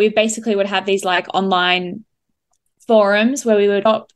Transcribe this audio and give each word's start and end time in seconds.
we 0.00 0.08
basically 0.08 0.56
would 0.56 0.66
have 0.66 0.86
these 0.86 1.04
like 1.04 1.26
online 1.34 2.06
forums 2.86 3.44
where 3.44 3.58
we 3.58 3.68
would 3.68 3.86
up 3.86 4.10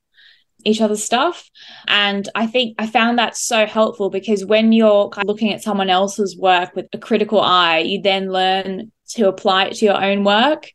each 0.64 0.80
other's 0.80 1.04
stuff. 1.04 1.50
And 1.86 2.26
I 2.34 2.46
think 2.46 2.76
I 2.78 2.86
found 2.86 3.18
that 3.18 3.36
so 3.36 3.66
helpful 3.66 4.08
because 4.08 4.46
when 4.46 4.72
you're 4.72 5.10
kind 5.10 5.26
of 5.26 5.28
looking 5.28 5.52
at 5.52 5.62
someone 5.62 5.90
else's 5.90 6.38
work 6.38 6.74
with 6.74 6.86
a 6.94 6.98
critical 6.98 7.38
eye, 7.38 7.80
you 7.80 8.00
then 8.00 8.32
learn 8.32 8.90
to 9.10 9.28
apply 9.28 9.66
it 9.66 9.74
to 9.74 9.84
your 9.84 10.02
own 10.02 10.24
work. 10.24 10.70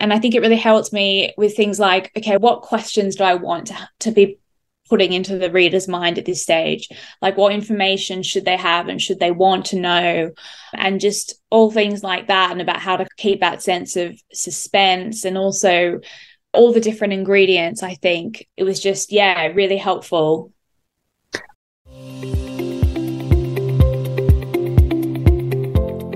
And 0.00 0.10
I 0.10 0.18
think 0.18 0.34
it 0.34 0.40
really 0.40 0.56
helped 0.56 0.90
me 0.90 1.34
with 1.36 1.54
things 1.54 1.78
like, 1.78 2.10
okay, 2.16 2.38
what 2.38 2.62
questions 2.62 3.16
do 3.16 3.24
I 3.24 3.34
want 3.34 3.66
to, 3.66 3.88
to 4.00 4.10
be 4.10 4.38
putting 4.88 5.12
into 5.12 5.38
the 5.38 5.50
reader's 5.50 5.88
mind 5.88 6.18
at 6.18 6.24
this 6.24 6.42
stage? 6.42 6.88
Like, 7.20 7.36
what 7.36 7.52
information 7.52 8.22
should 8.22 8.44
they 8.44 8.56
have 8.56 8.88
and 8.88 9.00
should 9.00 9.20
they 9.20 9.30
want 9.30 9.66
to 9.66 9.80
know? 9.80 10.32
And 10.74 11.00
just 11.00 11.40
all 11.50 11.70
things 11.70 12.02
like 12.02 12.28
that, 12.28 12.52
and 12.52 12.60
about 12.60 12.80
how 12.80 12.96
to 12.96 13.06
keep 13.16 13.40
that 13.40 13.62
sense 13.62 13.96
of 13.96 14.20
suspense 14.32 15.24
and 15.24 15.36
also 15.36 16.00
all 16.52 16.72
the 16.72 16.80
different 16.80 17.12
ingredients. 17.12 17.82
I 17.82 17.94
think 17.94 18.46
it 18.56 18.64
was 18.64 18.80
just, 18.80 19.12
yeah, 19.12 19.46
really 19.48 19.76
helpful. 19.76 20.52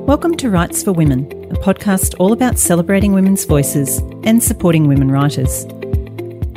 Welcome 0.06 0.36
to 0.38 0.50
Writes 0.50 0.82
for 0.82 0.92
Women, 0.92 1.26
a 1.52 1.54
podcast 1.54 2.16
all 2.18 2.32
about 2.32 2.58
celebrating 2.58 3.12
women's 3.12 3.44
voices 3.44 3.98
and 4.24 4.42
supporting 4.42 4.88
women 4.88 5.08
writers. 5.08 5.66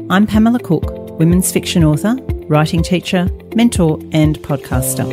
I'm 0.09 0.26
Pamela 0.26 0.59
Cook, 0.59 1.03
women's 1.17 1.52
fiction 1.52 1.84
author, 1.84 2.16
writing 2.48 2.84
teacher, 2.84 3.30
mentor, 3.55 3.99
and 4.12 4.38
podcaster. 4.40 5.05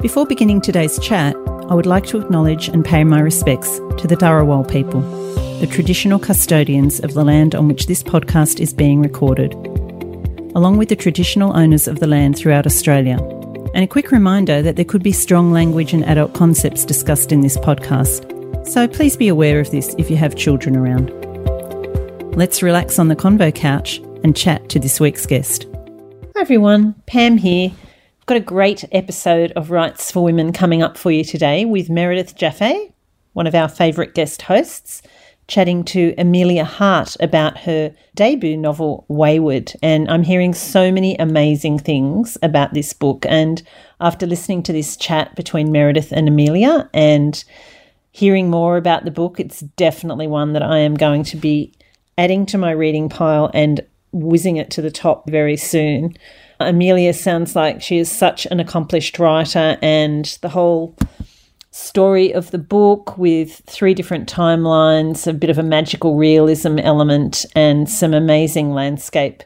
Before 0.00 0.26
beginning 0.26 0.60
today's 0.60 0.98
chat, 0.98 1.34
I 1.68 1.74
would 1.74 1.86
like 1.86 2.06
to 2.06 2.20
acknowledge 2.20 2.68
and 2.68 2.84
pay 2.84 3.04
my 3.04 3.20
respects 3.20 3.78
to 3.98 4.06
the 4.06 4.16
Dharawal 4.16 4.70
people, 4.70 5.00
the 5.60 5.66
traditional 5.66 6.18
custodians 6.18 7.00
of 7.00 7.14
the 7.14 7.24
land 7.24 7.54
on 7.54 7.68
which 7.68 7.86
this 7.86 8.02
podcast 8.02 8.60
is 8.60 8.72
being 8.72 9.02
recorded, 9.02 9.52
along 10.54 10.78
with 10.78 10.88
the 10.88 10.96
traditional 10.96 11.56
owners 11.56 11.86
of 11.86 12.00
the 12.00 12.06
land 12.06 12.36
throughout 12.36 12.66
Australia 12.66 13.18
and 13.74 13.84
a 13.84 13.88
quick 13.88 14.10
reminder 14.10 14.62
that 14.62 14.76
there 14.76 14.84
could 14.84 15.02
be 15.02 15.12
strong 15.12 15.52
language 15.52 15.92
and 15.92 16.04
adult 16.04 16.34
concepts 16.34 16.84
discussed 16.84 17.30
in 17.30 17.40
this 17.40 17.56
podcast, 17.56 18.26
so 18.66 18.88
please 18.88 19.16
be 19.16 19.28
aware 19.28 19.60
of 19.60 19.70
this 19.70 19.94
if 19.96 20.10
you 20.10 20.16
have 20.16 20.34
children 20.34 20.76
around. 20.76 21.10
Let's 22.36 22.62
relax 22.62 22.98
on 22.98 23.08
the 23.08 23.16
convo 23.16 23.54
couch 23.54 24.00
and 24.22 24.36
chat 24.36 24.68
to 24.68 24.78
this 24.78 25.00
week's 25.00 25.26
guest. 25.26 25.66
Hi 26.34 26.40
everyone, 26.40 26.94
Pam 27.06 27.36
here. 27.36 27.70
I've 28.20 28.26
got 28.26 28.36
a 28.36 28.40
great 28.40 28.84
episode 28.92 29.52
of 29.52 29.70
Writes 29.70 30.10
for 30.10 30.22
Women 30.22 30.52
coming 30.52 30.82
up 30.82 30.96
for 30.96 31.10
you 31.10 31.24
today 31.24 31.64
with 31.64 31.90
Meredith 31.90 32.36
Jaffé, 32.36 32.92
one 33.32 33.46
of 33.46 33.54
our 33.54 33.68
favourite 33.68 34.14
guest 34.14 34.42
hosts 34.42 35.02
chatting 35.50 35.84
to 35.84 36.14
Emilia 36.16 36.64
Hart 36.64 37.16
about 37.20 37.58
her 37.58 37.92
debut 38.14 38.56
novel, 38.56 39.04
Weyward. 39.10 39.74
And 39.82 40.08
I'm 40.08 40.22
hearing 40.22 40.54
so 40.54 40.92
many 40.92 41.16
amazing 41.16 41.80
things 41.80 42.38
about 42.42 42.72
this 42.72 42.92
book. 42.92 43.26
And 43.28 43.60
after 44.00 44.26
listening 44.26 44.62
to 44.62 44.72
this 44.72 44.96
chat 44.96 45.34
between 45.34 45.72
Meredith 45.72 46.12
and 46.12 46.28
Emilia 46.28 46.88
and 46.94 47.44
hearing 48.12 48.48
more 48.48 48.76
about 48.76 49.04
the 49.04 49.10
book, 49.10 49.40
it's 49.40 49.60
definitely 49.60 50.28
one 50.28 50.52
that 50.52 50.62
I 50.62 50.78
am 50.78 50.94
going 50.94 51.24
to 51.24 51.36
be 51.36 51.72
adding 52.16 52.46
to 52.46 52.58
my 52.58 52.70
reading 52.70 53.08
pile 53.08 53.50
and 53.52 53.80
whizzing 54.12 54.56
it 54.56 54.70
to 54.72 54.82
the 54.82 54.90
top 54.90 55.28
very 55.28 55.56
soon. 55.56 56.16
Emilia 56.60 57.14
sounds 57.14 57.56
like 57.56 57.80
she 57.80 57.98
is 57.98 58.10
such 58.10 58.46
an 58.46 58.60
accomplished 58.60 59.18
writer, 59.18 59.78
and 59.80 60.38
the 60.42 60.48
whole 60.48 60.94
story 61.70 62.32
of 62.34 62.50
the 62.50 62.58
book 62.58 63.16
with 63.16 63.62
three 63.66 63.94
different 63.94 64.30
timelines, 64.30 65.26
a 65.26 65.32
bit 65.32 65.50
of 65.50 65.58
a 65.58 65.62
magical 65.62 66.16
realism 66.16 66.78
element, 66.78 67.46
and 67.54 67.88
some 67.88 68.12
amazing 68.12 68.72
landscape 68.72 69.42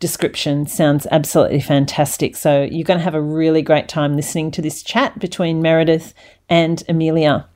description. 0.00 0.66
Sounds 0.66 1.06
absolutely 1.10 1.60
fantastic. 1.60 2.36
So, 2.36 2.62
you're 2.62 2.84
going 2.84 2.98
to 2.98 3.04
have 3.04 3.14
a 3.14 3.22
really 3.22 3.62
great 3.62 3.88
time 3.88 4.16
listening 4.16 4.50
to 4.52 4.62
this 4.62 4.82
chat 4.82 5.18
between 5.18 5.62
Meredith 5.62 6.14
and 6.48 6.82
Emilia. 6.88 7.46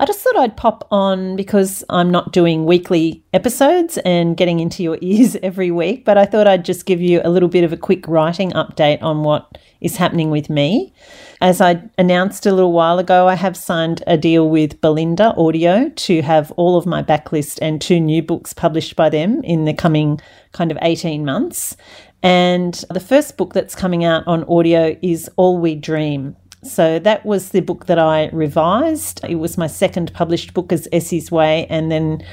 I 0.00 0.06
just 0.06 0.20
thought 0.20 0.36
I'd 0.36 0.56
pop 0.56 0.88
on 0.90 1.36
because 1.36 1.84
I'm 1.88 2.10
not 2.10 2.32
doing 2.32 2.66
weekly 2.66 3.24
episodes 3.32 3.96
and 3.98 4.36
getting 4.36 4.58
into 4.58 4.82
your 4.82 4.98
ears 5.02 5.36
every 5.42 5.70
week, 5.70 6.04
but 6.04 6.18
I 6.18 6.24
thought 6.24 6.48
I'd 6.48 6.64
just 6.64 6.86
give 6.86 7.00
you 7.00 7.20
a 7.22 7.30
little 7.30 7.48
bit 7.48 7.64
of 7.64 7.72
a 7.72 7.76
quick 7.76 8.06
writing 8.08 8.50
update 8.52 9.02
on 9.02 9.22
what 9.22 9.56
is 9.80 9.96
happening 9.96 10.30
with 10.30 10.50
me. 10.50 10.92
As 11.40 11.60
I 11.60 11.82
announced 11.98 12.46
a 12.46 12.52
little 12.52 12.72
while 12.72 12.98
ago, 12.98 13.28
I 13.28 13.34
have 13.34 13.56
signed 13.56 14.02
a 14.06 14.16
deal 14.16 14.48
with 14.48 14.80
Bolinda 14.80 15.36
Audio 15.38 15.90
to 15.90 16.22
have 16.22 16.50
all 16.52 16.76
of 16.76 16.86
my 16.86 17.02
backlist 17.02 17.58
and 17.62 17.80
two 17.80 18.00
new 18.00 18.22
books 18.22 18.52
published 18.52 18.96
by 18.96 19.10
them 19.10 19.42
in 19.44 19.64
the 19.64 19.74
coming 19.74 20.20
kind 20.52 20.72
of 20.72 20.78
18 20.80 21.24
months. 21.24 21.76
And 22.22 22.72
the 22.88 23.00
first 23.00 23.36
book 23.36 23.52
that's 23.52 23.74
coming 23.74 24.02
out 24.02 24.26
on 24.26 24.44
audio 24.44 24.96
is 25.02 25.28
All 25.36 25.58
We 25.58 25.74
Dream. 25.74 26.36
So 26.64 26.98
that 26.98 27.24
was 27.24 27.50
the 27.50 27.60
book 27.60 27.86
that 27.86 27.98
I 27.98 28.28
revised. 28.32 29.20
It 29.28 29.36
was 29.36 29.58
my 29.58 29.66
second 29.66 30.12
published 30.14 30.54
book 30.54 30.72
as 30.72 30.88
Essie's 30.92 31.30
Way, 31.30 31.66
and 31.68 31.90
then 31.90 32.24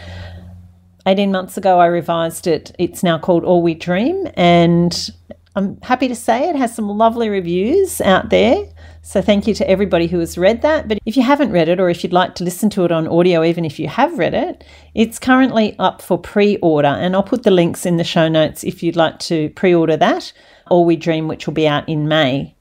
18 1.06 1.32
months 1.32 1.58
ago 1.58 1.80
I 1.80 1.88
revised 1.88 2.48
it. 2.48 2.74
It's 2.80 3.04
now 3.04 3.20
called 3.20 3.44
All 3.44 3.62
We 3.62 3.74
Dream, 3.74 4.28
and 4.36 5.10
I'm 5.56 5.80
happy 5.82 6.08
to 6.08 6.16
say 6.16 6.50
it 6.50 6.56
has 6.56 6.74
some 6.74 6.88
lovely 6.88 7.28
reviews 7.28 8.00
out 8.00 8.30
there. 8.30 8.66
So 9.02 9.22
thank 9.22 9.48
you 9.48 9.54
to 9.56 9.70
everybody 9.70 10.08
who 10.08 10.20
has 10.20 10.38
read 10.38 10.62
that. 10.62 10.88
But 10.88 11.00
if 11.06 11.18
you 11.18 11.24
haven't 11.24 11.52
read 11.52 11.68
it, 11.68 11.80
or 11.80 11.90
if 11.90 12.04
you'd 12.04 12.14
like 12.14 12.36
to 12.36 12.44
listen 12.44 12.70
to 12.72 12.86
it 12.86 12.92
on 12.92 13.08
audio, 13.08 13.44
even 13.44 13.66
if 13.66 13.80
you 13.80 13.88
have 13.88 14.18
read 14.18 14.34
it, 14.34 14.64
it's 14.94 15.20
currently 15.20 15.76
up 15.78 16.02
for 16.02 16.18
pre 16.18 16.58
order. 16.58 16.88
And 16.88 17.16
I'll 17.16 17.24
put 17.24 17.44
the 17.44 17.52
links 17.52 17.86
in 17.86 17.98
the 17.98 18.04
show 18.04 18.30
notes 18.30 18.64
if 18.64 18.82
you'd 18.82 18.96
like 18.96 19.20
to 19.20 19.50
pre 19.50 19.74
order 19.74 19.98
that, 19.98 20.32
All 20.70 20.86
We 20.86 20.96
Dream, 20.96 21.28
which 21.28 21.48
will 21.48 21.54
be 21.54 21.68
out 21.68 21.90
in 21.90 22.08
May. 22.08 22.56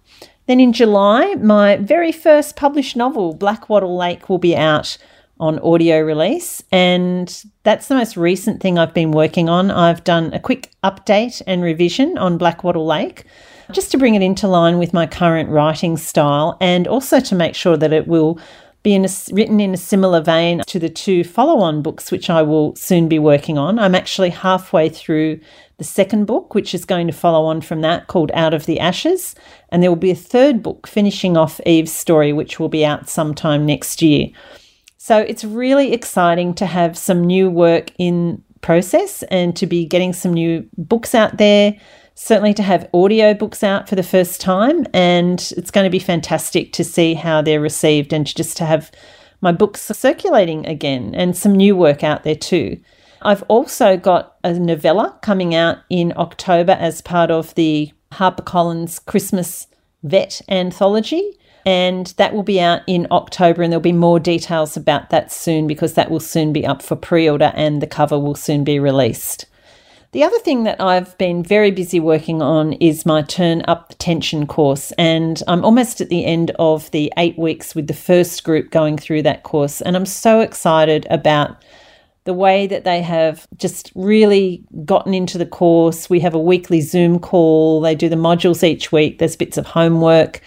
Then 0.51 0.59
in 0.59 0.73
July, 0.73 1.37
my 1.37 1.77
very 1.77 2.11
first 2.11 2.57
published 2.57 2.97
novel, 2.97 3.37
Blackwattle 3.37 3.97
Lake, 3.97 4.29
will 4.29 4.39
be 4.39 4.57
out 4.57 4.99
on 5.39 5.61
audio 5.61 6.01
release. 6.01 6.61
And 6.73 7.45
that's 7.63 7.87
the 7.87 7.95
most 7.95 8.17
recent 8.17 8.61
thing 8.61 8.77
I've 8.77 8.93
been 8.93 9.13
working 9.13 9.49
on. 9.49 9.71
I've 9.71 10.03
done 10.03 10.35
a 10.35 10.41
quick 10.41 10.73
update 10.83 11.41
and 11.47 11.63
revision 11.63 12.19
on 12.19 12.37
Blackwattle 12.37 12.85
Lake 12.85 13.27
just 13.71 13.93
to 13.93 13.97
bring 13.97 14.17
it 14.17 14.23
into 14.23 14.49
line 14.49 14.79
with 14.79 14.93
my 14.93 15.07
current 15.07 15.51
writing 15.51 15.97
style 15.97 16.57
and 16.61 16.89
also 16.89 17.21
to 17.21 17.37
make 17.37 17.55
sure 17.55 17.77
that 17.77 17.93
it 17.93 18.09
will 18.09 18.37
be 18.83 18.93
in 18.93 19.05
a, 19.05 19.09
written 19.31 19.61
in 19.61 19.73
a 19.73 19.77
similar 19.77 20.21
vein 20.21 20.63
to 20.67 20.81
the 20.81 20.89
two 20.89 21.23
follow 21.23 21.61
on 21.61 21.81
books, 21.81 22.11
which 22.11 22.29
I 22.29 22.43
will 22.43 22.75
soon 22.75 23.09
be 23.09 23.21
working 23.21 23.57
on. 23.57 23.79
I'm 23.79 23.95
actually 23.95 24.31
halfway 24.31 24.89
through 24.89 25.39
the 25.81 25.85
second 25.85 26.27
book, 26.27 26.55
which 26.55 26.75
is 26.75 26.85
going 26.85 27.07
to 27.07 27.13
follow 27.13 27.47
on 27.47 27.63
from 27.63 27.81
that, 27.81 28.07
called 28.07 28.31
Out 28.35 28.53
of 28.53 28.67
the 28.67 28.79
Ashes. 28.79 29.35
And 29.71 29.83
there 29.83 29.91
will 29.91 29.97
be 29.97 30.11
a 30.11 30.15
third 30.15 30.63
book 30.63 30.87
finishing 30.87 31.39
off 31.39 31.59
Eve's 31.65 31.91
story, 31.91 32.35
which 32.35 32.61
will 32.61 32.69
be 32.69 32.85
out 32.85 33.09
sometime 33.09 33.65
next 33.65 34.03
year. 34.03 34.29
So 34.99 35.17
it's 35.17 35.43
really 35.43 35.95
exciting 35.95 36.53
to 36.57 36.67
have 36.67 36.99
some 36.99 37.25
new 37.25 37.49
work 37.49 37.93
in 37.97 38.45
process 38.61 39.23
and 39.31 39.57
to 39.57 39.67
be 39.67 39.87
getting 39.87 40.13
some 40.13 40.35
new 40.35 40.69
books 40.77 41.15
out 41.15 41.39
there. 41.39 41.75
Certainly 42.15 42.53
to 42.55 42.63
have 42.63 42.91
audio 42.93 43.33
books 43.33 43.65
out 43.65 43.89
for 43.89 43.97
the 43.97 44.03
first 44.03 44.39
time. 44.39 44.87
And 44.93 45.41
it's 45.57 45.71
going 45.71 45.85
to 45.85 45.91
be 45.91 45.99
fantastic 45.99 46.75
to 46.75 46.85
see 46.85 47.15
how 47.15 47.41
they're 47.41 47.59
received 47.59 48.13
and 48.13 48.27
just 48.27 48.59
to 48.59 48.67
have 48.67 48.93
my 49.41 49.51
books 49.51 49.81
circulating 49.81 50.67
again 50.67 51.15
and 51.15 51.35
some 51.35 51.55
new 51.55 51.75
work 51.75 52.05
out 52.05 52.23
there 52.25 52.37
too. 52.37 52.79
I've 53.23 53.43
also 53.45 53.97
got 53.97 54.37
a 54.43 54.55
novella 54.55 55.19
coming 55.23 55.55
out 55.55 55.79
in 55.91 56.13
October 56.17 56.73
as 56.73 57.03
part 57.03 57.31
of 57.31 57.55
the 57.55 57.93
HarperCollins 58.13 59.05
Christmas 59.05 59.67
Vet 60.03 60.41
anthology. 60.49 61.37
And 61.67 62.07
that 62.17 62.33
will 62.33 62.43
be 62.43 62.59
out 62.59 62.81
in 62.87 63.07
October, 63.11 63.63
and 63.63 63.71
there'll 63.71 63.83
be 63.83 63.93
more 63.93 64.19
details 64.19 64.79
about 64.79 65.11
that 65.11 65.31
soon 65.31 65.67
because 65.67 65.93
that 65.93 66.11
will 66.11 66.21
soon 66.21 66.55
be 66.55 66.67
up 66.67 66.81
for 66.81 66.97
pre 66.97 67.29
order 67.29 67.53
and 67.55 67.83
the 67.83 67.87
cover 67.87 68.19
will 68.19 68.35
soon 68.35 68.65
be 68.65 68.79
released. 68.79 69.45
The 70.13 70.25
other 70.25 70.39
thing 70.39 70.65
that 70.65 70.81
I've 70.81 71.17
been 71.19 71.45
very 71.45 71.71
busy 71.71 72.01
working 72.01 72.43
on 72.43 72.73
is 72.75 73.07
my 73.07 73.23
Turn 73.23 73.63
Up 73.69 73.91
the 73.91 73.95
Tension 73.95 74.47
course, 74.47 74.91
and 74.93 75.41
I'm 75.47 75.65
almost 75.65 76.01
at 76.01 76.09
the 76.09 76.25
end 76.25 76.51
of 76.59 76.91
the 76.93 77.13
eight 77.17 77.39
weeks 77.39 77.75
with 77.75 77.87
the 77.87 77.95
first 77.95 78.43
group 78.43 78.71
going 78.71 78.97
through 78.97 79.23
that 79.23 79.43
course, 79.43 79.81
and 79.81 79.97
I'm 79.97 80.07
so 80.07 80.41
excited 80.41 81.07
about 81.11 81.63
the 82.25 82.35
way 82.35 82.67
that 82.67 82.85
they 82.85 83.03
have 83.03 83.47
just 83.57 83.91
really 83.95 84.63
gotten 84.85 85.15
into 85.15 85.39
the 85.39 85.47
course. 85.47 86.11
We 86.11 86.21
have 86.21 86.35
a 86.35 86.39
weekly 86.39 86.81
Zoom 86.81 87.19
call, 87.19 87.81
they 87.81 87.95
do 87.95 88.09
the 88.09 88.17
modules 88.17 88.63
each 88.63 88.93
week, 88.93 89.19
there's 89.19 89.37
bits 89.37 89.57
of 89.57 89.67
homework. 89.67 90.41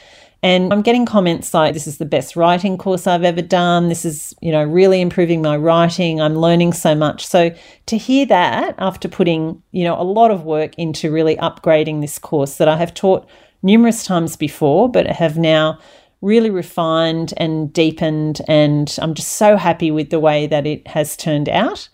And 0.44 0.74
I'm 0.74 0.82
getting 0.82 1.06
comments 1.06 1.54
like, 1.54 1.74
this 1.74 1.88
is 1.88 2.00
the 2.00 2.06
best 2.06 2.36
writing 2.36 2.78
course 2.78 3.08
I've 3.08 3.24
ever 3.24 3.42
done. 3.42 3.88
This 3.88 4.04
is, 4.04 4.36
you 4.42 4.52
know, 4.52 4.62
really 4.62 5.00
improving 5.00 5.42
my 5.42 5.56
writing. 5.56 6.20
I'm 6.20 6.36
learning 6.36 6.74
so 6.74 6.94
much. 6.94 7.26
So 7.26 7.56
to 7.86 7.98
hear 7.98 8.26
that 8.26 8.76
after 8.78 9.08
putting, 9.08 9.64
you 9.72 9.86
know, 9.86 9.98
a 10.00 10.04
lot 10.04 10.32
of 10.32 10.44
work 10.44 10.76
into 10.78 11.14
really 11.14 11.38
upgrading 11.38 12.02
this 12.02 12.20
course 12.20 12.58
that 12.58 12.68
I 12.68 12.76
have 12.76 12.94
taught 12.94 13.26
numerous 13.62 14.04
times 14.04 14.36
before, 14.36 14.92
but 14.92 15.08
have 15.08 15.38
now 15.38 15.80
really 16.24 16.50
refined 16.50 17.36
and 17.38 17.72
deepened. 17.72 18.42
And 18.48 18.96
I'm 19.00 19.14
just 19.14 19.34
so 19.34 19.58
happy 19.58 19.92
with 19.92 20.10
the 20.10 20.20
way 20.20 20.48
that 20.48 20.66
it 20.66 20.88
has 20.88 21.16
turned 21.16 21.50
out. 21.50 21.88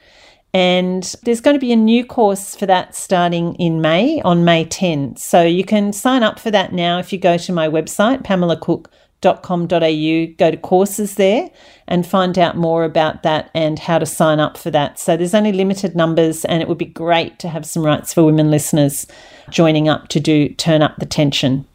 And 0.53 1.03
there's 1.23 1.41
going 1.41 1.55
to 1.55 1.59
be 1.59 1.73
a 1.73 1.75
new 1.75 2.05
course 2.05 2.55
for 2.55 2.65
that 2.65 2.95
starting 2.95 3.55
in 3.55 3.81
May 3.81 4.21
on 4.21 4.45
May 4.45 4.65
10. 4.65 5.17
So 5.17 5.43
you 5.43 5.63
can 5.63 5.93
sign 5.93 6.23
up 6.23 6.39
for 6.39 6.51
that 6.51 6.73
now 6.73 6.99
if 6.99 7.11
you 7.11 7.19
go 7.19 7.37
to 7.37 7.51
my 7.51 7.67
website, 7.67 8.23
pamelacook.com.au, 8.23 10.33
go 10.37 10.51
to 10.51 10.57
courses 10.57 11.15
there 11.15 11.49
and 11.87 12.05
find 12.05 12.39
out 12.39 12.57
more 12.57 12.83
about 12.83 13.21
that 13.23 13.51
and 13.53 13.77
how 13.77 13.99
to 13.99 14.07
sign 14.07 14.39
up 14.39 14.57
for 14.57 14.71
that. 14.71 14.97
So 14.97 15.15
there's 15.15 15.35
only 15.35 15.51
limited 15.51 15.95
numbers 15.95 16.45
and 16.45 16.63
it 16.63 16.67
would 16.67 16.79
be 16.79 16.85
great 16.85 17.37
to 17.39 17.49
have 17.49 17.65
some 17.65 17.85
Writes 17.85 18.13
for 18.13 18.23
Women 18.23 18.49
listeners 18.49 19.05
joining 19.51 19.87
up 19.87 20.07
to 20.09 20.19
do 20.19 20.49
turn 20.49 20.81
up 20.81 20.97
the 20.97 21.05
tension. 21.05 21.67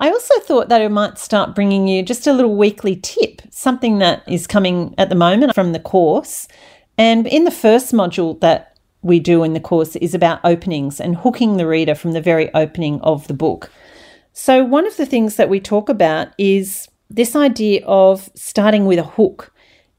I 0.00 0.08
also 0.08 0.40
thought 0.40 0.70
that 0.70 0.80
I 0.80 0.88
might 0.88 1.18
start 1.18 1.54
bringing 1.54 1.86
you 1.86 2.02
just 2.02 2.26
a 2.26 2.32
little 2.32 2.56
weekly 2.56 2.96
tip, 2.96 3.42
something 3.50 3.98
that 3.98 4.22
is 4.26 4.46
coming 4.46 4.94
at 4.96 5.10
the 5.10 5.14
moment 5.14 5.54
from 5.54 5.72
the 5.72 5.78
course 5.78 6.48
and 7.00 7.26
in 7.26 7.44
the 7.44 7.50
first 7.50 7.92
module 7.94 8.38
that 8.40 8.78
we 9.02 9.20
do 9.20 9.42
in 9.42 9.54
the 9.54 9.60
course 9.60 9.96
is 9.96 10.14
about 10.14 10.40
openings 10.44 11.00
and 11.00 11.16
hooking 11.16 11.56
the 11.56 11.66
reader 11.66 11.94
from 11.94 12.12
the 12.12 12.20
very 12.20 12.52
opening 12.52 13.00
of 13.00 13.26
the 13.26 13.34
book. 13.34 13.70
So, 14.34 14.62
one 14.62 14.86
of 14.86 14.98
the 14.98 15.06
things 15.06 15.36
that 15.36 15.48
we 15.48 15.60
talk 15.60 15.88
about 15.88 16.28
is 16.36 16.88
this 17.08 17.34
idea 17.34 17.84
of 17.86 18.30
starting 18.34 18.84
with 18.84 18.98
a 18.98 19.04
hook. 19.04 19.52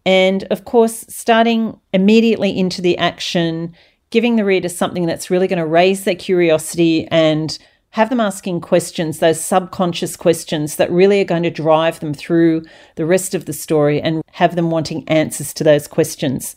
And 0.05 0.43
of 0.45 0.65
course, 0.65 1.05
starting 1.09 1.79
immediately 1.93 2.57
into 2.57 2.81
the 2.83 2.97
action, 2.99 3.75
giving 4.11 4.35
the 4.35 4.45
reader 4.45 4.69
something 4.69 5.05
that's 5.05 5.31
really 5.31 5.47
going 5.47 5.57
to 5.59 5.65
raise 5.65 6.03
their 6.03 6.15
curiosity 6.15 7.07
and 7.07 7.57
have 7.91 8.09
them 8.09 8.21
asking 8.21 8.61
questions, 8.61 9.19
those 9.19 9.39
subconscious 9.39 10.15
questions 10.15 10.77
that 10.77 10.91
really 10.91 11.21
are 11.21 11.25
going 11.25 11.43
to 11.43 11.49
drive 11.49 11.99
them 11.99 12.13
through 12.13 12.63
the 12.95 13.05
rest 13.05 13.35
of 13.35 13.45
the 13.45 13.53
story 13.53 14.01
and 14.01 14.23
have 14.31 14.55
them 14.55 14.71
wanting 14.71 15.07
answers 15.09 15.53
to 15.53 15.63
those 15.63 15.87
questions. 15.87 16.55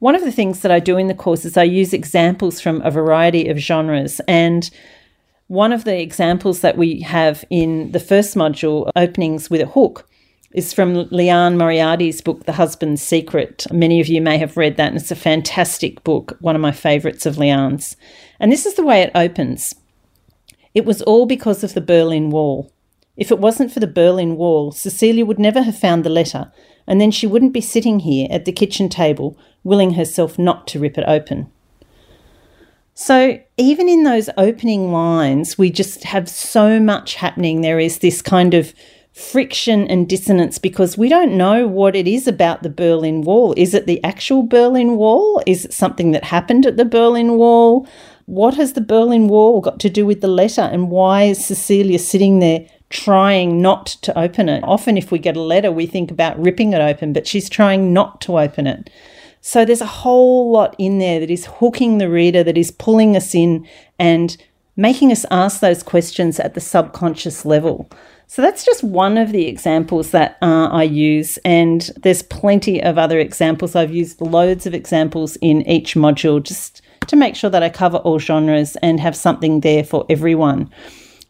One 0.00 0.14
of 0.14 0.22
the 0.22 0.32
things 0.32 0.60
that 0.60 0.70
I 0.70 0.78
do 0.78 0.98
in 0.98 1.06
the 1.06 1.14
course 1.14 1.46
is 1.46 1.56
I 1.56 1.62
use 1.62 1.94
examples 1.94 2.60
from 2.60 2.82
a 2.82 2.90
variety 2.90 3.48
of 3.48 3.56
genres. 3.56 4.20
And 4.28 4.68
one 5.46 5.72
of 5.72 5.84
the 5.84 5.98
examples 5.98 6.60
that 6.60 6.76
we 6.76 7.00
have 7.00 7.42
in 7.48 7.92
the 7.92 8.00
first 8.00 8.34
module, 8.34 8.90
Openings 8.94 9.48
with 9.48 9.62
a 9.62 9.66
Hook, 9.66 10.06
is 10.52 10.74
from 10.74 11.08
Liane 11.10 11.56
Moriarty's 11.56 12.20
book, 12.20 12.44
The 12.44 12.52
Husband's 12.52 13.00
Secret. 13.00 13.66
Many 13.72 13.98
of 14.00 14.08
you 14.08 14.20
may 14.20 14.36
have 14.36 14.58
read 14.58 14.76
that, 14.76 14.88
and 14.88 14.96
it's 14.96 15.10
a 15.10 15.16
fantastic 15.16 16.04
book, 16.04 16.36
one 16.40 16.54
of 16.54 16.62
my 16.62 16.72
favourites 16.72 17.24
of 17.24 17.38
Liane's. 17.38 17.96
And 18.38 18.52
this 18.52 18.66
is 18.66 18.74
the 18.74 18.84
way 18.84 19.00
it 19.00 19.10
opens 19.14 19.74
It 20.76 20.84
was 20.84 21.00
all 21.00 21.24
because 21.24 21.64
of 21.64 21.72
the 21.72 21.80
Berlin 21.80 22.28
Wall. 22.28 22.70
If 23.16 23.30
it 23.30 23.38
wasn't 23.38 23.72
for 23.72 23.80
the 23.80 23.86
Berlin 23.86 24.36
Wall, 24.36 24.72
Cecilia 24.72 25.24
would 25.24 25.38
never 25.38 25.62
have 25.62 25.78
found 25.78 26.04
the 26.04 26.10
letter, 26.10 26.52
and 26.86 27.00
then 27.00 27.10
she 27.10 27.26
wouldn't 27.26 27.54
be 27.54 27.62
sitting 27.62 28.00
here 28.00 28.28
at 28.30 28.44
the 28.44 28.52
kitchen 28.52 28.90
table, 28.90 29.38
willing 29.64 29.94
herself 29.94 30.38
not 30.38 30.66
to 30.66 30.78
rip 30.78 30.98
it 30.98 31.04
open. 31.08 31.50
So, 32.92 33.40
even 33.56 33.88
in 33.88 34.02
those 34.02 34.28
opening 34.36 34.92
lines, 34.92 35.56
we 35.56 35.70
just 35.70 36.04
have 36.04 36.28
so 36.28 36.78
much 36.78 37.14
happening. 37.14 37.62
There 37.62 37.80
is 37.80 38.00
this 38.00 38.20
kind 38.20 38.52
of 38.52 38.74
friction 39.14 39.88
and 39.88 40.06
dissonance 40.06 40.58
because 40.58 40.98
we 40.98 41.08
don't 41.08 41.38
know 41.38 41.66
what 41.66 41.96
it 41.96 42.06
is 42.06 42.28
about 42.28 42.62
the 42.62 42.68
Berlin 42.68 43.22
Wall. 43.22 43.54
Is 43.56 43.72
it 43.72 43.86
the 43.86 44.04
actual 44.04 44.42
Berlin 44.42 44.96
Wall? 44.96 45.42
Is 45.46 45.64
it 45.64 45.72
something 45.72 46.10
that 46.10 46.24
happened 46.24 46.66
at 46.66 46.76
the 46.76 46.84
Berlin 46.84 47.38
Wall? 47.38 47.88
What 48.26 48.54
has 48.54 48.74
the 48.74 48.80
Berlin 48.80 49.28
Wall 49.28 49.60
got 49.60 49.80
to 49.80 49.90
do 49.90 50.04
with 50.04 50.20
the 50.20 50.28
letter? 50.28 50.62
And 50.62 50.90
why 50.90 51.24
is 51.24 51.44
Cecilia 51.44 51.98
sitting 51.98 52.40
there 52.40 52.68
trying 52.90 53.60
not 53.60 53.86
to 53.86 54.16
open 54.18 54.48
it. 54.48 54.62
Often, 54.64 54.96
if 54.96 55.10
we 55.10 55.18
get 55.18 55.36
a 55.36 55.42
letter, 55.42 55.72
we 55.72 55.86
think 55.86 56.10
about 56.10 56.38
ripping 56.38 56.72
it 56.72 56.80
open, 56.80 57.12
but 57.12 57.26
she's 57.26 57.48
trying 57.48 57.92
not 57.92 58.20
to 58.22 58.38
open 58.38 58.66
it. 58.66 58.90
So 59.40 59.64
there's 59.64 59.80
a 59.80 59.86
whole 59.86 60.50
lot 60.50 60.74
in 60.78 60.98
there 60.98 61.20
that 61.20 61.30
is 61.30 61.46
hooking 61.46 61.98
the 61.98 62.08
reader, 62.08 62.42
that 62.44 62.58
is 62.58 62.70
pulling 62.70 63.16
us 63.16 63.34
in 63.34 63.66
and 63.98 64.36
making 64.76 65.10
us 65.10 65.24
ask 65.30 65.60
those 65.60 65.82
questions 65.82 66.38
at 66.38 66.54
the 66.54 66.60
subconscious 66.60 67.44
level. 67.44 67.88
So 68.28 68.42
that's 68.42 68.64
just 68.64 68.82
one 68.82 69.16
of 69.16 69.30
the 69.30 69.46
examples 69.46 70.10
that 70.10 70.36
uh, 70.42 70.68
I 70.68 70.82
use, 70.82 71.38
and 71.38 71.90
there's 72.02 72.22
plenty 72.22 72.82
of 72.82 72.98
other 72.98 73.20
examples. 73.20 73.76
I've 73.76 73.94
used 73.94 74.20
loads 74.20 74.66
of 74.66 74.74
examples 74.74 75.36
in 75.36 75.62
each 75.68 75.94
module 75.94 76.42
just 76.42 76.82
to 77.08 77.16
make 77.16 77.36
sure 77.36 77.50
that 77.50 77.62
I 77.62 77.68
cover 77.68 77.98
all 77.98 78.18
genres 78.18 78.76
and 78.76 79.00
have 79.00 79.16
something 79.16 79.60
there 79.60 79.84
for 79.84 80.04
everyone. 80.08 80.70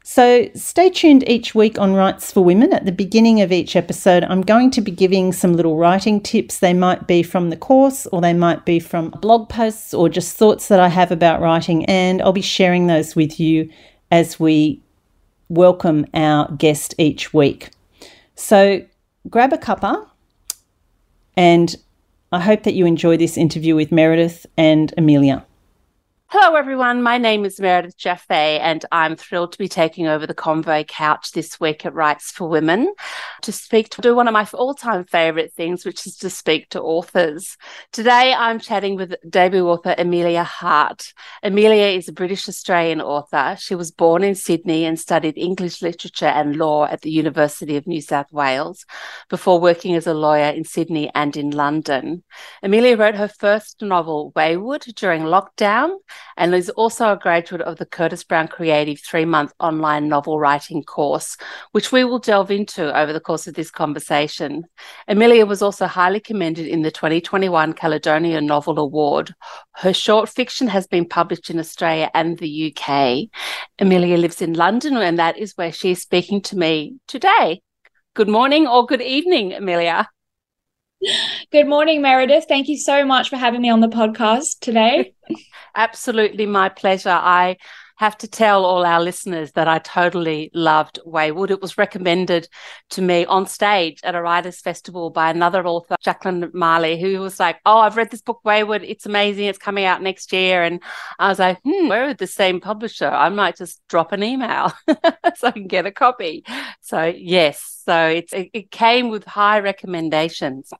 So 0.08 0.48
stay 0.54 0.90
tuned 0.90 1.28
each 1.28 1.54
week 1.54 1.80
on 1.80 1.94
Writes 1.94 2.30
for 2.30 2.44
Women. 2.44 2.72
At 2.72 2.84
the 2.84 2.92
beginning 2.92 3.40
of 3.40 3.50
each 3.50 3.74
episode, 3.74 4.22
I'm 4.22 4.42
going 4.42 4.70
to 4.70 4.80
be 4.80 4.92
giving 4.92 5.32
some 5.32 5.54
little 5.54 5.76
writing 5.76 6.20
tips. 6.20 6.60
They 6.60 6.72
might 6.74 7.08
be 7.08 7.24
from 7.24 7.50
the 7.50 7.56
course 7.56 8.06
or 8.06 8.20
they 8.20 8.32
might 8.32 8.64
be 8.64 8.78
from 8.78 9.10
blog 9.10 9.48
posts 9.48 9.92
or 9.92 10.08
just 10.08 10.36
thoughts 10.36 10.68
that 10.68 10.78
I 10.78 10.86
have 10.88 11.10
about 11.10 11.40
writing, 11.40 11.84
and 11.86 12.22
I'll 12.22 12.32
be 12.32 12.40
sharing 12.40 12.86
those 12.86 13.16
with 13.16 13.40
you 13.40 13.68
as 14.12 14.38
we 14.38 14.80
welcome 15.48 16.06
our 16.14 16.52
guest 16.52 16.94
each 16.98 17.34
week. 17.34 17.70
So 18.36 18.82
grab 19.28 19.52
a 19.52 19.58
cuppa 19.58 20.08
and 21.36 21.74
I 22.32 22.40
hope 22.40 22.62
that 22.62 22.74
you 22.74 22.86
enjoy 22.86 23.16
this 23.16 23.36
interview 23.36 23.74
with 23.74 23.90
Meredith 23.92 24.46
and 24.56 24.94
Emilia. 24.96 25.44
Hello, 26.28 26.56
everyone. 26.56 27.04
My 27.04 27.18
name 27.18 27.44
is 27.44 27.60
Meredith 27.60 27.96
Jaffé, 27.96 28.58
and 28.58 28.84
I'm 28.90 29.14
thrilled 29.14 29.52
to 29.52 29.58
be 29.58 29.68
taking 29.68 30.08
over 30.08 30.26
the 30.26 30.34
convo 30.34 30.84
couch 30.84 31.30
this 31.30 31.60
week 31.60 31.86
at 31.86 31.94
Writes 31.94 32.32
for 32.32 32.48
Women 32.48 32.92
to 33.42 33.52
speak 33.52 33.90
to 33.90 34.00
do 34.00 34.12
one 34.12 34.26
of 34.26 34.32
my 34.32 34.44
all 34.52 34.74
time 34.74 35.04
favourite 35.04 35.52
things, 35.52 35.84
which 35.84 36.04
is 36.04 36.16
to 36.16 36.28
speak 36.28 36.68
to 36.70 36.82
authors. 36.82 37.56
Today, 37.92 38.34
I'm 38.36 38.58
chatting 38.58 38.96
with 38.96 39.14
debut 39.30 39.68
author 39.68 39.94
Emilia 39.96 40.42
Hart. 40.42 41.12
Emilia 41.44 41.96
is 41.96 42.08
a 42.08 42.12
British 42.12 42.48
Australian 42.48 43.00
author. 43.00 43.56
She 43.60 43.76
was 43.76 43.92
born 43.92 44.24
in 44.24 44.34
Sydney 44.34 44.84
and 44.84 44.98
studied 44.98 45.38
English 45.38 45.80
literature 45.80 46.26
and 46.26 46.56
law 46.56 46.86
at 46.86 47.02
the 47.02 47.10
University 47.10 47.76
of 47.76 47.86
New 47.86 48.00
South 48.00 48.32
Wales 48.32 48.84
before 49.28 49.60
working 49.60 49.94
as 49.94 50.08
a 50.08 50.14
lawyer 50.14 50.50
in 50.50 50.64
Sydney 50.64 51.08
and 51.14 51.36
in 51.36 51.50
London. 51.50 52.24
Emilia 52.64 52.96
wrote 52.96 53.14
her 53.14 53.28
first 53.28 53.80
novel, 53.80 54.32
Weyward, 54.34 54.92
during 54.96 55.22
lockdown 55.22 55.98
and 56.36 56.54
is 56.54 56.70
also 56.70 57.12
a 57.12 57.18
graduate 57.18 57.62
of 57.62 57.76
the 57.76 57.86
Curtis 57.86 58.24
Brown 58.24 58.48
Creative 58.48 59.00
three 59.00 59.24
month 59.24 59.52
online 59.60 60.08
novel 60.08 60.38
writing 60.38 60.82
course, 60.82 61.36
which 61.72 61.92
we 61.92 62.04
will 62.04 62.18
delve 62.18 62.50
into 62.50 62.96
over 62.98 63.12
the 63.12 63.20
course 63.20 63.46
of 63.46 63.54
this 63.54 63.70
conversation. 63.70 64.64
Emilia 65.08 65.46
was 65.46 65.62
also 65.62 65.86
highly 65.86 66.20
commended 66.20 66.66
in 66.66 66.82
the 66.82 66.90
2021 66.90 67.72
Caledonia 67.72 68.40
Novel 68.40 68.78
Award. 68.78 69.34
Her 69.72 69.92
short 69.92 70.28
fiction 70.28 70.68
has 70.68 70.86
been 70.86 71.08
published 71.08 71.50
in 71.50 71.58
Australia 71.58 72.10
and 72.14 72.38
the 72.38 72.74
UK. 72.74 73.28
Emilia 73.78 74.16
lives 74.16 74.42
in 74.42 74.54
London, 74.54 74.96
and 74.96 75.18
that 75.18 75.38
is 75.38 75.52
where 75.56 75.72
she 75.72 75.92
is 75.92 76.02
speaking 76.02 76.40
to 76.42 76.56
me 76.56 76.96
today. 77.06 77.60
Good 78.14 78.28
morning 78.28 78.66
or 78.66 78.86
good 78.86 79.02
evening, 79.02 79.52
Emilia. 79.52 80.08
Good 81.52 81.68
morning, 81.68 82.00
Meredith. 82.00 82.46
Thank 82.48 82.68
you 82.68 82.78
so 82.78 83.04
much 83.04 83.28
for 83.28 83.36
having 83.36 83.60
me 83.60 83.70
on 83.70 83.80
the 83.80 83.88
podcast 83.88 84.60
today. 84.60 85.12
Absolutely 85.76 86.46
my 86.46 86.68
pleasure. 86.70 87.10
I 87.10 87.58
have 87.98 88.16
to 88.18 88.28
tell 88.28 88.64
all 88.64 88.84
our 88.84 89.00
listeners 89.00 89.52
that 89.52 89.68
I 89.68 89.78
totally 89.78 90.50
loved 90.54 90.98
Weyward. 91.06 91.50
It 91.50 91.62
was 91.62 91.78
recommended 91.78 92.48
to 92.90 93.02
me 93.02 93.24
on 93.24 93.46
stage 93.46 94.00
at 94.04 94.14
a 94.14 94.20
writers' 94.20 94.60
festival 94.60 95.10
by 95.10 95.30
another 95.30 95.66
author, 95.66 95.96
Jacqueline 96.02 96.50
Marley, 96.52 97.00
who 97.00 97.20
was 97.20 97.40
like, 97.40 97.58
Oh, 97.64 97.78
I've 97.78 97.96
read 97.96 98.10
this 98.10 98.22
book, 98.22 98.40
Weyward. 98.44 98.84
It's 98.86 99.06
amazing. 99.06 99.46
It's 99.46 99.58
coming 99.58 99.84
out 99.84 100.02
next 100.02 100.32
year. 100.32 100.62
And 100.62 100.82
I 101.18 101.28
was 101.28 101.38
like, 101.38 101.58
Hmm, 101.62 101.88
we're 101.88 102.14
the 102.14 102.26
same 102.26 102.60
publisher. 102.60 103.08
I 103.08 103.28
might 103.28 103.56
just 103.56 103.80
drop 103.88 104.12
an 104.12 104.22
email 104.22 104.72
so 104.88 105.48
I 105.48 105.50
can 105.52 105.66
get 105.66 105.86
a 105.86 105.90
copy. 105.92 106.44
So, 106.80 107.04
yes. 107.04 107.75
So 107.86 108.08
it's, 108.08 108.32
it, 108.32 108.50
it 108.52 108.70
came 108.72 109.10
with 109.10 109.24
high 109.24 109.60
recommendations. 109.60 110.72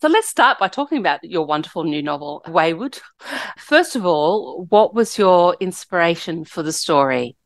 So 0.00 0.08
let's 0.08 0.28
start 0.28 0.58
by 0.58 0.66
talking 0.66 0.98
about 0.98 1.22
your 1.22 1.46
wonderful 1.46 1.84
new 1.84 2.02
novel, 2.02 2.42
Weyward. 2.48 3.00
First 3.56 3.94
of 3.94 4.04
all, 4.04 4.66
what 4.68 4.92
was 4.92 5.16
your 5.16 5.56
inspiration 5.60 6.44
for 6.44 6.64
the 6.64 6.72
story? 6.72 7.36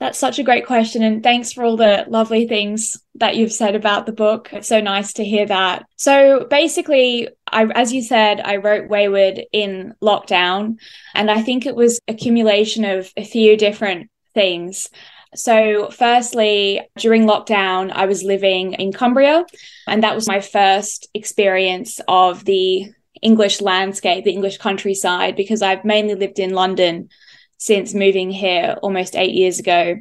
That's 0.00 0.18
such 0.18 0.40
a 0.40 0.44
great 0.44 0.66
question. 0.66 1.02
And 1.04 1.22
thanks 1.22 1.52
for 1.52 1.62
all 1.62 1.76
the 1.76 2.04
lovely 2.08 2.48
things 2.48 3.00
that 3.16 3.36
you've 3.36 3.52
said 3.52 3.76
about 3.76 4.06
the 4.06 4.12
book. 4.12 4.52
It's 4.52 4.68
so 4.68 4.80
nice 4.80 5.12
to 5.14 5.24
hear 5.24 5.46
that. 5.46 5.86
So 5.96 6.46
basically, 6.50 7.28
I, 7.50 7.64
as 7.66 7.92
you 7.92 8.02
said, 8.02 8.40
I 8.40 8.56
wrote 8.56 8.88
Weyward 8.88 9.44
in 9.52 9.94
lockdown. 10.02 10.78
And 11.14 11.30
I 11.30 11.42
think 11.42 11.64
it 11.64 11.76
was 11.76 12.00
accumulation 12.08 12.84
of 12.84 13.12
a 13.16 13.24
few 13.24 13.56
different 13.56 14.10
things. 14.34 14.88
So, 15.34 15.90
firstly, 15.90 16.80
during 16.96 17.24
lockdown, 17.24 17.92
I 17.92 18.06
was 18.06 18.22
living 18.22 18.72
in 18.74 18.92
Cumbria, 18.92 19.44
and 19.86 20.02
that 20.02 20.14
was 20.14 20.26
my 20.26 20.40
first 20.40 21.08
experience 21.14 22.00
of 22.08 22.44
the 22.44 22.92
English 23.20 23.60
landscape, 23.60 24.24
the 24.24 24.32
English 24.32 24.58
countryside, 24.58 25.36
because 25.36 25.60
I've 25.60 25.84
mainly 25.84 26.14
lived 26.14 26.38
in 26.38 26.54
London 26.54 27.10
since 27.58 27.92
moving 27.92 28.30
here 28.30 28.76
almost 28.82 29.16
eight 29.16 29.34
years 29.34 29.58
ago. 29.58 29.96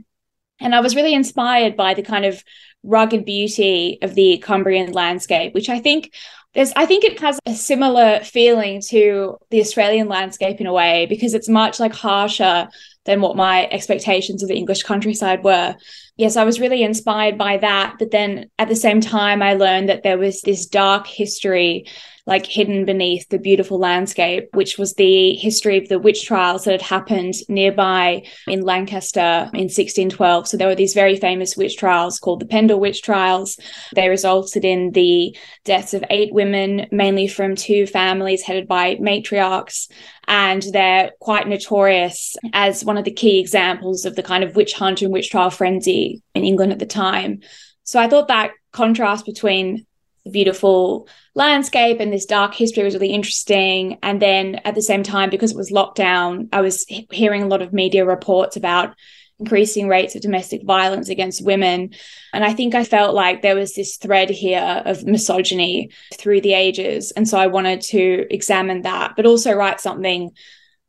And 0.60 0.74
I 0.74 0.80
was 0.80 0.96
really 0.96 1.14
inspired 1.14 1.76
by 1.76 1.94
the 1.94 2.04
kind 2.04 2.26
of 2.26 2.44
rugged 2.84 3.26
beauty 3.26 4.00
of 4.02 4.16
the 4.16 4.38
Cumbrian 4.38 4.94
landscape, 4.94 5.54
which 5.54 5.70
I 5.70 5.80
think 5.80 6.14
there's 6.58 6.74
I 6.76 6.88
think 6.88 7.04
it 7.04 7.20
has 7.20 7.40
a 7.46 7.54
similar 7.54 8.20
feeling 8.22 8.82
to 8.88 9.38
the 9.52 9.62
Australian 9.62 10.08
landscape 10.08 10.60
in 10.60 10.66
a 10.66 10.74
way 10.74 11.06
because 11.06 11.36
it's 11.36 11.48
much 11.48 11.80
like 11.80 11.94
harsher 11.94 12.68
than 13.06 13.22
what 13.22 13.36
my 13.36 13.68
expectations 13.70 14.42
of 14.42 14.50
the 14.50 14.58
English 14.58 14.82
countryside 14.82 15.44
were. 15.44 15.76
Yes, 16.16 16.36
I 16.36 16.46
was 16.46 16.60
really 16.60 16.82
inspired 16.82 17.38
by 17.38 17.58
that, 17.58 17.98
but 18.00 18.10
then 18.10 18.50
at 18.58 18.70
the 18.70 18.76
same 18.76 19.02
time 19.02 19.44
I 19.44 19.54
learned 19.54 19.88
that 19.90 20.02
there 20.02 20.18
was 20.18 20.42
this 20.42 20.66
dark 20.66 21.06
history 21.06 21.86
like 22.28 22.46
hidden 22.46 22.84
beneath 22.84 23.28
the 23.30 23.40
beautiful 23.40 23.80
landscape, 23.80 24.50
which 24.54 24.78
was 24.78 24.94
the 24.94 25.34
history 25.36 25.78
of 25.78 25.88
the 25.88 25.98
witch 25.98 26.26
trials 26.26 26.66
that 26.66 26.74
had 26.74 26.82
happened 26.82 27.34
nearby 27.48 28.22
in 28.48 28.62
Lancaster 28.62 29.50
in 29.54 29.70
1612. 29.70 30.50
So 30.50 30.58
there 30.58 30.68
were 30.68 30.76
these 30.76 30.94
very 30.94 31.16
famous 31.16 31.56
witch 31.56 31.78
trials 31.78 32.20
called 32.20 32.42
the 32.42 32.46
Pendle 32.46 32.82
witch 32.82 33.02
trials. 33.02 33.58
They 33.96 34.10
resulted 34.10 34.66
in 34.66 34.92
the 34.92 35.36
deaths 35.64 35.94
of 35.94 36.04
eight 36.10 36.34
women, 36.34 36.88
mainly 36.92 37.28
from 37.28 37.56
two 37.56 37.88
families 37.88 38.44
headed 38.44 38.68
by 38.68 38.96
matriarchs. 38.96 39.90
And 40.28 40.62
they're 40.74 41.12
quite 41.22 41.48
notorious 41.48 42.36
as 42.52 42.84
one 42.84 42.98
of 42.98 43.06
the 43.06 43.14
key 43.14 43.40
examples 43.40 44.04
of 44.04 44.18
the 44.18 44.24
kind 44.24 44.44
of 44.44 44.58
witch 44.58 44.74
hunt 44.74 45.02
and 45.02 45.14
witch 45.14 45.30
trial 45.30 45.50
frenzy 45.50 46.22
in 46.36 46.44
England 46.44 46.74
at 46.74 46.80
the 46.80 46.86
time. 46.86 47.40
So 47.84 48.02
I 48.02 48.10
thought 48.10 48.28
that 48.28 48.52
contrast 48.74 49.26
between 49.26 49.87
beautiful 50.28 51.08
landscape 51.36 52.00
and 52.00 52.12
this 52.12 52.26
dark 52.26 52.54
history 52.54 52.84
was 52.84 52.94
really 52.94 53.14
interesting. 53.14 54.00
And 54.02 54.22
then 54.22 54.56
at 54.66 54.76
the 54.76 54.82
same 54.82 55.04
time, 55.04 55.30
because 55.30 55.52
it 55.52 55.58
was 55.58 55.72
lockdown, 55.72 56.50
I 56.52 56.62
was 56.62 56.86
hearing 57.12 57.44
a 57.44 57.48
lot 57.48 57.62
of 57.62 57.74
media 57.74 58.06
reports 58.06 58.58
about 58.58 58.96
increasing 59.40 59.88
rates 59.88 60.16
of 60.16 60.22
domestic 60.22 60.64
violence 60.64 61.10
against 61.10 61.46
women. 61.46 61.94
And 62.34 62.44
I 62.44 62.54
think 62.54 62.74
I 62.74 62.84
felt 62.84 63.14
like 63.14 63.42
there 63.42 63.56
was 63.56 63.76
this 63.76 63.98
thread 63.98 64.30
here 64.30 64.82
of 64.86 65.06
misogyny 65.06 65.92
through 66.16 66.42
the 66.42 66.54
ages. 66.54 67.12
And 67.12 67.28
so 67.28 67.38
I 67.38 67.48
wanted 67.48 67.82
to 67.82 68.26
examine 68.32 68.82
that, 68.82 69.16
but 69.16 69.28
also 69.28 69.54
write 69.54 69.80
something 69.80 70.32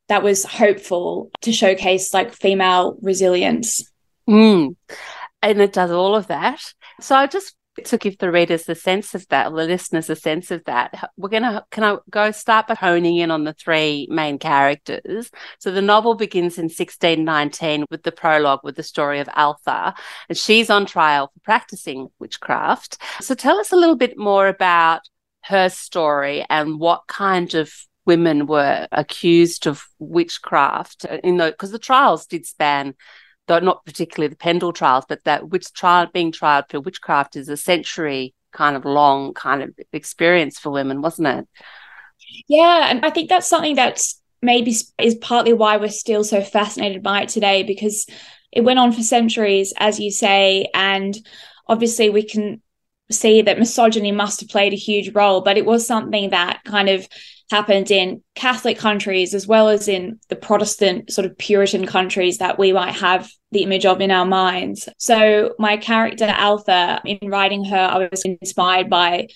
that 0.08 0.22
was 0.22 0.44
hopeful 0.44 1.30
to 1.42 1.52
showcase 1.52 2.14
like 2.14 2.32
female 2.32 2.96
resilience. 3.02 3.90
Mm. 4.28 4.76
And 5.42 5.60
it 5.60 5.72
does 5.74 5.90
all 5.90 6.16
of 6.16 6.28
that. 6.28 6.60
So 7.00 7.14
I 7.14 7.26
just 7.26 7.54
to 7.86 7.98
give 7.98 8.18
the 8.18 8.30
readers 8.30 8.64
the 8.64 8.74
sense 8.74 9.14
of 9.14 9.26
that, 9.28 9.44
the 9.44 9.50
listeners 9.50 10.10
a 10.10 10.16
sense 10.16 10.50
of 10.50 10.64
that, 10.64 11.10
we're 11.16 11.28
going 11.28 11.42
to, 11.42 11.64
can 11.70 11.84
I 11.84 11.98
go 12.10 12.30
start 12.30 12.66
by 12.66 12.74
honing 12.74 13.16
in 13.16 13.30
on 13.30 13.44
the 13.44 13.52
three 13.52 14.06
main 14.10 14.38
characters? 14.38 15.30
So 15.58 15.70
the 15.70 15.82
novel 15.82 16.14
begins 16.14 16.58
in 16.58 16.64
1619 16.64 17.86
with 17.90 18.02
the 18.02 18.12
prologue 18.12 18.60
with 18.62 18.76
the 18.76 18.82
story 18.82 19.20
of 19.20 19.28
Altha, 19.36 19.94
and 20.28 20.38
she's 20.38 20.70
on 20.70 20.86
trial 20.86 21.30
for 21.32 21.40
practicing 21.40 22.08
witchcraft. 22.18 22.98
So 23.20 23.34
tell 23.34 23.58
us 23.58 23.72
a 23.72 23.76
little 23.76 23.96
bit 23.96 24.18
more 24.18 24.48
about 24.48 25.02
her 25.44 25.68
story 25.68 26.44
and 26.50 26.78
what 26.78 27.06
kind 27.06 27.54
of 27.54 27.72
women 28.04 28.46
were 28.46 28.88
accused 28.90 29.66
of 29.66 29.84
witchcraft 29.98 31.04
in 31.22 31.36
the 31.36 31.50
because 31.50 31.70
the 31.72 31.78
trials 31.78 32.26
did 32.26 32.46
span 32.46 32.94
though 33.48 33.58
not 33.58 33.84
particularly 33.84 34.28
the 34.28 34.36
Pendle 34.36 34.72
trials, 34.72 35.04
but 35.08 35.24
that 35.24 35.48
witch 35.48 35.72
trial 35.72 36.06
being 36.12 36.30
tried 36.30 36.64
for 36.68 36.80
witchcraft 36.80 37.36
is 37.36 37.48
a 37.48 37.56
century 37.56 38.34
kind 38.52 38.76
of 38.76 38.84
long 38.84 39.34
kind 39.34 39.62
of 39.62 39.74
experience 39.92 40.58
for 40.58 40.70
women, 40.70 41.02
wasn't 41.02 41.28
it? 41.28 41.48
Yeah, 42.46 42.90
and 42.90 43.04
I 43.04 43.10
think 43.10 43.28
that's 43.28 43.48
something 43.48 43.74
that's 43.74 44.20
maybe 44.40 44.74
is 44.98 45.16
partly 45.16 45.52
why 45.52 45.76
we're 45.76 45.88
still 45.88 46.24
so 46.24 46.42
fascinated 46.42 47.02
by 47.02 47.22
it 47.22 47.28
today 47.28 47.62
because 47.62 48.06
it 48.52 48.62
went 48.62 48.78
on 48.78 48.92
for 48.92 49.02
centuries, 49.02 49.72
as 49.78 49.98
you 49.98 50.10
say, 50.10 50.68
and 50.74 51.16
obviously 51.66 52.10
we 52.10 52.22
can 52.22 52.62
see 53.10 53.42
that 53.42 53.58
misogyny 53.58 54.12
must 54.12 54.40
have 54.40 54.48
played 54.48 54.72
a 54.72 54.76
huge 54.76 55.14
role, 55.14 55.40
but 55.40 55.56
it 55.56 55.64
was 55.64 55.86
something 55.86 56.30
that 56.30 56.60
kind 56.64 56.88
of 56.88 57.08
happened 57.50 57.90
in 57.90 58.22
Catholic 58.34 58.78
countries 58.78 59.34
as 59.34 59.46
well 59.46 59.68
as 59.68 59.88
in 59.88 60.20
the 60.28 60.36
Protestant 60.36 61.10
sort 61.12 61.26
of 61.26 61.36
Puritan 61.38 61.86
countries 61.86 62.38
that 62.38 62.58
we 62.58 62.72
might 62.72 62.94
have 62.94 63.30
the 63.52 63.62
image 63.62 63.86
of 63.86 64.00
in 64.00 64.10
our 64.10 64.26
minds. 64.26 64.88
So 64.98 65.54
my 65.58 65.76
character 65.78 66.26
Altha, 66.38 67.00
in 67.04 67.30
writing 67.30 67.64
her, 67.64 67.76
I 67.76 68.08
was 68.10 68.22
inspired 68.22 68.90
by 68.90 69.28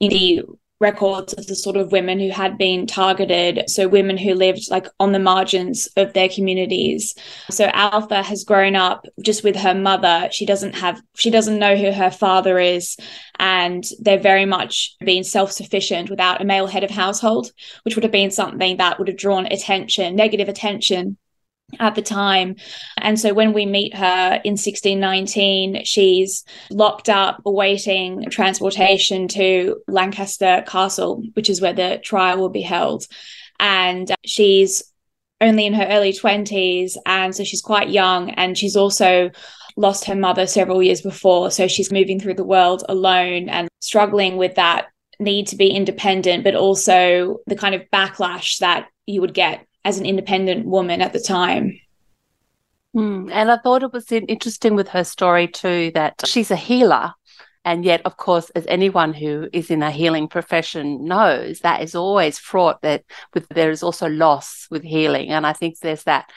the 0.00 0.42
records 0.82 1.32
of 1.32 1.46
the 1.46 1.54
sort 1.54 1.76
of 1.76 1.92
women 1.92 2.20
who 2.20 2.28
had 2.28 2.58
been 2.58 2.86
targeted. 2.86 3.70
So, 3.70 3.88
women 3.88 4.18
who 4.18 4.34
lived 4.34 4.70
like 4.70 4.86
on 5.00 5.12
the 5.12 5.18
margins 5.18 5.88
of 5.96 6.12
their 6.12 6.28
communities. 6.28 7.14
So, 7.50 7.70
Altha 7.70 8.22
has 8.22 8.44
grown 8.44 8.76
up 8.76 9.06
just 9.22 9.44
with 9.44 9.56
her 9.56 9.74
mother. 9.74 10.28
She 10.30 10.44
doesn't 10.44 10.74
have, 10.74 11.00
she 11.14 11.30
doesn't 11.30 11.58
know 11.58 11.76
who 11.76 11.92
her 11.92 12.10
father 12.10 12.58
is. 12.58 12.96
And 13.38 13.84
they're 14.00 14.18
very 14.18 14.44
much 14.44 14.94
being 15.04 15.22
self 15.22 15.52
sufficient 15.52 16.10
without 16.10 16.42
a 16.42 16.44
male 16.44 16.66
head 16.66 16.84
of 16.84 16.90
household, 16.90 17.50
which 17.84 17.94
would 17.94 18.04
have 18.04 18.12
been 18.12 18.30
something 18.30 18.76
that 18.76 18.98
would 18.98 19.08
have 19.08 19.16
drawn 19.16 19.46
attention, 19.46 20.14
negative 20.16 20.48
attention 20.48 21.16
at 21.78 21.94
the 21.94 22.02
time. 22.02 22.56
And 22.98 23.18
so 23.18 23.34
when 23.34 23.52
we 23.52 23.66
meet 23.66 23.96
her 23.96 24.40
in 24.44 24.52
1619, 24.52 25.84
she's 25.84 26.44
locked 26.70 27.08
up 27.08 27.40
awaiting 27.44 28.28
transportation 28.30 29.28
to 29.28 29.82
Lancaster 29.88 30.64
Castle, 30.66 31.22
which 31.34 31.50
is 31.50 31.60
where 31.60 31.72
the 31.72 32.00
trial 32.02 32.38
will 32.38 32.50
be 32.50 32.62
held. 32.62 33.06
And 33.58 34.12
she's 34.24 34.82
only 35.40 35.66
in 35.66 35.74
her 35.74 35.86
early 35.86 36.12
20s. 36.12 36.96
And 37.06 37.34
so 37.34 37.44
she's 37.44 37.62
quite 37.62 37.90
young. 37.90 38.30
And 38.30 38.56
she's 38.56 38.76
also 38.76 39.30
lost 39.76 40.04
her 40.04 40.14
mother 40.14 40.46
several 40.46 40.82
years 40.82 41.00
before. 41.00 41.50
So 41.50 41.66
she's 41.68 41.92
moving 41.92 42.20
through 42.20 42.34
the 42.34 42.44
world 42.44 42.84
alone 42.88 43.48
and 43.48 43.68
struggling 43.80 44.36
with 44.36 44.56
that 44.56 44.86
need 45.18 45.46
to 45.48 45.56
be 45.56 45.70
independent, 45.70 46.44
but 46.44 46.54
also 46.54 47.38
the 47.46 47.56
kind 47.56 47.74
of 47.74 47.82
backlash 47.92 48.58
that 48.58 48.88
you 49.06 49.20
would 49.20 49.34
get 49.34 49.66
as 49.84 49.98
an 49.98 50.06
independent 50.06 50.66
woman 50.66 51.00
at 51.00 51.12
the 51.12 51.20
time. 51.20 51.78
Mm, 52.94 53.30
and 53.32 53.50
I 53.50 53.58
thought 53.58 53.82
it 53.82 53.92
was 53.92 54.10
interesting 54.12 54.74
with 54.74 54.88
her 54.88 55.04
story 55.04 55.48
too 55.48 55.90
that 55.94 56.14
she's 56.26 56.50
a 56.50 56.56
healer. 56.56 57.12
And 57.64 57.84
yet, 57.84 58.02
of 58.04 58.16
course, 58.16 58.50
as 58.50 58.66
anyone 58.66 59.14
who 59.14 59.48
is 59.52 59.70
in 59.70 59.84
a 59.84 59.90
healing 59.90 60.26
profession 60.26 61.04
knows, 61.04 61.60
that 61.60 61.80
is 61.80 61.94
always 61.94 62.36
fraught 62.38 62.82
that 62.82 63.04
with 63.34 63.48
there 63.50 63.70
is 63.70 63.84
also 63.84 64.08
loss 64.08 64.66
with 64.68 64.82
healing. 64.82 65.28
And 65.28 65.46
I 65.46 65.52
think 65.52 65.78
there's 65.78 66.02
that 66.04 66.28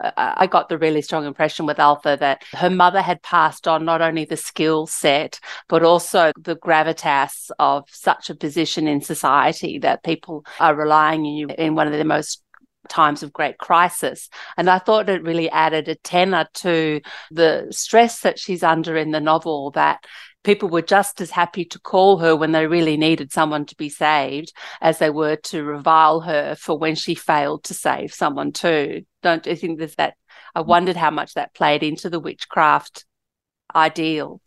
uh, 0.00 0.10
I 0.16 0.46
got 0.46 0.68
the 0.68 0.78
really 0.78 1.02
strong 1.02 1.24
impression 1.24 1.66
with 1.66 1.78
Altha 1.78 2.16
that 2.18 2.42
her 2.52 2.70
mother 2.70 3.00
had 3.00 3.22
passed 3.22 3.68
on 3.68 3.84
not 3.84 4.02
only 4.02 4.24
the 4.24 4.36
skill 4.36 4.86
set, 4.86 5.38
but 5.68 5.82
also 5.82 6.32
the 6.36 6.56
gravitas 6.56 7.50
of 7.58 7.88
such 7.88 8.28
a 8.28 8.34
position 8.34 8.88
in 8.88 9.00
society 9.00 9.78
that 9.78 10.02
people 10.02 10.44
are 10.58 10.74
relying 10.74 11.20
on 11.20 11.26
you 11.26 11.48
in 11.58 11.74
one 11.74 11.86
of 11.86 11.92
the 11.92 12.04
most 12.04 12.43
times 12.88 13.22
of 13.22 13.32
great 13.32 13.58
crisis. 13.58 14.28
And 14.56 14.68
I 14.68 14.78
thought 14.78 15.08
it 15.08 15.22
really 15.22 15.50
added 15.50 15.88
a 15.88 15.94
tenor 15.94 16.46
to 16.54 17.00
the 17.30 17.68
stress 17.70 18.20
that 18.20 18.38
she's 18.38 18.62
under 18.62 18.96
in 18.96 19.10
the 19.10 19.20
novel 19.20 19.70
that 19.72 20.04
people 20.44 20.68
were 20.68 20.82
just 20.82 21.20
as 21.20 21.30
happy 21.30 21.64
to 21.64 21.80
call 21.80 22.18
her 22.18 22.36
when 22.36 22.52
they 22.52 22.66
really 22.66 22.96
needed 22.96 23.32
someone 23.32 23.66
to 23.66 23.76
be 23.76 23.88
saved 23.88 24.52
as 24.80 24.98
they 24.98 25.10
were 25.10 25.36
to 25.36 25.64
revile 25.64 26.20
her 26.20 26.54
for 26.54 26.78
when 26.78 26.94
she 26.94 27.14
failed 27.14 27.64
to 27.64 27.74
save 27.74 28.12
someone 28.12 28.52
too. 28.52 29.04
Don't 29.22 29.44
you 29.46 29.56
think 29.56 29.78
there's 29.78 29.96
that? 29.96 30.14
I 30.54 30.62
mm. 30.62 30.66
wondered 30.66 30.96
how 30.96 31.10
much 31.10 31.34
that 31.34 31.54
played 31.54 31.82
into 31.82 32.10
the 32.10 32.20
witchcraft 32.20 33.06
ideal. 33.74 34.40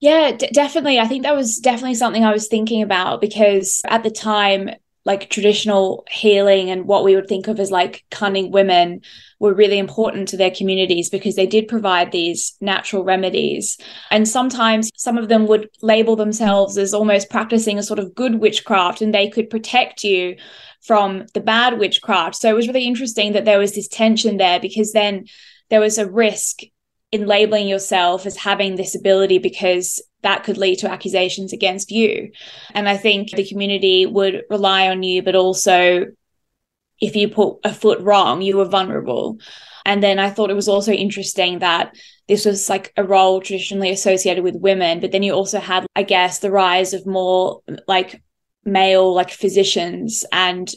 Yeah, 0.00 0.32
d- 0.32 0.50
definitely. 0.52 0.98
I 0.98 1.06
think 1.06 1.22
that 1.22 1.36
was 1.36 1.58
definitely 1.58 1.94
something 1.94 2.24
I 2.24 2.32
was 2.32 2.48
thinking 2.48 2.82
about 2.82 3.20
because 3.20 3.80
at 3.86 4.02
the 4.02 4.10
time, 4.10 4.68
like 5.04 5.28
traditional 5.28 6.04
healing 6.10 6.70
and 6.70 6.86
what 6.86 7.04
we 7.04 7.14
would 7.14 7.28
think 7.28 7.46
of 7.46 7.60
as 7.60 7.70
like 7.70 8.04
cunning 8.10 8.50
women 8.50 9.02
were 9.38 9.52
really 9.52 9.78
important 9.78 10.28
to 10.28 10.36
their 10.36 10.50
communities 10.50 11.10
because 11.10 11.36
they 11.36 11.46
did 11.46 11.68
provide 11.68 12.10
these 12.10 12.56
natural 12.60 13.04
remedies. 13.04 13.76
And 14.10 14.26
sometimes 14.26 14.90
some 14.96 15.18
of 15.18 15.28
them 15.28 15.46
would 15.46 15.68
label 15.82 16.16
themselves 16.16 16.78
as 16.78 16.94
almost 16.94 17.30
practicing 17.30 17.78
a 17.78 17.82
sort 17.82 17.98
of 17.98 18.14
good 18.14 18.40
witchcraft 18.40 19.02
and 19.02 19.14
they 19.14 19.28
could 19.28 19.50
protect 19.50 20.04
you 20.04 20.36
from 20.80 21.26
the 21.34 21.40
bad 21.40 21.78
witchcraft. 21.78 22.36
So 22.36 22.48
it 22.48 22.54
was 22.54 22.68
really 22.68 22.86
interesting 22.86 23.32
that 23.32 23.44
there 23.44 23.58
was 23.58 23.74
this 23.74 23.88
tension 23.88 24.38
there 24.38 24.60
because 24.60 24.92
then 24.92 25.26
there 25.68 25.80
was 25.80 25.98
a 25.98 26.10
risk 26.10 26.60
in 27.14 27.28
labeling 27.28 27.68
yourself 27.68 28.26
as 28.26 28.36
having 28.36 28.74
this 28.74 28.96
ability 28.96 29.38
because 29.38 30.02
that 30.22 30.42
could 30.42 30.58
lead 30.58 30.80
to 30.80 30.90
accusations 30.90 31.52
against 31.52 31.92
you. 31.92 32.32
And 32.72 32.88
I 32.88 32.96
think 32.96 33.30
the 33.30 33.46
community 33.46 34.04
would 34.04 34.42
rely 34.50 34.88
on 34.88 35.04
you, 35.04 35.22
but 35.22 35.36
also 35.36 36.06
if 37.00 37.14
you 37.14 37.28
put 37.28 37.58
a 37.62 37.72
foot 37.72 38.00
wrong, 38.00 38.42
you 38.42 38.56
were 38.56 38.64
vulnerable. 38.64 39.38
And 39.86 40.02
then 40.02 40.18
I 40.18 40.28
thought 40.28 40.50
it 40.50 40.56
was 40.56 40.66
also 40.66 40.90
interesting 40.90 41.60
that 41.60 41.94
this 42.26 42.44
was 42.44 42.68
like 42.68 42.92
a 42.96 43.04
role 43.04 43.40
traditionally 43.40 43.90
associated 43.90 44.42
with 44.42 44.56
women, 44.56 44.98
but 44.98 45.12
then 45.12 45.22
you 45.22 45.34
also 45.34 45.60
had, 45.60 45.86
I 45.94 46.02
guess, 46.02 46.40
the 46.40 46.50
rise 46.50 46.94
of 46.94 47.06
more 47.06 47.60
like 47.86 48.20
male 48.64 49.14
like 49.14 49.30
physicians 49.30 50.24
and 50.32 50.68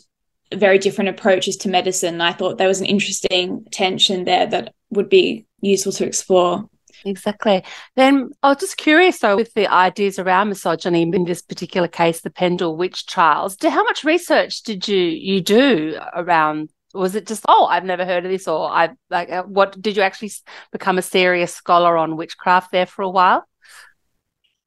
very 0.54 0.78
different 0.78 1.10
approaches 1.10 1.58
to 1.58 1.70
medicine. 1.70 2.22
I 2.22 2.34
thought 2.34 2.60
there 2.60 2.68
was 2.68 2.82
an 2.82 2.86
interesting 2.86 3.66
tension 3.72 4.26
there 4.26 4.46
that 4.46 4.76
would 4.92 5.10
be 5.10 5.47
useful 5.62 5.92
to 5.94 6.06
explore. 6.06 6.70
Exactly. 7.06 7.64
Then 7.96 8.32
I 8.44 8.50
was 8.50 8.58
just 8.58 8.78
curious 8.78 9.20
though 9.20 9.36
with 9.36 9.54
the 9.54 9.68
ideas 9.68 10.20
around 10.20 10.50
misogyny 10.50 11.04
in 11.04 11.26
this 11.26 11.42
particular 11.42 11.88
case, 11.88 12.22
the 12.22 12.30
Pendle 12.30 12.76
witch 12.76 13.06
trials. 13.06 13.58
How 13.62 13.84
much 13.84 14.04
research 14.04 14.64
did 14.64 14.88
you 14.88 14.98
you 14.98 15.42
do 15.42 16.00
around? 16.14 16.70
Was 16.94 17.16
it 17.16 17.28
just 17.28 17.46
oh 17.48 17.66
I've 17.66 17.86
never 17.86 18.06
heard 18.06 18.26
of 18.26 18.32
this 18.32 18.48
or 18.48 18.70
I 18.70 18.90
like 19.10 19.30
uh, 19.30 19.44
what 19.44 19.80
did 19.82 19.96
you 19.96 20.04
actually 20.04 20.32
become 20.72 20.98
a 20.98 21.04
serious 21.04 21.54
scholar 21.54 21.98
on 21.98 22.18
witchcraft 22.18 22.72
there 22.72 22.86
for 22.88 23.04
a 23.04 23.10
while? 23.10 23.46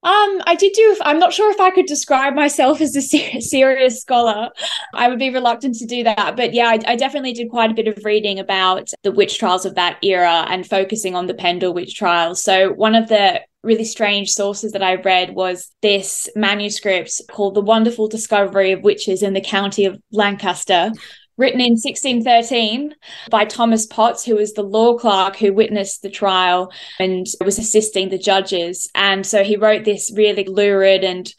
Um, 0.02 0.40
I 0.46 0.54
did 0.58 0.72
do. 0.72 0.96
I'm 1.02 1.18
not 1.18 1.34
sure 1.34 1.50
if 1.50 1.60
I 1.60 1.70
could 1.70 1.84
describe 1.84 2.34
myself 2.34 2.80
as 2.80 2.96
a 2.96 3.02
ser- 3.02 3.40
serious 3.40 4.00
scholar. 4.00 4.48
I 4.94 5.08
would 5.08 5.18
be 5.18 5.28
reluctant 5.28 5.76
to 5.76 5.86
do 5.86 6.04
that, 6.04 6.36
but 6.36 6.54
yeah, 6.54 6.68
I, 6.68 6.78
I, 6.86 6.96
definitely 6.96 7.34
did 7.34 7.50
quite 7.50 7.70
a 7.70 7.74
bit 7.74 7.86
of 7.86 8.02
reading 8.02 8.38
about 8.38 8.90
the 9.02 9.12
witch 9.12 9.38
trials 9.38 9.66
of 9.66 9.74
that 9.74 9.98
era 10.02 10.46
and 10.48 10.66
focusing 10.66 11.14
on 11.14 11.26
the 11.26 11.34
Pendle 11.34 11.74
witch 11.74 11.96
trials. 11.96 12.42
So 12.42 12.72
one 12.72 12.94
of 12.94 13.08
the 13.10 13.42
really 13.62 13.84
strange 13.84 14.30
sources 14.30 14.72
that 14.72 14.82
I 14.82 14.94
read 14.94 15.34
was 15.34 15.70
this 15.82 16.30
manuscript 16.34 17.20
called 17.30 17.54
"The 17.54 17.60
Wonderful 17.60 18.08
Discovery 18.08 18.72
of 18.72 18.82
Witches 18.82 19.22
in 19.22 19.34
the 19.34 19.42
County 19.42 19.84
of 19.84 20.00
Lancaster," 20.12 20.92
written 21.40 21.60
in 21.60 21.72
1613 21.72 22.94
by 23.30 23.46
Thomas 23.46 23.86
Potts, 23.86 24.24
who 24.24 24.36
was 24.36 24.52
the 24.52 24.62
law 24.62 24.96
clerk 24.96 25.36
who 25.36 25.52
witnessed 25.52 26.02
the 26.02 26.10
trial 26.10 26.72
and 26.98 27.26
was 27.42 27.58
assisting 27.58 28.10
the 28.10 28.18
judges. 28.18 28.90
And 28.94 29.26
so 29.26 29.42
he 29.42 29.56
wrote 29.56 29.84
this 29.84 30.12
really 30.14 30.44
lurid 30.44 31.02
and 31.02 31.32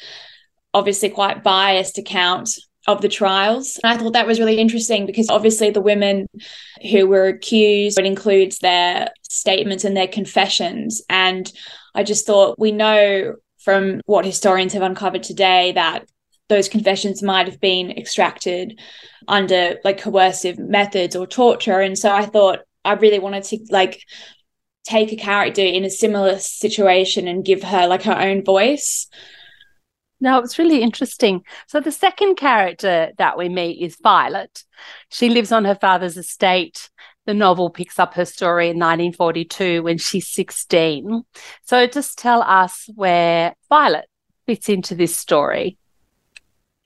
obviously 0.73 1.09
quite 1.09 1.43
biased 1.43 1.97
account 1.99 2.49
of 2.87 3.01
the 3.01 3.09
trials. 3.09 3.79
And 3.83 3.93
I 3.93 3.97
thought 3.97 4.13
that 4.13 4.25
was 4.25 4.39
really 4.39 4.57
interesting 4.57 5.05
because 5.05 5.29
obviously 5.29 5.69
the 5.69 5.81
women 5.81 6.27
who 6.91 7.05
were 7.05 7.27
accused, 7.27 7.99
it 7.99 8.05
includes 8.05 8.57
their 8.57 9.09
statements 9.21 9.83
and 9.83 9.95
their 9.95 10.07
confessions. 10.07 11.03
And 11.09 11.51
I 11.93 12.03
just 12.03 12.25
thought 12.25 12.57
we 12.57 12.71
know 12.71 13.35
from 13.59 14.01
what 14.05 14.25
historians 14.25 14.73
have 14.73 14.81
uncovered 14.81 15.21
today 15.21 15.73
that 15.73 16.09
those 16.51 16.67
confessions 16.67 17.23
might 17.23 17.47
have 17.47 17.61
been 17.61 17.91
extracted 17.91 18.77
under 19.27 19.77
like 19.85 20.01
coercive 20.01 20.59
methods 20.59 21.15
or 21.15 21.25
torture 21.25 21.79
and 21.79 21.97
so 21.97 22.11
i 22.11 22.25
thought 22.25 22.59
i 22.83 22.93
really 22.93 23.19
wanted 23.19 23.43
to 23.43 23.57
like 23.69 24.03
take 24.83 25.13
a 25.13 25.15
character 25.15 25.61
in 25.61 25.85
a 25.85 25.89
similar 25.89 26.37
situation 26.37 27.25
and 27.27 27.45
give 27.45 27.63
her 27.63 27.87
like 27.87 28.03
her 28.03 28.19
own 28.19 28.43
voice 28.43 29.07
no, 30.23 30.37
it's 30.37 30.59
really 30.59 30.83
interesting. 30.83 31.43
So 31.65 31.79
the 31.79 31.91
second 31.91 32.35
character 32.35 33.09
that 33.17 33.39
we 33.39 33.49
meet 33.49 33.81
is 33.81 33.97
Violet. 34.03 34.63
She 35.09 35.29
lives 35.29 35.51
on 35.51 35.65
her 35.65 35.73
father's 35.73 36.15
estate. 36.15 36.91
The 37.25 37.33
novel 37.33 37.71
picks 37.71 37.97
up 37.97 38.13
her 38.13 38.25
story 38.25 38.65
in 38.65 38.77
1942 38.77 39.81
when 39.81 39.97
she's 39.97 40.27
16. 40.27 41.23
So 41.63 41.87
just 41.87 42.19
tell 42.19 42.43
us 42.43 42.87
where 42.93 43.55
Violet 43.67 44.05
fits 44.45 44.69
into 44.69 44.93
this 44.93 45.15
story. 45.15 45.79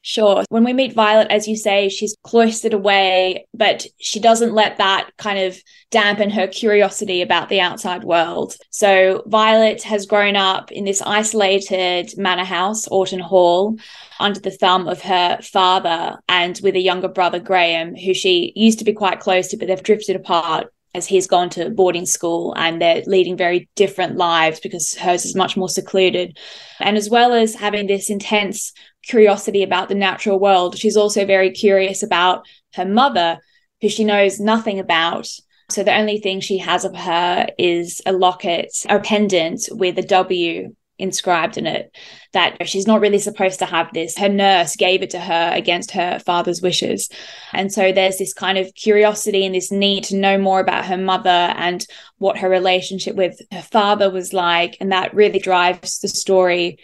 Sure. 0.07 0.43
When 0.49 0.63
we 0.63 0.71
meet 0.71 0.93
Violet, 0.93 1.31
as 1.31 1.47
you 1.47 1.55
say, 1.57 1.89
she's 1.89 2.15
cloistered 2.21 2.75
away, 2.75 3.47
but 3.55 3.87
she 3.97 4.19
doesn't 4.19 4.53
let 4.53 4.77
that 4.77 5.09
kind 5.17 5.39
of 5.39 5.59
dampen 5.89 6.29
her 6.29 6.45
curiosity 6.45 7.23
about 7.23 7.49
the 7.49 7.59
outside 7.59 8.03
world. 8.03 8.55
So 8.69 9.23
Violet 9.25 9.81
has 9.81 10.05
grown 10.05 10.35
up 10.35 10.71
in 10.71 10.85
this 10.85 11.01
isolated 11.01 12.15
manor 12.17 12.43
house, 12.43 12.87
Orton 12.87 13.19
Hall, 13.19 13.79
under 14.19 14.39
the 14.39 14.51
thumb 14.51 14.87
of 14.87 15.01
her 15.01 15.39
father 15.41 16.19
and 16.29 16.59
with 16.61 16.75
a 16.75 16.79
younger 16.79 17.07
brother, 17.07 17.39
Graham, 17.39 17.95
who 17.95 18.13
she 18.13 18.53
used 18.55 18.77
to 18.77 18.85
be 18.85 18.93
quite 18.93 19.21
close 19.21 19.47
to, 19.47 19.57
but 19.57 19.67
they've 19.67 19.81
drifted 19.81 20.15
apart 20.15 20.71
as 20.95 21.05
he's 21.05 21.27
gone 21.27 21.49
to 21.49 21.69
boarding 21.69 22.05
school 22.05 22.53
and 22.55 22.81
they're 22.81 23.03
leading 23.05 23.35
very 23.35 23.67
different 23.75 24.15
lives 24.15 24.61
because 24.61 24.95
hers 24.95 25.25
is 25.25 25.35
much 25.35 25.57
more 25.57 25.67
secluded. 25.67 26.37
And 26.79 26.95
as 26.95 27.09
well 27.09 27.33
as 27.33 27.53
having 27.53 27.87
this 27.87 28.09
intense 28.09 28.71
curiosity 29.07 29.63
about 29.63 29.89
the 29.89 29.95
natural 29.95 30.39
world. 30.39 30.77
She's 30.77 30.97
also 30.97 31.25
very 31.25 31.51
curious 31.51 32.03
about 32.03 32.45
her 32.73 32.85
mother, 32.85 33.39
who 33.81 33.89
she 33.89 34.03
knows 34.03 34.39
nothing 34.39 34.79
about. 34.79 35.29
So 35.69 35.83
the 35.83 35.97
only 35.97 36.19
thing 36.19 36.39
she 36.39 36.59
has 36.59 36.85
of 36.85 36.95
her 36.95 37.47
is 37.57 38.01
a 38.05 38.13
locket, 38.13 38.71
a 38.87 38.99
pendant 38.99 39.61
with 39.71 39.97
a 39.97 40.03
W 40.03 40.75
inscribed 40.97 41.57
in 41.57 41.67
it 41.67 41.93
that 42.31 42.67
she's 42.67 42.87
not 42.87 43.01
really 43.01 43.19
supposed 43.19 43.59
to 43.59 43.65
have 43.65 43.91
this. 43.93 44.17
Her 44.17 44.29
nurse 44.29 44.75
gave 44.75 45.01
it 45.01 45.09
to 45.09 45.19
her 45.19 45.51
against 45.53 45.91
her 45.91 46.19
father's 46.19 46.61
wishes. 46.61 47.09
And 47.51 47.71
so 47.71 47.91
there's 47.91 48.17
this 48.17 48.33
kind 48.33 48.57
of 48.57 48.73
curiosity 48.75 49.45
and 49.45 49.53
this 49.53 49.71
need 49.71 50.05
to 50.05 50.15
know 50.15 50.37
more 50.37 50.59
about 50.59 50.85
her 50.85 50.97
mother 50.97 51.29
and 51.29 51.85
what 52.17 52.37
her 52.37 52.49
relationship 52.49 53.15
with 53.15 53.41
her 53.51 53.61
father 53.61 54.09
was 54.09 54.33
like. 54.33 54.77
And 54.79 54.91
that 54.91 55.13
really 55.13 55.39
drives 55.39 55.99
the 55.99 56.07
story 56.07 56.77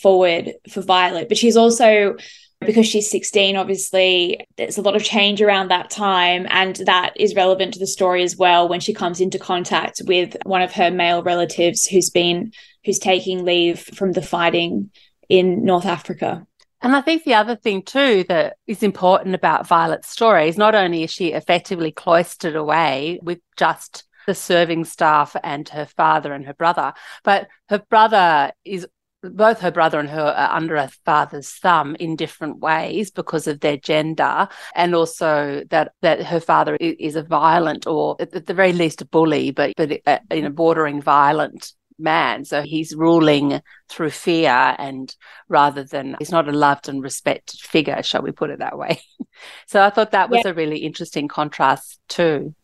forward 0.00 0.52
for 0.70 0.80
Violet. 0.80 1.28
But 1.28 1.38
she's 1.38 1.56
also 1.56 2.16
because 2.60 2.86
she's 2.86 3.08
16 3.08 3.56
obviously 3.56 4.44
there's 4.56 4.78
a 4.78 4.82
lot 4.82 4.96
of 4.96 5.04
change 5.04 5.40
around 5.40 5.68
that 5.68 5.90
time 5.90 6.44
and 6.50 6.74
that 6.86 7.12
is 7.14 7.36
relevant 7.36 7.72
to 7.72 7.78
the 7.78 7.86
story 7.86 8.24
as 8.24 8.36
well 8.36 8.68
when 8.68 8.80
she 8.80 8.92
comes 8.92 9.20
into 9.20 9.38
contact 9.38 10.02
with 10.06 10.36
one 10.44 10.60
of 10.60 10.72
her 10.72 10.90
male 10.90 11.22
relatives 11.22 11.86
who's 11.86 12.10
been 12.10 12.50
who's 12.84 12.98
taking 12.98 13.44
leave 13.44 13.78
from 13.78 14.10
the 14.10 14.22
fighting 14.22 14.90
in 15.28 15.64
North 15.64 15.86
Africa 15.86 16.44
and 16.80 16.94
I 16.94 17.00
think 17.00 17.24
the 17.24 17.34
other 17.34 17.56
thing 17.56 17.82
too 17.82 18.24
that 18.28 18.56
is 18.66 18.82
important 18.82 19.34
about 19.34 19.66
Violet's 19.66 20.08
story 20.08 20.48
is 20.48 20.56
not 20.56 20.74
only 20.74 21.02
is 21.02 21.12
she 21.12 21.32
effectively 21.32 21.90
cloistered 21.92 22.56
away 22.56 23.18
with 23.22 23.38
just 23.56 24.04
the 24.26 24.34
serving 24.34 24.84
staff 24.84 25.34
and 25.42 25.68
her 25.70 25.86
father 25.86 26.34
and 26.34 26.44
her 26.44 26.54
brother, 26.54 26.92
but 27.24 27.48
her 27.70 27.78
brother 27.78 28.52
is 28.64 28.86
both 29.22 29.60
her 29.60 29.70
brother 29.70 29.98
and 29.98 30.08
her 30.08 30.20
are 30.20 30.56
under 30.56 30.76
her 30.76 30.90
father's 31.04 31.50
thumb 31.50 31.96
in 31.96 32.16
different 32.16 32.60
ways 32.60 33.10
because 33.10 33.46
of 33.46 33.60
their 33.60 33.76
gender 33.76 34.48
and 34.74 34.94
also 34.94 35.64
that 35.70 35.92
that 36.02 36.22
her 36.22 36.40
father 36.40 36.76
is 36.76 37.16
a 37.16 37.22
violent 37.22 37.86
or 37.86 38.16
at 38.20 38.46
the 38.46 38.54
very 38.54 38.72
least 38.72 39.02
a 39.02 39.04
bully 39.04 39.50
but 39.50 39.72
but 39.76 40.00
uh, 40.06 40.18
in 40.30 40.44
a 40.44 40.50
bordering 40.50 41.02
violent 41.02 41.72
man. 41.98 42.44
So 42.44 42.62
he's 42.62 42.94
ruling 42.94 43.60
through 43.88 44.10
fear 44.10 44.76
and 44.78 45.14
rather 45.48 45.84
than 45.84 46.16
he's 46.18 46.30
not 46.30 46.48
a 46.48 46.52
loved 46.52 46.88
and 46.88 47.02
respected 47.02 47.60
figure 47.60 48.02
shall 48.02 48.22
we 48.22 48.30
put 48.32 48.50
it 48.50 48.60
that 48.60 48.78
way. 48.78 49.00
So 49.68 49.80
i 49.80 49.88
thought 49.90 50.10
that 50.10 50.30
was 50.30 50.40
yeah. 50.44 50.50
a 50.50 50.54
really 50.54 50.78
interesting 50.78 51.28
contrast 51.28 52.00
too. 52.08 52.56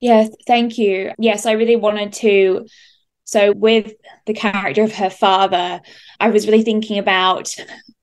Yes 0.00 0.30
thank 0.46 0.78
you. 0.78 1.12
Yes 1.18 1.44
i 1.44 1.52
really 1.52 1.76
wanted 1.76 2.14
to 2.14 2.66
so, 3.26 3.52
with 3.52 3.92
the 4.24 4.34
character 4.34 4.84
of 4.84 4.92
her 4.92 5.10
father, 5.10 5.80
I 6.20 6.28
was 6.30 6.46
really 6.46 6.62
thinking 6.62 6.98
about 6.98 7.52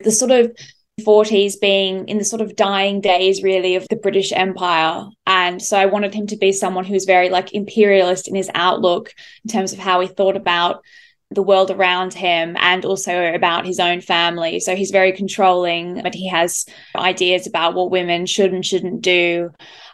the 0.01 0.11
sort 0.11 0.31
of 0.31 0.53
40s 1.01 1.59
being 1.61 2.09
in 2.09 2.17
the 2.17 2.25
sort 2.25 2.41
of 2.41 2.57
dying 2.57 2.99
days, 2.99 3.41
really, 3.41 3.75
of 3.75 3.87
the 3.89 3.95
British 3.95 4.33
Empire. 4.33 5.05
And 5.25 5.61
so 5.61 5.77
I 5.77 5.85
wanted 5.85 6.13
him 6.13 6.27
to 6.27 6.37
be 6.37 6.51
someone 6.51 6.83
who 6.83 6.93
was 6.93 7.05
very 7.05 7.29
like 7.29 7.53
imperialist 7.53 8.27
in 8.27 8.35
his 8.35 8.51
outlook 8.53 9.13
in 9.45 9.49
terms 9.49 9.71
of 9.71 9.79
how 9.79 10.01
he 10.01 10.07
thought 10.07 10.35
about 10.35 10.83
the 11.31 11.41
world 11.41 11.71
around 11.71 12.13
him 12.13 12.55
and 12.59 12.85
also 12.85 13.33
about 13.33 13.65
his 13.65 13.79
own 13.79 14.01
family. 14.01 14.59
So 14.59 14.75
he's 14.75 14.91
very 14.91 15.13
controlling, 15.13 16.03
but 16.03 16.13
he 16.13 16.27
has 16.27 16.65
ideas 16.95 17.47
about 17.47 17.75
what 17.75 17.91
women 17.91 18.25
should 18.25 18.53
and 18.53 18.65
shouldn't 18.65 19.01
do. 19.01 19.51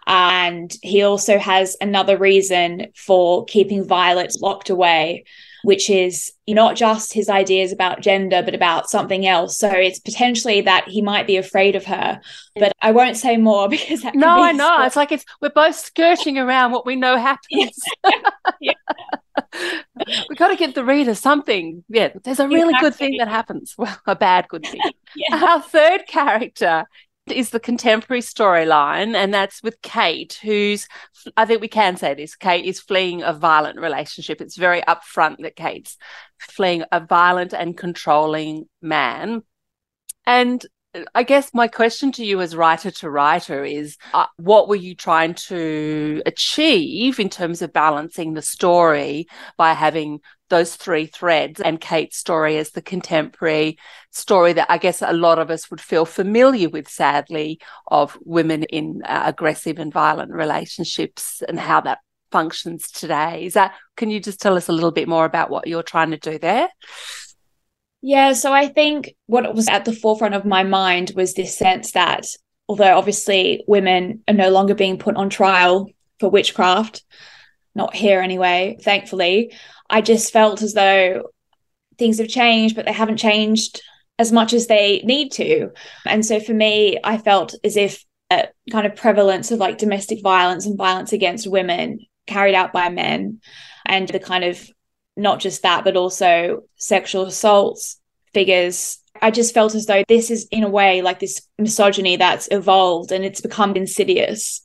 And 0.09 0.75
he 0.81 1.03
also 1.03 1.37
has 1.37 1.77
another 1.79 2.17
reason 2.17 2.87
for 2.95 3.45
keeping 3.45 3.85
Violet 3.85 4.33
locked 4.41 4.71
away, 4.71 5.23
which 5.63 5.87
is 5.87 6.33
not 6.47 6.75
just 6.75 7.13
his 7.13 7.29
ideas 7.29 7.71
about 7.71 8.01
gender, 8.01 8.41
but 8.41 8.55
about 8.55 8.89
something 8.89 9.27
else. 9.27 9.59
So 9.59 9.69
it's 9.69 9.99
potentially 9.99 10.61
that 10.61 10.87
he 10.87 11.03
might 11.03 11.27
be 11.27 11.37
afraid 11.37 11.75
of 11.75 11.85
her. 11.85 12.19
But 12.55 12.73
I 12.81 12.89
won't 12.89 13.17
say 13.17 13.37
more 13.37 13.69
because 13.69 14.03
no, 14.15 14.41
I 14.41 14.51
know. 14.51 14.81
It's 14.81 14.95
like 14.95 15.11
it's 15.11 15.25
we're 15.41 15.49
both 15.49 15.75
skirting 15.75 16.39
around 16.39 16.71
what 16.71 16.87
we 16.87 16.95
know 16.95 17.15
happens. 17.15 17.77
yeah. 18.59 18.73
we 20.27 20.35
got 20.35 20.47
to 20.47 20.55
give 20.55 20.73
the 20.73 20.83
reader 20.83 21.13
something. 21.13 21.83
Yeah, 21.87 22.09
there's 22.23 22.39
a 22.39 22.47
really 22.47 22.69
exactly. 22.69 22.89
good 22.89 22.95
thing 22.95 23.17
that 23.19 23.27
happens. 23.27 23.75
Well, 23.77 23.95
a 24.07 24.15
bad 24.15 24.47
good 24.47 24.65
thing. 24.65 24.81
yeah. 25.15 25.45
Our 25.45 25.61
third 25.61 26.07
character 26.07 26.85
is 27.31 27.49
the 27.49 27.59
contemporary 27.59 28.21
storyline, 28.21 29.15
and 29.15 29.33
that's 29.33 29.63
with 29.63 29.81
Kate, 29.81 30.39
who's, 30.41 30.87
I 31.37 31.45
think 31.45 31.61
we 31.61 31.67
can 31.67 31.97
say 31.97 32.13
this, 32.13 32.35
Kate 32.35 32.65
is 32.65 32.79
fleeing 32.79 33.23
a 33.23 33.33
violent 33.33 33.79
relationship. 33.79 34.41
It's 34.41 34.57
very 34.57 34.81
upfront 34.81 35.37
that 35.39 35.55
Kate's 35.55 35.97
fleeing 36.39 36.83
a 36.91 36.99
violent 36.99 37.53
and 37.53 37.77
controlling 37.77 38.65
man. 38.81 39.43
And 40.25 40.65
I 41.13 41.23
guess 41.23 41.53
my 41.53 41.67
question 41.67 42.11
to 42.13 42.25
you 42.25 42.41
as 42.41 42.55
writer 42.55 42.89
to 42.89 43.09
writer 43.09 43.63
is 43.63 43.95
uh, 44.13 44.25
what 44.37 44.67
were 44.67 44.75
you 44.75 44.95
trying 44.95 45.35
to 45.35 46.23
achieve 46.25 47.19
in 47.19 47.29
terms 47.29 47.61
of 47.61 47.71
balancing 47.71 48.33
the 48.33 48.41
story 48.41 49.27
by 49.55 49.73
having 49.73 50.19
those 50.49 50.75
three 50.75 51.05
threads 51.05 51.61
and 51.61 51.79
Kate's 51.79 52.17
story 52.17 52.57
as 52.57 52.71
the 52.71 52.81
contemporary 52.81 53.77
story 54.11 54.53
that 54.53 54.69
I 54.69 54.77
guess 54.77 55.01
a 55.01 55.13
lot 55.13 55.39
of 55.39 55.49
us 55.49 55.69
would 55.69 55.81
feel 55.81 56.05
familiar 56.05 56.69
with, 56.69 56.89
sadly, 56.89 57.59
of 57.87 58.17
women 58.23 58.63
in 58.63 59.01
uh, 59.05 59.23
aggressive 59.25 59.79
and 59.79 59.93
violent 59.93 60.31
relationships 60.31 61.41
and 61.47 61.59
how 61.59 61.81
that 61.81 61.99
functions 62.31 62.91
today. 62.91 63.45
Is 63.45 63.53
that 63.53 63.73
can 63.95 64.09
you 64.09 64.19
just 64.19 64.41
tell 64.41 64.55
us 64.57 64.69
a 64.69 64.73
little 64.73 64.91
bit 64.91 65.07
more 65.07 65.25
about 65.25 65.49
what 65.49 65.67
you're 65.67 65.83
trying 65.83 66.11
to 66.11 66.17
do 66.17 66.37
there? 66.37 66.69
Yeah, 68.01 68.33
so 68.33 68.53
I 68.53 68.67
think 68.67 69.15
what 69.25 69.53
was 69.53 69.67
at 69.67 69.85
the 69.85 69.93
forefront 69.93 70.35
of 70.35 70.45
my 70.45 70.63
mind 70.63 71.11
was 71.15 71.33
this 71.33 71.57
sense 71.57 71.91
that 71.91 72.25
although 72.67 72.97
obviously 72.97 73.63
women 73.67 74.23
are 74.27 74.33
no 74.33 74.49
longer 74.49 74.73
being 74.73 74.97
put 74.97 75.17
on 75.17 75.29
trial 75.29 75.89
for 76.19 76.29
witchcraft, 76.29 77.03
not 77.75 77.95
here 77.95 78.21
anyway, 78.21 78.77
thankfully, 78.81 79.53
I 79.89 80.01
just 80.01 80.33
felt 80.33 80.61
as 80.61 80.73
though 80.73 81.31
things 81.97 82.19
have 82.19 82.27
changed, 82.27 82.75
but 82.75 82.85
they 82.85 82.93
haven't 82.93 83.17
changed 83.17 83.81
as 84.17 84.31
much 84.31 84.53
as 84.53 84.67
they 84.67 85.01
need 85.03 85.31
to. 85.33 85.71
And 86.05 86.25
so 86.25 86.39
for 86.39 86.53
me, 86.53 86.99
I 87.03 87.17
felt 87.17 87.55
as 87.63 87.77
if 87.77 88.03
a 88.31 88.47
kind 88.71 88.85
of 88.85 88.95
prevalence 88.95 89.51
of 89.51 89.59
like 89.59 89.77
domestic 89.77 90.21
violence 90.21 90.65
and 90.65 90.77
violence 90.77 91.13
against 91.13 91.49
women 91.49 91.99
carried 92.27 92.55
out 92.55 92.73
by 92.73 92.89
men 92.89 93.39
and 93.85 94.07
the 94.07 94.19
kind 94.19 94.43
of 94.43 94.69
not 95.15 95.39
just 95.39 95.63
that, 95.63 95.83
but 95.83 95.97
also 95.97 96.63
sexual 96.75 97.23
assaults 97.23 97.99
figures. 98.33 98.99
I 99.21 99.31
just 99.31 99.53
felt 99.53 99.75
as 99.75 99.85
though 99.85 100.03
this 100.07 100.31
is, 100.31 100.47
in 100.51 100.63
a 100.63 100.69
way, 100.69 101.01
like 101.01 101.19
this 101.19 101.41
misogyny 101.57 102.15
that's 102.15 102.47
evolved 102.51 103.11
and 103.11 103.25
it's 103.25 103.41
become 103.41 103.75
insidious. 103.75 104.61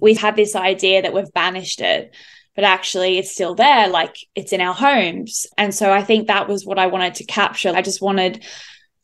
We've 0.00 0.20
had 0.20 0.34
this 0.34 0.56
idea 0.56 1.02
that 1.02 1.12
we've 1.12 1.32
banished 1.32 1.80
it, 1.80 2.14
but 2.54 2.64
actually 2.64 3.18
it's 3.18 3.32
still 3.32 3.54
there, 3.54 3.88
like 3.88 4.16
it's 4.34 4.52
in 4.52 4.60
our 4.60 4.74
homes. 4.74 5.46
And 5.56 5.74
so 5.74 5.92
I 5.92 6.02
think 6.02 6.26
that 6.26 6.48
was 6.48 6.64
what 6.64 6.78
I 6.78 6.86
wanted 6.86 7.14
to 7.16 7.24
capture. 7.24 7.70
I 7.70 7.82
just 7.82 8.02
wanted 8.02 8.44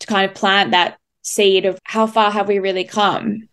to 0.01 0.07
kind 0.07 0.29
of 0.29 0.37
plant 0.37 0.73
that 0.73 0.99
seed 1.23 1.67
of 1.67 1.79
how 1.85 2.07
far 2.07 2.31
have 2.31 2.49
we 2.49 2.59
really 2.59 2.85
come? 2.85 3.49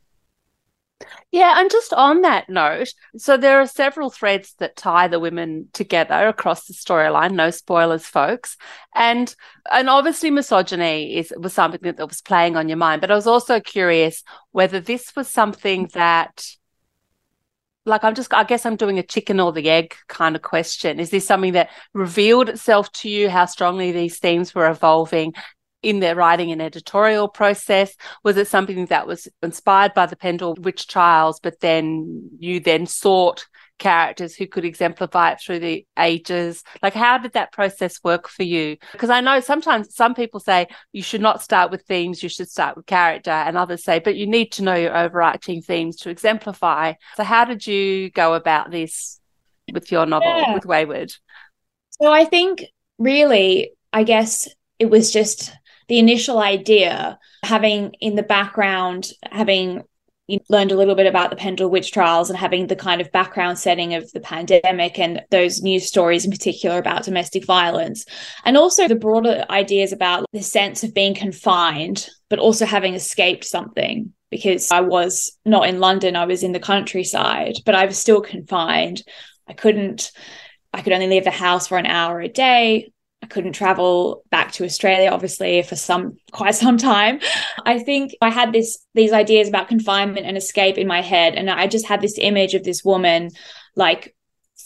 Yeah, 1.32 1.60
and 1.60 1.70
just 1.70 1.92
on 1.92 2.22
that 2.22 2.50
note, 2.50 2.94
so 3.18 3.36
there 3.36 3.60
are 3.60 3.68
several 3.68 4.10
threads 4.10 4.54
that 4.60 4.78
tie 4.78 5.10
the 5.10 5.20
women 5.20 5.68
together 5.74 6.30
across 6.30 6.66
the 6.66 6.74
storyline. 6.74 7.34
No 7.34 7.50
spoilers, 7.50 8.06
folks. 8.06 8.56
And 8.94 9.36
and 9.70 9.90
obviously 9.90 10.32
misogyny 10.32 11.18
is 11.18 11.34
was 11.38 11.52
something 11.52 11.82
that 11.82 12.08
was 12.08 12.22
playing 12.22 12.56
on 12.56 12.70
your 12.70 12.78
mind. 12.78 13.02
But 13.02 13.12
I 13.12 13.16
was 13.16 13.28
also 13.28 13.60
curious 13.60 14.24
whether 14.52 14.80
this 14.80 15.14
was 15.16 15.28
something 15.28 15.90
that 15.94 16.46
like 17.86 18.04
I'm 18.04 18.16
just 18.16 18.34
I 18.34 18.44
guess 18.44 18.66
I'm 18.66 18.76
doing 18.76 19.00
a 19.00 19.04
chicken 19.04 19.40
or 19.40 19.52
the 19.52 19.70
egg 19.70 19.96
kind 20.08 20.36
of 20.36 20.42
question. 20.42 21.00
Is 21.00 21.12
this 21.12 21.28
something 21.28 21.54
that 21.54 21.70
revealed 21.94 22.50
itself 22.50 22.92
to 22.94 23.10
you 23.10 23.30
how 23.30 23.46
strongly 23.46 23.92
these 23.92 24.20
themes 24.20 24.56
were 24.56 24.70
evolving 24.70 25.34
in 25.84 26.00
their 26.00 26.16
writing 26.16 26.52
and 26.52 26.62
editorial 26.62 27.28
process? 27.28 27.96
Was 28.24 28.38
it 28.38 28.48
something 28.48 28.88
that 28.88 29.08
was 29.08 29.28
inspired 29.44 29.94
by 29.94 30.08
the 30.08 30.16
Pendle 30.16 30.56
Witch 30.60 30.88
Trials, 30.88 31.40
but 31.40 31.60
then 31.60 32.30
you 32.40 32.60
then 32.60 32.88
sought 32.88 33.46
characters 33.78 34.36
who 34.36 34.48
could 34.48 34.66
exemplify 34.66 35.32
it 35.32 35.40
through 35.42 35.60
the 35.60 35.86
ages? 35.98 36.64
Like, 36.82 36.94
how 36.94 37.18
did 37.18 37.34
that 37.34 37.52
process 37.52 38.04
work 38.04 38.28
for 38.28 38.44
you? 38.44 38.78
Because 38.92 39.10
I 39.10 39.22
know 39.22 39.40
sometimes 39.40 39.96
some 39.96 40.16
people 40.16 40.40
say 40.40 40.68
you 40.92 41.04
should 41.04 41.22
not 41.22 41.42
start 41.42 41.72
with 41.72 41.84
themes, 41.84 42.24
you 42.24 42.30
should 42.30 42.50
start 42.50 42.76
with 42.76 42.86
character, 42.86 43.32
and 43.32 43.58
others 43.58 43.84
say, 43.84 44.00
but 44.00 44.16
you 44.16 44.28
need 44.28 44.52
to 44.54 44.64
know 44.64 44.76
your 44.76 44.96
overarching 44.96 45.62
themes 45.62 45.98
to 45.98 46.10
exemplify. 46.10 46.94
So, 47.18 47.24
how 47.24 47.46
did 47.46 47.66
you 47.66 48.10
go 48.12 48.34
about 48.34 48.72
this 48.72 49.20
with 49.72 49.92
your 49.92 50.06
novel, 50.06 50.28
yeah. 50.28 50.54
with 50.54 50.64
Weyward? 50.64 51.18
So, 52.02 52.12
I 52.12 52.26
think 52.26 52.66
really, 52.98 53.72
I 53.92 54.04
guess 54.04 54.48
it 54.80 54.90
was 54.90 55.12
just 55.12 55.52
the 55.88 56.00
initial 56.00 56.40
idea, 56.40 57.20
having 57.44 57.94
in 58.00 58.16
the 58.16 58.24
background, 58.24 59.12
having 59.32 59.84
learned 60.50 60.72
a 60.72 60.76
little 60.76 60.96
bit 60.96 61.08
about 61.08 61.30
the 61.30 61.36
Pendle 61.36 61.70
witch 61.70 61.92
trials 61.92 62.30
and 62.30 62.38
having 62.38 62.68
the 62.68 62.76
kind 62.76 63.02
of 63.02 63.12
background 63.12 63.60
setting 63.60 63.94
of 63.94 64.12
the 64.12 64.20
pandemic 64.20 64.98
and 64.98 65.24
those 65.30 65.62
news 65.62 65.86
stories 65.88 66.26
in 66.26 66.32
particular 66.32 66.78
about 66.78 67.04
domestic 67.04 67.46
violence, 67.46 68.06
and 68.44 68.58
also 68.58 68.88
the 68.88 68.96
broader 68.96 69.46
ideas 69.50 69.92
about 69.92 70.26
the 70.34 70.42
sense 70.42 70.84
of 70.84 70.94
being 70.94 71.14
confined, 71.14 72.10
but 72.30 72.40
also 72.40 72.66
having 72.66 72.96
escaped 72.96 73.46
something. 73.46 74.14
Because 74.32 74.72
I 74.72 74.82
was 74.82 75.38
not 75.46 75.70
in 75.70 75.80
London, 75.80 76.16
I 76.16 76.26
was 76.26 76.44
in 76.44 76.52
the 76.52 76.60
countryside, 76.60 77.54
but 77.66 77.76
I 77.76 77.86
was 77.86 77.98
still 77.98 78.22
confined. 78.22 79.04
I 79.48 79.54
couldn't, 79.54 80.12
I 80.74 80.82
could 80.82 80.92
only 80.92 81.08
leave 81.08 81.24
the 81.24 81.32
house 81.32 81.68
for 81.68 81.78
an 81.78 81.86
hour 81.86 82.20
a 82.20 82.28
day. 82.28 82.92
I 83.26 83.28
couldn't 83.28 83.54
travel 83.54 84.24
back 84.30 84.52
to 84.52 84.66
Australia, 84.66 85.10
obviously, 85.10 85.64
for 85.64 85.76
some 85.76 86.18
quite 86.32 86.54
some 86.54 86.78
time. 86.78 87.20
I 87.66 87.80
think 87.80 88.12
I 88.22 88.30
had 88.30 88.54
this 88.54 88.86
these 88.94 89.14
ideas 89.14 89.48
about 89.50 89.68
confinement 89.68 90.28
and 90.28 90.38
escape 90.38 90.78
in 90.78 90.86
my 90.86 91.02
head, 91.02 91.34
and 91.34 91.50
I 91.50 91.66
just 91.66 91.88
had 91.88 92.02
this 92.02 92.20
image 92.20 92.54
of 92.54 92.64
this 92.64 92.86
woman 92.86 93.32
like 93.76 94.16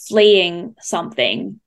fleeing 0.08 0.74
something, 0.78 1.58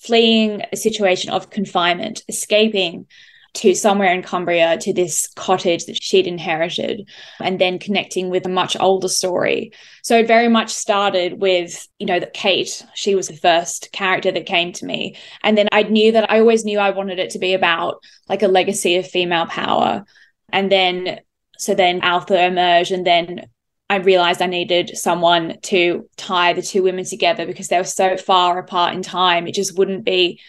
fleeing 0.00 0.62
a 0.72 0.76
situation 0.76 1.32
of 1.32 1.50
confinement, 1.50 2.22
escaping 2.28 3.06
to 3.54 3.74
somewhere 3.74 4.14
in 4.14 4.22
Cumbria 4.22 4.78
to 4.78 4.94
this 4.94 5.28
cottage 5.34 5.84
that 5.84 6.02
she'd 6.02 6.26
inherited, 6.26 7.08
and 7.38 7.58
then 7.58 7.78
connecting 7.78 8.30
with 8.30 8.46
a 8.46 8.48
much 8.48 8.76
older 8.80 9.08
story. 9.08 9.72
So 10.02 10.18
it 10.18 10.26
very 10.26 10.48
much 10.48 10.70
started 10.70 11.40
with, 11.40 11.86
you 11.98 12.06
know, 12.06 12.18
that 12.18 12.32
Kate, 12.32 12.84
she 12.94 13.14
was 13.14 13.28
the 13.28 13.36
first 13.36 13.90
character 13.92 14.32
that 14.32 14.46
came 14.46 14.72
to 14.72 14.86
me. 14.86 15.16
And 15.42 15.58
then 15.58 15.68
I 15.70 15.82
knew 15.82 16.12
that 16.12 16.30
I 16.30 16.40
always 16.40 16.64
knew 16.64 16.78
I 16.78 16.90
wanted 16.90 17.18
it 17.18 17.30
to 17.30 17.38
be 17.38 17.52
about 17.52 18.02
like 18.28 18.42
a 18.42 18.48
legacy 18.48 18.96
of 18.96 19.06
female 19.06 19.46
power. 19.46 20.04
And 20.50 20.72
then, 20.72 21.20
so 21.58 21.74
then 21.74 22.02
Altha 22.02 22.44
emerged, 22.44 22.90
and 22.90 23.06
then 23.06 23.46
I 23.90 23.96
realized 23.96 24.40
I 24.40 24.46
needed 24.46 24.96
someone 24.96 25.58
to 25.64 26.08
tie 26.16 26.54
the 26.54 26.62
two 26.62 26.82
women 26.82 27.04
together 27.04 27.44
because 27.44 27.68
they 27.68 27.76
were 27.76 27.84
so 27.84 28.16
far 28.16 28.58
apart 28.58 28.94
in 28.94 29.02
time. 29.02 29.46
It 29.46 29.54
just 29.54 29.76
wouldn't 29.76 30.06
be 30.06 30.40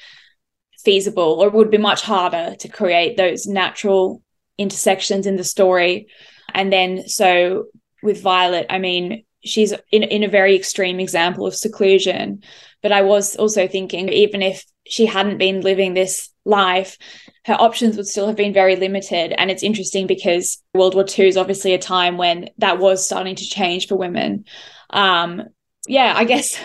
feasible 0.83 1.41
or 1.41 1.49
would 1.49 1.71
be 1.71 1.77
much 1.77 2.01
harder 2.01 2.55
to 2.59 2.67
create 2.67 3.17
those 3.17 3.45
natural 3.45 4.21
intersections 4.57 5.25
in 5.25 5.35
the 5.35 5.43
story. 5.43 6.07
And 6.53 6.71
then 6.71 7.07
so 7.07 7.65
with 8.01 8.21
Violet, 8.21 8.67
I 8.69 8.79
mean, 8.79 9.25
she's 9.43 9.73
in, 9.91 10.03
in 10.03 10.23
a 10.23 10.27
very 10.27 10.55
extreme 10.55 10.99
example 10.99 11.45
of 11.45 11.55
seclusion. 11.55 12.43
But 12.81 12.91
I 12.91 13.01
was 13.01 13.35
also 13.35 13.67
thinking, 13.67 14.09
even 14.09 14.41
if 14.41 14.65
she 14.85 15.05
hadn't 15.05 15.37
been 15.37 15.61
living 15.61 15.93
this 15.93 16.29
life, 16.45 16.97
her 17.45 17.53
options 17.53 17.95
would 17.95 18.07
still 18.07 18.27
have 18.27 18.35
been 18.35 18.53
very 18.53 18.75
limited. 18.75 19.33
And 19.37 19.49
it's 19.49 19.63
interesting 19.63 20.07
because 20.07 20.61
World 20.73 20.95
War 20.95 21.05
II 21.07 21.27
is 21.27 21.37
obviously 21.37 21.73
a 21.73 21.79
time 21.79 22.17
when 22.17 22.49
that 22.57 22.79
was 22.79 23.05
starting 23.05 23.35
to 23.35 23.45
change 23.45 23.87
for 23.87 23.95
women. 23.97 24.45
Um, 24.89 25.43
yeah, 25.87 26.13
I 26.15 26.25
guess 26.25 26.57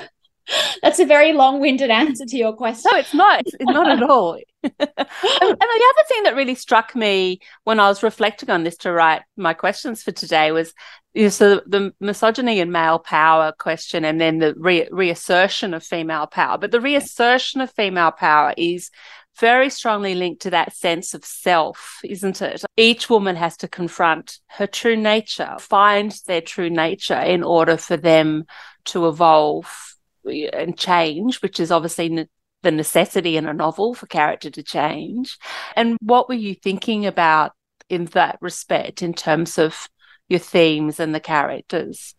That's 0.82 0.98
a 0.98 1.06
very 1.06 1.32
long-winded 1.32 1.90
answer 1.90 2.24
to 2.24 2.36
your 2.36 2.54
question. 2.54 2.90
No, 2.92 2.98
it's 2.98 3.14
not. 3.14 3.42
It's 3.46 3.56
not 3.60 3.88
at 3.88 4.02
all. 4.10 4.38
and, 4.62 4.74
and, 4.80 4.80
the 4.80 5.54
other 5.54 6.06
thing 6.08 6.22
that 6.24 6.34
really 6.34 6.54
struck 6.54 6.96
me 6.96 7.40
when 7.64 7.78
I 7.78 7.88
was 7.88 8.02
reflecting 8.02 8.50
on 8.50 8.64
this 8.64 8.76
to 8.78 8.92
write 8.92 9.22
my 9.36 9.54
questions 9.54 10.02
for 10.02 10.10
today 10.10 10.50
was 10.50 10.74
you 11.14 11.24
know, 11.24 11.28
so 11.28 11.60
the 11.66 11.92
misogyny 12.00 12.60
and 12.60 12.72
male 12.72 12.98
power 12.98 13.52
question, 13.58 14.04
and 14.04 14.20
then 14.20 14.38
the 14.38 14.54
re- 14.56 14.88
reassertion 14.90 15.74
of 15.74 15.84
female 15.84 16.26
power. 16.26 16.58
But 16.58 16.70
the 16.70 16.80
reassertion 16.80 17.60
of 17.60 17.70
female 17.72 18.10
power 18.10 18.52
is 18.56 18.90
very 19.38 19.70
strongly 19.70 20.14
linked 20.16 20.42
to 20.42 20.50
that 20.50 20.74
sense 20.74 21.14
of 21.14 21.24
self, 21.24 22.00
isn't 22.04 22.42
it? 22.42 22.64
Each 22.76 23.08
woman 23.08 23.36
has 23.36 23.56
to 23.58 23.68
confront 23.68 24.38
her 24.48 24.66
true 24.66 24.96
nature, 24.96 25.56
find 25.60 26.12
their 26.26 26.40
true 26.40 26.70
nature 26.70 27.18
in 27.18 27.44
order 27.44 27.76
for 27.76 27.96
them 27.96 28.44
to 28.86 29.06
evolve 29.06 29.96
and 30.30 30.78
change, 30.78 31.40
which 31.42 31.60
is 31.60 31.70
obviously 31.70 32.08
ne- 32.08 32.28
the 32.62 32.70
necessity 32.70 33.36
in 33.36 33.46
a 33.46 33.54
novel 33.54 33.94
for 33.94 34.06
character 34.06 34.50
to 34.50 34.62
change. 34.62 35.38
And 35.76 35.96
what 36.00 36.28
were 36.28 36.34
you 36.34 36.54
thinking 36.54 37.06
about 37.06 37.52
in 37.88 38.06
that 38.06 38.38
respect 38.40 39.02
in 39.02 39.14
terms 39.14 39.58
of 39.58 39.88
your 40.28 40.40
themes 40.40 41.00
and 41.00 41.14
the 41.14 41.20
characters? 41.20 42.14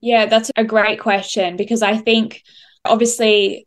Yeah, 0.00 0.26
that's 0.26 0.50
a 0.56 0.64
great 0.64 1.00
question 1.00 1.56
because 1.56 1.82
I 1.82 1.96
think 1.96 2.42
obviously 2.84 3.66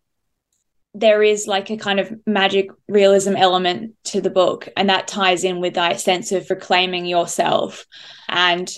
there 0.96 1.24
is 1.24 1.48
like 1.48 1.72
a 1.72 1.78
kind 1.78 2.00
of 2.00 2.14
magic 2.28 2.70
realism 2.88 3.36
element 3.36 3.96
to 4.06 4.22
the 4.22 4.30
book, 4.30 4.70
and 4.78 4.90
that 4.90 5.08
ties 5.08 5.44
in 5.44 5.60
with 5.60 5.74
that 5.74 6.00
sense 6.00 6.32
of 6.32 6.50
reclaiming 6.50 7.06
yourself 7.06 7.86
and 8.30 8.72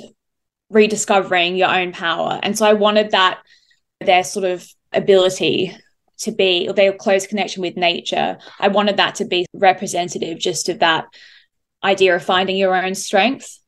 rediscovering 0.69 1.56
your 1.56 1.69
own 1.69 1.91
power. 1.91 2.39
And 2.41 2.58
so 2.58 2.65
I 2.65 2.73
wanted 2.73 3.12
that 3.12 3.39
their 4.01 4.23
sort 4.23 4.45
of 4.45 4.67
ability 4.93 5.75
to 6.17 6.31
be 6.31 6.67
or 6.67 6.73
their 6.73 6.93
close 6.93 7.27
connection 7.27 7.62
with 7.62 7.75
nature. 7.75 8.38
I 8.60 8.69
wanted 8.69 8.97
that 8.97 9.15
to 9.15 9.25
be 9.25 9.45
representative 9.53 10.39
just 10.39 10.69
of 10.69 10.79
that 10.79 11.05
idea 11.84 12.15
of 12.15 12.23
finding 12.23 12.58
your 12.58 12.75
own 12.75 12.95
strength. 12.95 13.60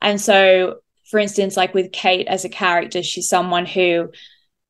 And 0.00 0.20
so 0.20 0.80
for 1.10 1.18
instance 1.18 1.56
like 1.56 1.74
with 1.74 1.92
kate 1.92 2.28
as 2.28 2.44
a 2.44 2.48
character 2.48 3.02
she's 3.02 3.28
someone 3.28 3.66
who 3.66 4.10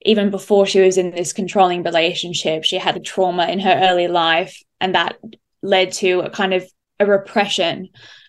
even 0.02 0.30
before 0.30 0.66
she 0.66 0.80
was 0.80 0.96
in 0.96 1.10
this 1.10 1.32
controlling 1.32 1.82
relationship 1.82 2.64
she 2.64 2.78
had 2.78 2.96
a 2.96 3.00
trauma 3.00 3.46
in 3.46 3.60
her 3.60 3.78
early 3.82 4.08
life 4.08 4.62
and 4.80 4.94
that 4.94 5.18
led 5.62 5.92
to 5.92 6.20
a 6.20 6.30
kind 6.30 6.54
of 6.54 6.64
a 6.98 7.06
repression 7.06 7.88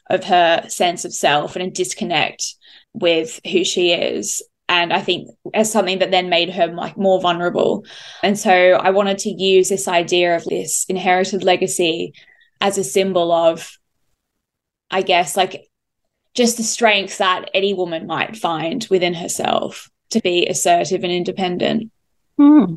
of 0.10 0.26
her 0.26 0.66
sense 0.68 1.06
of 1.06 1.14
self 1.14 1.56
and 1.56 1.66
a 1.66 1.72
disconnect 1.72 2.56
with 2.94 3.40
who 3.50 3.64
she 3.64 3.94
is 3.94 4.44
and 4.72 4.94
I 4.94 5.02
think 5.02 5.28
as 5.54 5.70
something 5.70 6.00
that 6.00 6.12
then 6.12 6.30
made 6.30 6.50
her 6.52 6.68
like 6.68 6.96
more 6.96 7.20
vulnerable. 7.20 7.86
And 8.24 8.40
so 8.40 8.52
I 8.54 8.92
wanted 8.92 9.18
to 9.20 9.30
use 9.30 9.68
this 9.68 9.86
idea 9.86 10.34
of 10.34 10.46
this 10.46 10.86
inherited 10.88 11.44
legacy 11.44 12.14
as 12.62 12.78
a 12.78 12.84
symbol 12.86 13.34
of, 13.34 13.78
I 14.90 15.02
guess, 15.02 15.36
like 15.36 15.68
just 16.36 16.56
the 16.56 16.64
strength 16.64 17.18
that 17.18 17.50
any 17.54 17.74
woman 17.74 18.08
might 18.08 18.38
find 18.38 18.88
within 18.90 19.14
herself 19.14 19.90
to 20.12 20.22
be 20.22 20.48
assertive 20.48 21.04
and 21.04 21.12
independent. 21.12 21.92
Hmm. 22.38 22.76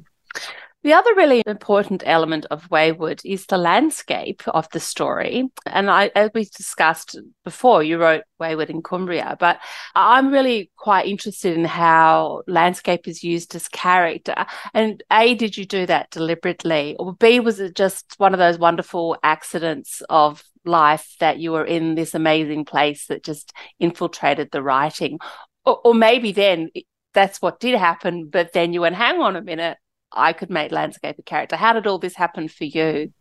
The 0.85 0.93
other 0.93 1.15
really 1.15 1.43
important 1.47 2.03
element 2.05 2.45
of 2.51 2.69
Weyward 2.69 3.23
is 3.25 3.47
the 3.47 3.57
landscape 3.57 4.43
of 4.49 4.69
the 4.69 4.81
story. 4.81 5.49
And 5.65 5.91
I, 5.91 6.11
as 6.15 6.31
we 6.35 6.45
discussed 6.45 7.19
before, 7.43 7.83
you 7.83 7.97
wrote 7.97 8.25
Weyward 8.39 8.69
in 8.69 8.83
Cumbria, 8.83 9.39
but 9.41 9.61
I'm 9.95 10.31
really 10.31 10.71
quite 10.77 11.07
interested 11.07 11.57
in 11.57 11.65
how 11.65 12.43
landscape 12.47 13.09
is 13.09 13.25
used 13.25 13.55
as 13.55 13.67
character. 13.67 14.35
And 14.75 15.03
A, 15.11 15.35
did 15.35 15.57
you 15.57 15.65
do 15.65 15.87
that 15.87 16.11
deliberately? 16.11 16.97
Or 16.99 17.15
B, 17.15 17.41
was 17.41 17.61
it 17.61 17.75
just 17.75 18.17
one 18.19 18.35
of 18.35 18.39
those 18.39 18.59
wonderful 18.59 19.17
accidents 19.23 20.03
of 20.11 20.45
life 20.67 21.17
that 21.19 21.39
you 21.39 21.53
were 21.53 21.65
in 21.65 21.95
this 21.95 22.15
amazing 22.15 22.67
place 22.67 23.07
that 23.07 23.25
just 23.25 23.55
infiltrated 23.81 24.51
the 24.51 24.63
writing? 24.63 25.19
Or, 25.65 25.81
or 25.83 25.95
maybe 25.95 26.33
then 26.33 26.69
that's 27.15 27.41
what 27.41 27.59
did 27.59 27.75
happen, 27.75 28.29
but 28.29 28.53
then 28.53 28.75
you 28.75 28.83
went, 28.83 28.97
hang 28.97 29.23
on 29.23 29.35
a 29.35 29.41
minute 29.41 29.79
I 30.15 30.33
could 30.33 30.51
make 30.51 30.73
landscape 30.73 31.17
a 31.19 31.23
character. 31.23 31.57
How 31.57 31.73
did 31.73 31.87
all 31.87 31.99
this 31.99 32.15
happen 32.15 32.49
for 32.49 32.65
you? 32.65 33.13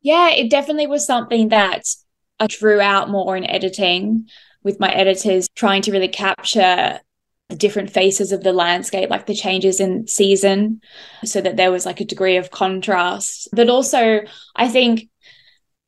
Yeah, 0.00 0.30
it 0.30 0.50
definitely 0.50 0.86
was 0.86 1.06
something 1.06 1.48
that 1.48 1.84
I 2.40 2.46
drew 2.48 2.80
out 2.80 3.08
more 3.08 3.36
in 3.36 3.44
editing 3.44 4.28
with 4.64 4.80
my 4.80 4.92
editors, 4.92 5.48
trying 5.54 5.82
to 5.82 5.92
really 5.92 6.08
capture 6.08 7.00
the 7.48 7.56
different 7.56 7.90
faces 7.90 8.32
of 8.32 8.42
the 8.42 8.52
landscape, 8.52 9.10
like 9.10 9.26
the 9.26 9.34
changes 9.34 9.80
in 9.80 10.06
season, 10.06 10.80
so 11.24 11.40
that 11.40 11.56
there 11.56 11.70
was 11.70 11.86
like 11.86 12.00
a 12.00 12.04
degree 12.04 12.36
of 12.36 12.50
contrast. 12.50 13.48
But 13.52 13.68
also, 13.68 14.20
I 14.56 14.68
think 14.68 15.08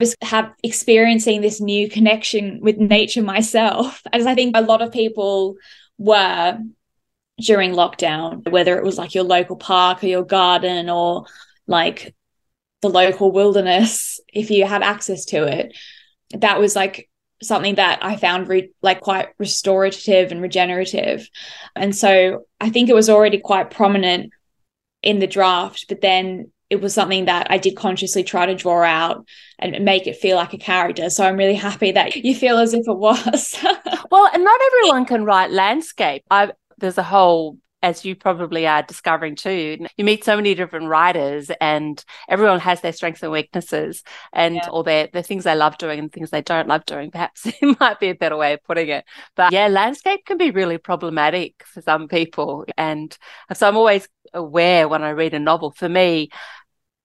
was 0.01 0.15
have 0.23 0.53
experiencing 0.63 1.41
this 1.41 1.61
new 1.61 1.89
connection 1.89 2.61
with 2.61 2.77
nature 2.79 3.23
myself, 3.23 4.03
as 4.13 4.27
I 4.27 4.35
think 4.35 4.57
a 4.57 4.63
lot 4.63 4.83
of 4.83 4.93
people 4.93 5.57
were 5.99 6.59
during 7.41 7.73
lockdown, 7.73 8.49
whether 8.49 8.77
it 8.79 8.85
was 8.85 8.99
like 8.99 9.15
your 9.15 9.25
local 9.25 9.57
park 9.57 10.03
or 10.03 10.07
your 10.07 10.25
garden 10.25 10.89
or 10.89 11.27
like 11.67 12.15
the 12.83 12.89
local 12.89 13.33
wilderness, 13.33 14.21
if 14.33 14.51
you 14.51 14.67
have 14.67 14.83
access 14.83 15.25
to 15.27 15.45
it, 15.45 15.77
that 16.39 16.61
was 16.61 16.77
like 16.77 17.09
something 17.43 17.75
that 17.77 17.99
I 18.03 18.17
found 18.17 18.49
re- 18.49 18.73
like 18.83 19.01
quite 19.01 19.29
restorative 19.39 20.33
and 20.33 20.41
regenerative. 20.41 21.29
And 21.75 21.95
so 21.95 22.47
I 22.61 22.71
think 22.71 22.89
it 22.89 22.95
was 22.95 23.11
already 23.11 23.39
quite 23.39 23.71
prominent 23.71 24.33
in 25.03 25.19
the 25.19 25.27
draft, 25.27 25.87
but 25.89 26.01
then 26.01 26.51
it 26.71 26.81
was 26.81 26.95
something 26.95 27.27
that 27.27 27.47
I 27.51 27.59
did 27.59 27.77
consciously 27.77 28.25
try 28.25 28.47
to 28.47 28.55
draw 28.55 28.83
out 28.83 29.27
and 29.59 29.85
make 29.85 30.07
it 30.07 30.17
feel 30.17 30.37
like 30.37 30.55
a 30.55 30.59
character. 30.59 31.11
So 31.11 31.25
I'm 31.25 31.37
really 31.37 31.55
happy 31.55 31.93
that 31.93 32.17
you 32.17 32.35
feel 32.35 32.59
as 32.59 32.75
if 32.75 32.89
it 32.89 32.99
was. 32.99 33.55
well, 34.11 34.31
and 34.33 34.43
not 34.43 34.61
everyone 34.67 35.05
can 35.05 35.25
write 35.25 35.51
landscape. 35.51 36.25
I 36.31 36.53
there's 36.85 36.99
a 36.99 37.03
whole 37.03 37.59
as 37.83 38.03
you 38.03 38.17
probably 38.17 38.67
are 38.67 38.83
discovering 38.83 39.37
too, 39.37 39.77
you 39.99 40.05
meet 40.07 40.25
so 40.25 40.37
many 40.37 40.55
different 40.55 40.89
writers 40.89 41.51
and 41.61 42.03
everyone 42.31 42.59
has 42.59 42.81
their 42.81 42.95
strengths 42.95 43.23
and 43.23 43.31
weaknesses 43.31 44.03
and 44.33 44.55
yeah. 44.55 44.69
or 44.71 44.83
their 44.83 45.09
the 45.13 45.23
things 45.23 45.45
they 45.45 45.55
love 45.55 45.77
doing 45.77 45.99
and 45.99 46.11
things 46.11 46.31
they 46.31 46.41
don't 46.41 46.67
love 46.67 46.87
doing. 46.87 47.11
Perhaps 47.11 47.45
it 47.61 47.81
might 47.81 48.01
be 48.01 48.09
a 48.09 48.15
better 48.15 48.39
way 48.39 48.55
of 48.55 48.65
putting 48.65 48.89
it. 48.89 49.05
But 49.37 49.53
yeah, 49.53 49.67
landscape 49.67 50.25
can 50.25 50.39
be 50.39 50.51
really 50.51 50.79
problematic 50.79 51.63
for 51.67 51.83
some 51.83 52.09
people. 52.09 52.65
And 52.79 53.15
so 53.53 53.69
I'm 53.69 53.77
always 53.77 54.09
aware 54.33 54.89
when 54.89 55.03
I 55.03 55.11
read 55.11 55.35
a 55.35 55.39
novel, 55.39 55.71
for 55.71 55.89
me, 55.89 56.31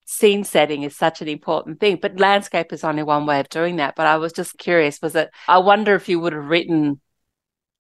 scene 0.05 0.45
setting 0.45 0.83
is 0.83 0.95
such 0.95 1.21
an 1.21 1.27
important 1.27 1.81
thing. 1.81 1.99
But 2.01 2.21
landscape 2.21 2.71
is 2.71 2.85
only 2.85 3.03
one 3.03 3.25
way 3.25 3.41
of 3.41 3.49
doing 3.49 3.75
that. 3.77 3.95
But 3.95 4.07
I 4.07 4.15
was 4.15 4.31
just 4.31 4.57
curious, 4.57 5.01
was 5.01 5.15
it 5.15 5.29
I 5.49 5.57
wonder 5.57 5.93
if 5.95 6.07
you 6.07 6.21
would 6.21 6.31
have 6.31 6.45
written 6.45 7.01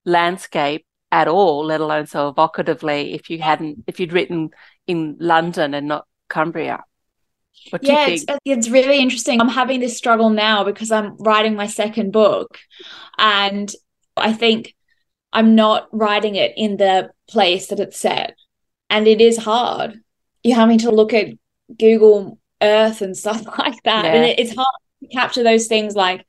landscape 0.03 0.85
at 1.11 1.27
all, 1.27 1.65
let 1.65 1.81
alone 1.81 2.05
so 2.05 2.31
evocatively, 2.31 3.13
if 3.13 3.29
you 3.29 3.41
hadn't, 3.41 3.83
if 3.87 3.99
you'd 3.99 4.13
written 4.13 4.51
in 4.87 5.17
London 5.19 5.73
and 5.73 5.87
not 5.87 6.05
Cumbria. 6.27 6.83
What 7.71 7.83
yeah, 7.83 8.07
it's, 8.07 8.25
it's 8.45 8.69
really 8.69 8.99
interesting. 8.99 9.41
I'm 9.41 9.49
having 9.49 9.79
this 9.79 9.97
struggle 9.97 10.29
now 10.29 10.63
because 10.63 10.91
I'm 10.91 11.17
writing 11.17 11.55
my 11.55 11.67
second 11.67 12.11
book, 12.11 12.57
and 13.17 13.71
I 14.15 14.33
think 14.33 14.75
I'm 15.33 15.55
not 15.55 15.87
writing 15.91 16.35
it 16.35 16.53
in 16.55 16.77
the 16.77 17.11
place 17.27 17.67
that 17.67 17.79
it's 17.79 17.97
set, 17.97 18.35
and 18.89 19.07
it 19.07 19.19
is 19.19 19.37
hard. 19.37 19.99
You're 20.43 20.55
having 20.55 20.79
to 20.79 20.91
look 20.91 21.13
at 21.13 21.27
Google 21.77 22.39
Earth 22.61 23.01
and 23.01 23.17
stuff 23.17 23.45
like 23.57 23.81
that, 23.83 24.05
yeah. 24.05 24.13
and 24.13 24.25
it, 24.25 24.39
it's 24.39 24.55
hard 24.55 24.75
to 25.01 25.07
capture 25.09 25.43
those 25.43 25.67
things 25.67 25.95
like 25.95 26.25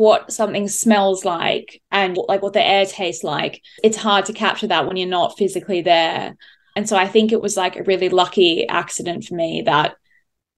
what 0.00 0.32
something 0.32 0.66
smells 0.66 1.26
like 1.26 1.82
and 1.90 2.16
like 2.26 2.40
what 2.40 2.54
the 2.54 2.66
air 2.66 2.86
tastes 2.86 3.22
like 3.22 3.60
it's 3.84 3.98
hard 3.98 4.24
to 4.24 4.32
capture 4.32 4.66
that 4.66 4.86
when 4.86 4.96
you're 4.96 5.06
not 5.06 5.36
physically 5.36 5.82
there. 5.82 6.34
And 6.74 6.88
so 6.88 6.96
i 6.96 7.06
think 7.06 7.32
it 7.32 7.42
was 7.42 7.54
like 7.58 7.76
a 7.76 7.82
really 7.82 8.08
lucky 8.08 8.66
accident 8.66 9.24
for 9.24 9.34
me 9.34 9.62
that 9.66 9.96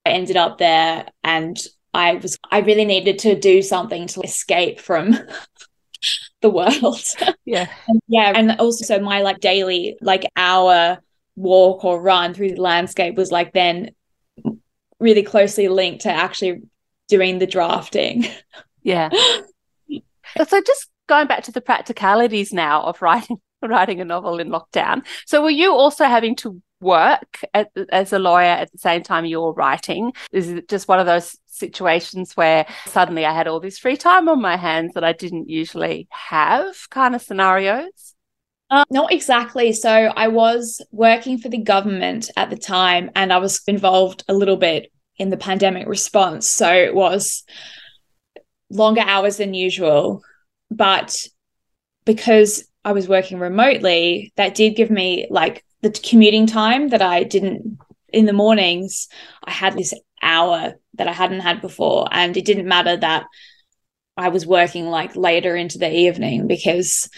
i 0.07 0.11
ended 0.11 0.37
up 0.37 0.59
there 0.59 1.07
and 1.24 1.59
i 1.92 2.14
was 2.14 2.38
i 2.52 2.61
really 2.61 2.85
needed 2.85 3.18
to 3.20 3.35
do 3.35 3.62
something 3.62 4.07
to 4.09 4.20
escape 4.20 4.78
from 4.78 5.18
the 6.42 6.50
world. 6.50 7.02
Yeah. 7.44 7.68
And 7.88 8.00
yeah 8.07 8.33
and 8.37 8.61
also 8.61 8.85
so 8.85 9.00
my 9.00 9.22
like 9.22 9.40
daily 9.40 9.96
like 10.00 10.24
hour 10.37 10.98
walk 11.35 11.85
or 11.85 12.00
run 12.00 12.33
through 12.33 12.50
the 12.50 12.62
landscape 12.62 13.16
was 13.16 13.33
like 13.33 13.52
then 13.52 13.90
really 15.00 15.24
closely 15.24 15.66
linked 15.66 16.02
to 16.02 16.12
actually 16.12 16.62
doing 17.09 17.40
the 17.40 17.46
drafting 17.48 18.26
yeah. 18.83 19.11
so 20.49 20.62
just 20.62 20.88
going 21.09 21.27
back 21.27 21.45
to 21.45 21.53
the 21.53 21.61
practicalities 21.61 22.53
now 22.53 22.83
of 22.83 23.03
writing 23.03 23.38
writing 23.62 24.01
a 24.01 24.05
novel 24.05 24.40
in 24.40 24.49
lockdown. 24.49 25.05
So 25.27 25.42
were 25.42 25.51
you 25.51 25.73
also 25.73 26.05
having 26.05 26.35
to 26.37 26.61
work 26.81 27.45
at, 27.55 27.71
as 27.90 28.12
a 28.12 28.18
lawyer 28.18 28.45
at 28.45 28.73
the 28.73 28.79
same 28.79 29.03
time 29.03 29.25
you're 29.25 29.53
writing? 29.53 30.12
Is 30.33 30.51
it 30.51 30.68
just 30.68 30.88
one 30.88 30.99
of 30.99 31.07
those 31.07 31.38
situations 31.47 32.37
where 32.37 32.66
suddenly 32.87 33.25
I 33.25 33.33
had 33.33 33.47
all 33.47 33.61
this 33.61 33.79
free 33.79 33.97
time 33.97 34.29
on 34.29 34.42
my 34.42 34.57
hands 34.57 34.95
that 34.95 35.05
I 35.05 35.12
didn't 35.12 35.49
usually 35.49 36.09
have 36.11 36.75
kind 36.90 37.14
of 37.14 37.23
scenarios? 37.23 38.14
Uh, 38.68 38.85
not 38.90 39.12
exactly. 39.12 39.73
So 39.73 39.90
I 39.90 40.29
was 40.29 40.81
working 40.90 41.38
for 41.38 41.49
the 41.49 41.59
government 41.59 42.31
at 42.37 42.51
the 42.51 42.57
time 42.57 43.11
and 43.14 43.33
I 43.33 43.38
was 43.38 43.62
involved 43.66 44.25
a 44.29 44.35
little 44.35 44.57
bit 44.57 44.90
in 45.18 45.31
the 45.31 45.37
pandemic 45.37 45.87
response. 45.87 46.49
So 46.49 46.73
it 46.73 46.95
was 46.95 47.45
longer 48.72 49.02
hours 49.02 49.37
than 49.37 49.54
usual. 49.54 50.22
But 50.70 51.26
because 52.04 52.64
I 52.85 52.92
was 52.92 53.08
working 53.08 53.38
remotely, 53.38 54.32
that 54.37 54.54
did 54.54 54.76
give 54.76 54.90
me 54.90 55.26
like 55.30 55.64
the 55.82 55.90
commuting 55.90 56.46
time 56.46 56.88
that 56.88 57.02
I 57.02 57.22
didn't 57.24 57.78
in 58.12 58.26
the 58.26 58.32
mornings. 58.32 59.08
I 59.44 59.50
had 59.50 59.76
this 59.76 59.94
hour 60.20 60.74
that 60.94 61.08
I 61.08 61.12
hadn't 61.12 61.40
had 61.40 61.61
before. 61.61 62.08
And 62.11 62.37
it 62.37 62.44
didn't 62.44 62.68
matter 62.68 62.96
that 62.96 63.26
I 64.16 64.28
was 64.28 64.46
working 64.46 64.87
like 64.87 65.16
later 65.16 65.56
into 65.56 65.78
the 65.78 65.90
evening 65.90 66.46
because 66.46 67.08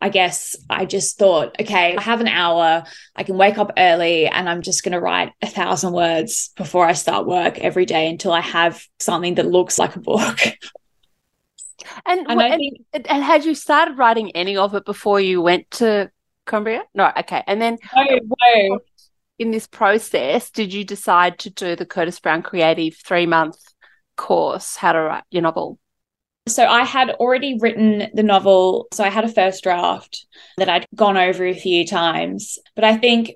I 0.00 0.08
guess 0.08 0.56
I 0.70 0.86
just 0.86 1.18
thought, 1.18 1.56
okay, 1.60 1.94
I 1.94 2.00
have 2.00 2.22
an 2.22 2.28
hour. 2.28 2.84
I 3.14 3.22
can 3.22 3.36
wake 3.36 3.58
up 3.58 3.72
early 3.76 4.26
and 4.26 4.48
I'm 4.48 4.62
just 4.62 4.82
going 4.82 4.92
to 4.92 5.00
write 5.00 5.32
a 5.42 5.46
thousand 5.46 5.92
words 5.92 6.50
before 6.56 6.86
I 6.86 6.94
start 6.94 7.26
work 7.26 7.58
every 7.58 7.84
day 7.84 8.08
until 8.08 8.32
I 8.32 8.40
have 8.40 8.82
something 8.98 9.34
that 9.34 9.46
looks 9.46 9.78
like 9.78 9.96
a 9.96 10.00
book. 10.00 10.38
And, 12.06 12.26
and, 12.28 12.40
and, 12.40 12.58
think, 12.58 13.06
and, 13.08 13.22
had 13.22 13.44
you 13.44 13.54
started 13.54 13.98
writing 13.98 14.30
any 14.32 14.56
of 14.56 14.74
it 14.74 14.84
before 14.84 15.20
you 15.20 15.40
went 15.42 15.70
to 15.72 16.10
Cumbria? 16.46 16.82
No, 16.94 17.10
okay. 17.18 17.42
And 17.46 17.60
then 17.60 17.78
no, 17.94 18.18
no. 18.40 18.80
in 19.38 19.50
this 19.50 19.66
process, 19.66 20.50
did 20.50 20.72
you 20.72 20.84
decide 20.84 21.38
to 21.40 21.50
do 21.50 21.76
the 21.76 21.86
Curtis 21.86 22.20
Brown 22.20 22.42
Creative 22.42 22.94
three 22.96 23.26
month 23.26 23.58
course, 24.16 24.76
how 24.76 24.92
to 24.92 25.00
write 25.00 25.24
your 25.30 25.42
novel? 25.42 25.78
So 26.48 26.66
I 26.66 26.84
had 26.84 27.10
already 27.10 27.58
written 27.60 28.08
the 28.14 28.22
novel. 28.22 28.88
So 28.92 29.04
I 29.04 29.08
had 29.08 29.24
a 29.24 29.28
first 29.28 29.62
draft 29.62 30.26
that 30.56 30.68
I'd 30.68 30.86
gone 30.94 31.16
over 31.16 31.44
a 31.46 31.54
few 31.54 31.86
times. 31.86 32.58
But 32.74 32.84
I 32.84 32.96
think 32.96 33.32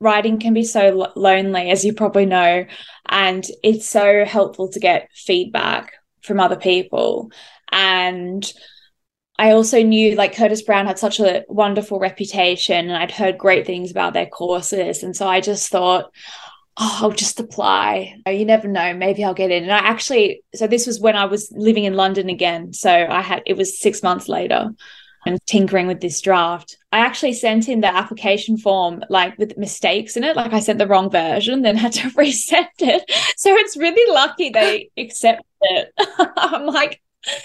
writing 0.00 0.38
can 0.38 0.54
be 0.54 0.64
so 0.64 1.12
lonely, 1.16 1.70
as 1.70 1.84
you 1.84 1.94
probably 1.94 2.26
know. 2.26 2.66
And 3.08 3.44
it's 3.62 3.88
so 3.88 4.24
helpful 4.24 4.68
to 4.70 4.80
get 4.80 5.08
feedback 5.14 5.92
from 6.24 6.40
other 6.40 6.56
people. 6.56 7.30
And 7.70 8.44
I 9.38 9.50
also 9.50 9.82
knew 9.82 10.14
like 10.14 10.36
Curtis 10.36 10.62
Brown 10.62 10.86
had 10.86 10.98
such 10.98 11.20
a 11.20 11.44
wonderful 11.48 11.98
reputation 11.98 12.88
and 12.88 12.96
I'd 12.96 13.10
heard 13.10 13.36
great 13.36 13.66
things 13.66 13.90
about 13.90 14.14
their 14.14 14.26
courses. 14.26 15.02
And 15.02 15.16
so 15.16 15.26
I 15.26 15.40
just 15.40 15.70
thought, 15.70 16.12
oh, 16.76 16.98
I'll 17.02 17.10
just 17.10 17.40
apply. 17.40 18.16
You 18.26 18.44
never 18.44 18.68
know, 18.68 18.94
maybe 18.94 19.24
I'll 19.24 19.34
get 19.34 19.50
in. 19.50 19.64
And 19.64 19.72
I 19.72 19.78
actually, 19.78 20.42
so 20.54 20.66
this 20.66 20.86
was 20.86 21.00
when 21.00 21.16
I 21.16 21.24
was 21.24 21.52
living 21.54 21.84
in 21.84 21.94
London 21.94 22.28
again. 22.28 22.72
So 22.72 22.90
I 22.90 23.22
had, 23.22 23.42
it 23.46 23.56
was 23.56 23.80
six 23.80 24.02
months 24.02 24.28
later. 24.28 24.70
And 25.26 25.44
tinkering 25.46 25.86
with 25.86 26.00
this 26.00 26.20
draft. 26.20 26.76
I 26.92 26.98
actually 26.98 27.32
sent 27.32 27.68
in 27.68 27.80
the 27.80 27.94
application 27.94 28.56
form 28.56 29.04
like 29.08 29.36
with 29.38 29.56
mistakes 29.58 30.16
in 30.16 30.24
it. 30.24 30.36
Like 30.36 30.52
I 30.52 30.60
sent 30.60 30.78
the 30.78 30.86
wrong 30.86 31.10
version, 31.10 31.62
then 31.62 31.76
had 31.76 31.92
to 31.94 32.10
resend 32.10 32.68
it. 32.78 33.10
So 33.36 33.54
it's 33.54 33.76
really 33.76 34.12
lucky 34.12 34.50
they 34.50 34.90
accepted 34.96 35.44
it. 35.62 35.92
I'm 36.36 36.66
like, 36.66 37.00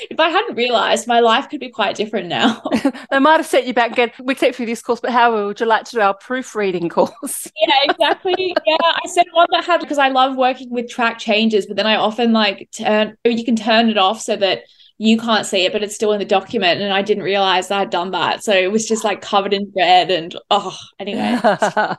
if 0.10 0.20
I 0.20 0.30
hadn't 0.30 0.56
realized, 0.56 1.08
my 1.08 1.20
life 1.20 1.50
could 1.50 1.60
be 1.60 1.70
quite 1.70 1.96
different 1.96 2.28
now. 2.28 2.62
they 3.12 3.20
might 3.20 3.38
have 3.38 3.46
set 3.46 3.66
you 3.66 3.74
back 3.74 3.92
again. 3.92 4.12
We 4.20 4.36
take 4.36 4.56
through 4.56 4.66
this 4.66 4.82
course, 4.82 5.00
but 5.00 5.12
how 5.12 5.48
would 5.48 5.60
you 5.60 5.66
like 5.66 5.86
to 5.86 5.92
do 5.92 6.02
our 6.02 6.14
proofreading 6.14 6.90
course? 6.90 7.50
yeah, 7.56 7.76
exactly. 7.84 8.56
Yeah, 8.66 8.78
I 8.82 9.08
said 9.08 9.26
one 9.32 9.48
that 9.52 9.64
had 9.64 9.80
because 9.80 9.98
I 9.98 10.10
love 10.10 10.36
working 10.36 10.70
with 10.70 10.90
track 10.90 11.18
changes, 11.18 11.66
but 11.66 11.78
then 11.78 11.88
I 11.88 11.96
often 11.96 12.34
like 12.34 12.70
turn 12.72 13.18
or 13.24 13.32
you 13.32 13.46
can 13.46 13.56
turn 13.56 13.90
it 13.90 13.98
off 13.98 14.22
so 14.22 14.36
that 14.36 14.64
you 15.00 15.18
can't 15.18 15.46
see 15.46 15.66
it, 15.66 15.72
but 15.72 15.82
it's 15.82 15.96
still 15.96 16.12
in 16.12 16.20
the 16.20 16.26
document. 16.26 16.82
And 16.82 16.94
I 16.94 17.02
didn't 17.02 17.24
realize 17.24 17.72
I 17.72 17.80
had 17.80 17.90
done 17.90 18.12
that. 18.12 18.44
So 18.44 18.54
it 18.54 18.72
was 18.72 18.88
just 18.88 19.04
like 19.04 19.22
covered 19.22 19.54
in 19.54 19.72
red 19.76 20.12
and 20.12 20.36
oh 20.52 20.78
anyway. 21.00 21.40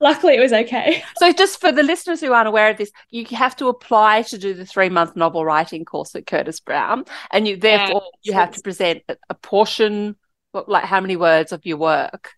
luckily 0.00 0.34
it 0.34 0.40
was 0.40 0.52
okay. 0.52 1.04
So 1.18 1.32
just 1.32 1.60
for 1.60 1.70
the 1.70 1.82
listeners 1.82 2.20
who 2.20 2.32
aren't 2.32 2.48
aware 2.48 2.70
of 2.70 2.76
this, 2.76 2.90
you 3.10 3.24
have 3.36 3.56
to 3.56 3.68
apply 3.68 4.22
to 4.22 4.38
do 4.38 4.54
the 4.54 4.66
three 4.66 4.88
month 4.88 5.16
novel 5.16 5.44
writing 5.44 5.84
course 5.84 6.14
at 6.14 6.26
Curtis 6.26 6.60
Brown, 6.60 7.04
and 7.30 7.46
you 7.46 7.56
therefore 7.56 8.02
yeah, 8.22 8.32
you 8.32 8.38
have 8.38 8.52
to 8.52 8.60
present 8.62 9.02
a 9.08 9.34
portion, 9.34 10.16
like 10.52 10.84
how 10.84 11.00
many 11.00 11.16
words 11.16 11.52
of 11.52 11.64
your 11.66 11.76
work. 11.76 12.32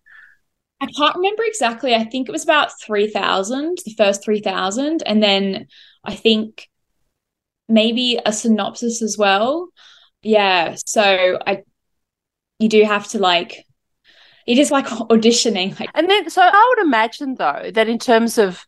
I 0.79 0.85
can't 0.85 1.15
remember 1.15 1.43
exactly. 1.43 1.95
I 1.95 2.03
think 2.03 2.29
it 2.29 2.31
was 2.31 2.43
about 2.43 2.79
three 2.81 3.09
thousand, 3.09 3.79
the 3.85 3.95
first 3.95 4.23
three 4.23 4.41
thousand, 4.41 5.03
and 5.05 5.23
then 5.23 5.67
I 6.03 6.15
think 6.15 6.69
maybe 7.67 8.19
a 8.25 8.33
synopsis 8.33 9.01
as 9.01 9.17
well. 9.17 9.69
Yeah, 10.21 10.75
so 10.85 11.39
I 11.45 11.63
you 12.59 12.69
do 12.69 12.83
have 12.83 13.07
to 13.09 13.19
like 13.19 13.65
it 14.45 14.57
is 14.57 14.71
like 14.71 14.85
auditioning. 14.87 15.87
And 15.93 16.09
then, 16.09 16.29
so 16.29 16.41
I 16.41 16.75
would 16.75 16.85
imagine 16.85 17.35
though 17.35 17.69
that 17.73 17.87
in 17.87 17.99
terms 17.99 18.37
of 18.37 18.65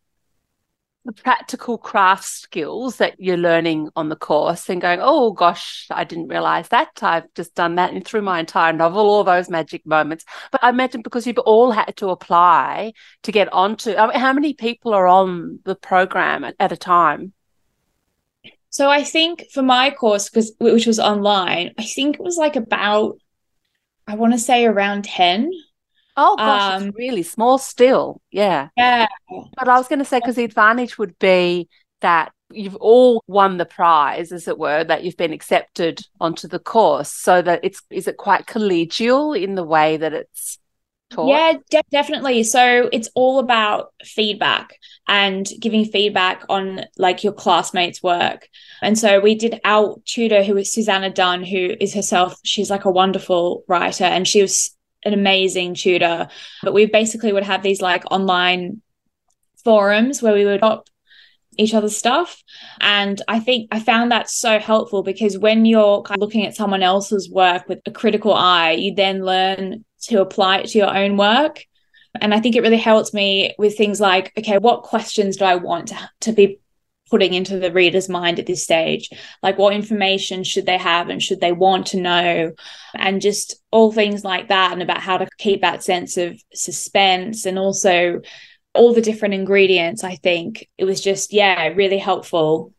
the 1.06 1.14
practical 1.14 1.78
craft 1.78 2.26
skills 2.26 2.98
that 2.98 3.20
you're 3.20 3.38
learning 3.38 3.90
on 3.96 4.10
the 4.10 4.16
course 4.18 4.70
and 4.70 4.82
going, 4.82 5.00
oh 5.02 5.32
gosh, 5.32 5.88
I 5.90 6.04
didn't 6.04 6.28
realize 6.28 6.68
that. 6.70 6.90
I've 7.02 7.34
just 7.36 7.56
done 7.56 7.76
that 7.76 7.94
and 7.94 8.06
through 8.06 8.22
my 8.22 8.40
entire 8.40 8.74
novel, 8.74 9.08
all 9.10 9.24
those 9.24 9.50
magic 9.50 9.86
moments. 9.88 10.26
But 10.52 10.64
I 10.64 10.70
imagine 10.70 11.02
because 11.02 11.26
you've 11.26 11.40
all 11.40 11.72
had 11.72 11.96
to 11.98 12.10
apply 12.10 12.94
to 13.24 13.32
get 13.32 13.52
onto, 13.54 13.96
I 13.96 14.08
mean, 14.08 14.20
how 14.20 14.34
many 14.34 14.54
people 14.54 14.94
are 14.94 15.08
on 15.08 15.60
the 15.64 15.76
program 15.76 16.44
at, 16.44 16.56
at 16.60 16.74
a 16.74 16.78
time? 16.78 17.34
So 18.69 18.89
I 18.89 19.03
think 19.03 19.45
for 19.51 19.63
my 19.63 19.91
course, 19.91 20.29
because 20.29 20.53
which 20.60 20.86
was 20.86 20.99
online, 20.99 21.73
I 21.77 21.84
think 21.84 22.15
it 22.15 22.23
was 22.23 22.38
like 22.38 22.55
about, 22.55 23.17
I 24.08 24.15
want 24.15 24.34
to 24.34 24.39
say 24.39 24.65
around 24.65 25.05
10 25.05 25.51
Oh 26.21 26.36
gosh, 26.36 26.82
um, 26.82 26.89
it's 26.89 26.97
really 26.97 27.23
small 27.23 27.58
still. 27.58 28.21
Yeah. 28.29 28.69
Yeah. 28.75 29.08
But 29.55 29.69
I 29.69 29.77
was 29.77 29.88
going 29.88 29.99
to 29.99 30.05
say 30.05 30.19
because 30.19 30.36
the 30.36 30.43
advantage 30.43 30.97
would 30.97 31.17
be 31.17 31.69
that 32.01 32.34
you've 32.51 32.75
all 32.75 33.23
won 33.27 33.58
the 33.58 33.65
prize, 33.65 34.34
as 34.34 34.47
it 34.47 34.58
were, 34.58 34.84
that 34.84 35.03
you've 35.03 35.15
been 35.15 35.32
accepted 35.32 36.01
onto 36.19 36.47
the 36.47 36.60
course. 36.60 37.10
So 37.12 37.41
that 37.41 37.62
it's 37.63 37.82
is 37.89 38.08
it 38.08 38.17
quite 38.17 38.47
collegial 38.47 39.39
in 39.41 39.55
the 39.55 39.63
way 39.63 39.95
that 39.95 40.13
it's 40.13 40.58
taught? 41.10 41.29
Yeah, 41.29 41.53
de- 41.69 41.89
definitely. 41.89 42.43
So 42.43 42.89
it's 42.91 43.10
all 43.15 43.39
about 43.39 43.93
feedback 44.03 44.77
and 45.10 45.50
giving 45.60 45.86
feedback 45.86 46.43
on 46.50 46.86
like 46.98 47.24
your 47.24 47.34
classmates' 47.34 48.04
work. 48.04 48.48
And 48.82 48.98
so 48.98 49.19
we 49.19 49.34
did 49.34 49.60
our 49.65 50.00
tutor, 50.06 50.43
who 50.43 50.56
is 50.56 50.72
Suzannah 50.72 51.10
Dunn, 51.10 51.43
who 51.43 51.76
is 51.82 51.95
herself, 51.95 52.38
she's 52.43 52.69
like 52.69 52.86
a 52.86 52.91
wonderful 52.91 53.63
writer, 53.67 54.04
and 54.04 54.28
she 54.28 54.43
was 54.43 54.69
an 55.04 55.15
amazing 55.15 55.74
tutor. 55.74 56.30
But 56.62 56.76
we 56.76 56.86
basically 56.86 57.34
would 57.34 57.43
have 57.43 57.63
these 57.63 57.82
like 57.82 58.04
online 58.12 58.84
forums 59.63 60.22
where 60.22 60.36
we 60.36 60.45
would 60.45 60.60
drop 60.60 60.88
each 61.58 61.74
other's 61.74 61.98
stuff. 61.98 62.43
And 62.80 63.19
I 63.28 63.39
think 63.39 63.67
I 63.72 63.80
found 63.80 64.12
that 64.12 64.30
so 64.30 64.60
helpful 64.60 65.02
because 65.02 65.39
when 65.39 65.65
you're 65.65 66.04
kind 66.04 66.17
of 66.17 66.22
looking 66.22 66.45
at 66.45 66.56
someone 66.56 66.84
else's 66.84 67.32
work 67.32 67.67
with 67.67 67.80
a 67.88 67.91
critical 67.91 68.34
eye, 68.36 68.74
you 68.74 68.93
then 68.93 69.26
learn 69.26 69.86
to 70.04 70.22
apply 70.22 70.60
it 70.60 70.67
to 70.69 70.78
your 70.78 70.95
own 70.95 71.17
work. 71.17 71.65
And 72.19 72.34
I 72.34 72.39
think 72.39 72.56
it 72.56 72.62
really 72.62 72.78
helped 72.78 73.13
me 73.13 73.56
with 73.58 73.78
things 73.78 74.00
like, 74.00 74.34
okay, 74.38 74.58
what 74.58 74.84
questions 74.84 75.38
do 75.38 75.45
I 75.45 75.56
want 75.56 75.89
to, 75.89 76.10
to 76.22 76.32
be 76.32 76.60
putting 77.10 77.34
into 77.34 77.58
the 77.60 77.72
reader's 77.72 78.10
mind 78.10 78.39
at 78.39 78.45
this 78.45 78.63
stage? 78.63 79.10
Like 79.41 79.58
what 79.58 79.74
information 79.74 80.43
should 80.43 80.65
they 80.65 80.78
have 80.78 81.10
and 81.10 81.22
should 81.22 81.41
they 81.41 81.52
want 81.52 81.88
to 81.88 82.02
know? 82.02 82.54
And 82.95 83.22
just 83.22 83.62
all 83.72 83.91
things 83.91 84.24
like 84.24 84.50
that 84.50 84.74
and 84.74 84.82
about 84.82 85.02
how 85.02 85.17
to 85.17 85.28
keep 85.38 85.62
that 85.62 85.84
sense 85.84 86.17
of 86.17 86.41
suspense 86.54 87.45
and 87.45 87.58
also 87.60 88.22
all 88.74 88.93
the 88.93 89.02
different 89.02 89.34
ingredients 89.34 90.04
i 90.04 90.15
think 90.15 90.69
it 90.78 90.86
was 90.86 91.02
just 91.02 91.34
yeah 91.34 91.67
really 91.69 91.98
helpful 91.98 92.74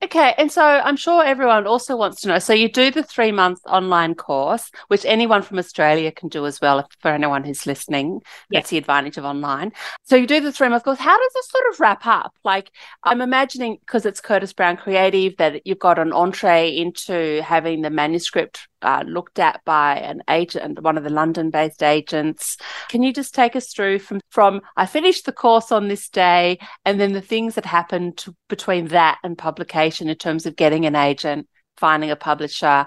Okay, 0.00 0.32
and 0.38 0.50
so 0.50 0.62
I'm 0.62 0.96
sure 0.96 1.24
everyone 1.24 1.66
also 1.66 1.96
wants 1.96 2.20
to 2.20 2.28
know. 2.28 2.38
So 2.38 2.52
you 2.52 2.70
do 2.70 2.92
the 2.92 3.02
three 3.02 3.32
month 3.32 3.58
online 3.66 4.14
course, 4.14 4.70
which 4.86 5.04
anyone 5.04 5.42
from 5.42 5.58
Australia 5.58 6.12
can 6.12 6.28
do 6.28 6.46
as 6.46 6.60
well. 6.60 6.88
For 7.00 7.10
anyone 7.10 7.42
who's 7.42 7.66
listening, 7.66 8.20
that's 8.48 8.70
the 8.70 8.78
advantage 8.78 9.16
of 9.16 9.24
online. 9.24 9.72
So 10.04 10.14
you 10.14 10.28
do 10.28 10.40
the 10.40 10.52
three 10.52 10.68
month 10.68 10.84
course. 10.84 11.00
How 11.00 11.18
does 11.18 11.32
this 11.34 11.50
sort 11.50 11.64
of 11.72 11.80
wrap 11.80 12.06
up? 12.06 12.32
Like 12.44 12.70
I'm 13.02 13.20
imagining 13.20 13.78
because 13.80 14.06
it's 14.06 14.20
Curtis 14.20 14.52
Brown 14.52 14.76
Creative 14.76 15.36
that 15.38 15.66
you've 15.66 15.80
got 15.80 15.98
an 15.98 16.12
entree 16.12 16.76
into 16.76 17.42
having 17.42 17.82
the 17.82 17.90
manuscript 17.90 18.68
uh, 18.82 19.02
looked 19.04 19.40
at 19.40 19.60
by 19.64 19.96
an 19.96 20.22
agent, 20.30 20.80
one 20.80 20.96
of 20.96 21.02
the 21.02 21.10
London-based 21.10 21.82
agents. 21.82 22.56
Can 22.88 23.02
you 23.02 23.12
just 23.12 23.34
take 23.34 23.56
us 23.56 23.72
through 23.72 23.98
from 23.98 24.20
from 24.30 24.60
I 24.76 24.86
finished 24.86 25.26
the 25.26 25.32
course 25.32 25.72
on 25.72 25.88
this 25.88 26.08
day, 26.08 26.60
and 26.84 27.00
then 27.00 27.14
the 27.14 27.20
things 27.20 27.56
that 27.56 27.66
happened 27.66 28.24
between 28.48 28.86
that 28.88 29.18
and 29.24 29.36
publication 29.36 29.87
in 29.90 30.08
terms 30.16 30.46
of 30.46 30.56
getting 30.56 30.86
an 30.86 30.96
agent, 30.96 31.48
finding 31.76 32.10
a 32.10 32.16
publisher, 32.16 32.86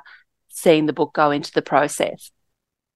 seeing 0.50 0.86
the 0.86 0.94
book 0.94 1.14
go 1.14 1.32
into 1.32 1.52
the 1.52 1.62
process? 1.62 2.32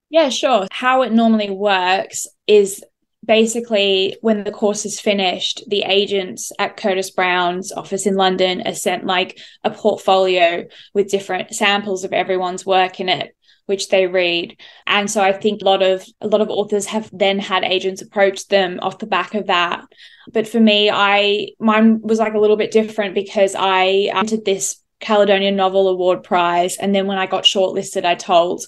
Yeah, 0.09 0.29
sure. 0.29 0.67
How 0.71 1.01
it 1.01 1.11
normally 1.11 1.49
works 1.49 2.27
is 2.47 2.83
basically 3.25 4.17
when 4.21 4.43
the 4.43 4.51
course 4.51 4.85
is 4.85 4.99
finished 4.99 5.63
the 5.67 5.81
agents 5.83 6.51
at 6.59 6.77
curtis 6.77 7.09
brown's 7.09 7.71
office 7.71 8.05
in 8.05 8.15
london 8.15 8.61
are 8.65 8.73
sent 8.73 9.05
like 9.05 9.39
a 9.63 9.71
portfolio 9.71 10.65
with 10.93 11.09
different 11.09 11.53
samples 11.53 12.03
of 12.03 12.13
everyone's 12.13 12.65
work 12.65 12.99
in 12.99 13.09
it 13.09 13.34
which 13.65 13.89
they 13.89 14.07
read 14.07 14.59
and 14.87 15.09
so 15.09 15.21
i 15.21 15.31
think 15.31 15.61
a 15.61 15.65
lot 15.65 15.81
of 15.81 16.05
a 16.21 16.27
lot 16.27 16.41
of 16.41 16.49
authors 16.49 16.85
have 16.85 17.09
then 17.11 17.39
had 17.39 17.63
agents 17.63 18.01
approach 18.01 18.47
them 18.47 18.79
off 18.81 18.99
the 18.99 19.05
back 19.05 19.33
of 19.33 19.47
that 19.47 19.83
but 20.31 20.47
for 20.47 20.59
me 20.59 20.89
i 20.89 21.47
mine 21.59 21.99
was 22.01 22.19
like 22.19 22.33
a 22.33 22.39
little 22.39 22.57
bit 22.57 22.71
different 22.71 23.13
because 23.13 23.55
i 23.57 24.09
um, 24.13 24.19
entered 24.19 24.45
this 24.45 24.81
caledonian 24.99 25.55
novel 25.55 25.87
award 25.87 26.23
prize 26.23 26.77
and 26.77 26.95
then 26.95 27.07
when 27.07 27.17
i 27.17 27.25
got 27.25 27.43
shortlisted 27.43 28.05
i 28.05 28.15
told 28.15 28.65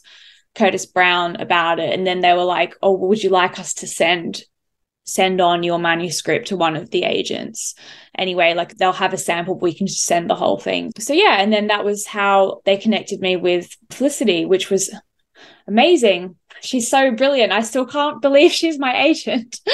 Curtis 0.57 0.87
Brown 0.87 1.35
about 1.35 1.79
it. 1.79 1.93
And 1.93 2.05
then 2.05 2.21
they 2.21 2.33
were 2.33 2.43
like, 2.43 2.75
Oh, 2.81 2.93
would 2.93 3.23
you 3.23 3.29
like 3.29 3.59
us 3.59 3.75
to 3.75 3.87
send 3.87 4.41
send 5.07 5.41
on 5.41 5.63
your 5.63 5.79
manuscript 5.79 6.49
to 6.49 6.57
one 6.57 6.75
of 6.75 6.91
the 6.91 7.03
agents. 7.03 7.73
Anyway 8.17 8.53
like 8.53 8.77
they'll 8.77 8.91
have 8.91 9.13
a 9.13 9.17
sample 9.17 9.55
but 9.55 9.63
we 9.63 9.73
can 9.73 9.87
just 9.87 10.03
send 10.03 10.29
the 10.29 10.35
whole 10.35 10.59
thing. 10.59 10.91
So 10.99 11.13
yeah 11.13 11.37
and 11.39 11.51
then 11.51 11.67
that 11.67 11.85
was 11.85 12.05
how 12.05 12.61
they 12.65 12.77
connected 12.77 13.21
me 13.21 13.35
with 13.35 13.75
felicity 13.89 14.45
which 14.45 14.69
was 14.69 14.93
amazing. 15.67 16.35
She's 16.61 16.89
so 16.89 17.11
brilliant. 17.11 17.51
I 17.51 17.61
still 17.61 17.85
can't 17.85 18.21
believe 18.27 18.51
she's 18.51 18.77
my 18.77 19.03
agent. 19.03 19.59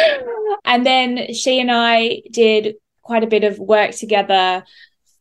And 0.65 0.85
then 0.85 1.33
she 1.33 1.59
and 1.59 1.69
i 1.71 2.21
did 2.31 2.75
quite 3.01 3.23
a 3.23 3.27
bit 3.27 3.43
of 3.43 3.59
work 3.59 3.91
together 3.91 4.63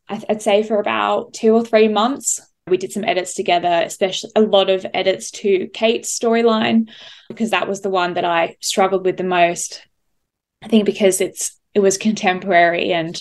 i'd 0.09 0.43
say 0.43 0.63
for 0.63 0.79
about 0.79 1.33
two 1.33 1.55
or 1.55 1.65
three 1.65 1.89
months. 1.89 2.41
We 2.69 2.77
did 2.77 2.93
some 2.93 3.05
edits 3.05 3.35
together, 3.35 3.83
especially 3.85 4.31
a 4.37 4.41
lot 4.41 4.71
of 4.71 4.87
edits 4.95 5.31
to 5.33 5.67
Kate's 5.69 6.17
storyline, 6.17 6.89
because 7.29 7.51
that 7.51 7.67
was 7.67 7.81
the 7.81 7.91
one 7.91 8.15
that 8.15 8.25
I 8.25 8.57
struggled 8.61 9.05
with 9.05 9.17
the 9.17 9.25
most. 9.25 9.83
I 10.63 10.69
think 10.69 10.87
because 10.87 11.21
it's 11.21 11.59
it 11.75 11.81
was 11.81 11.99
contemporary 11.99 12.93
and 12.93 13.21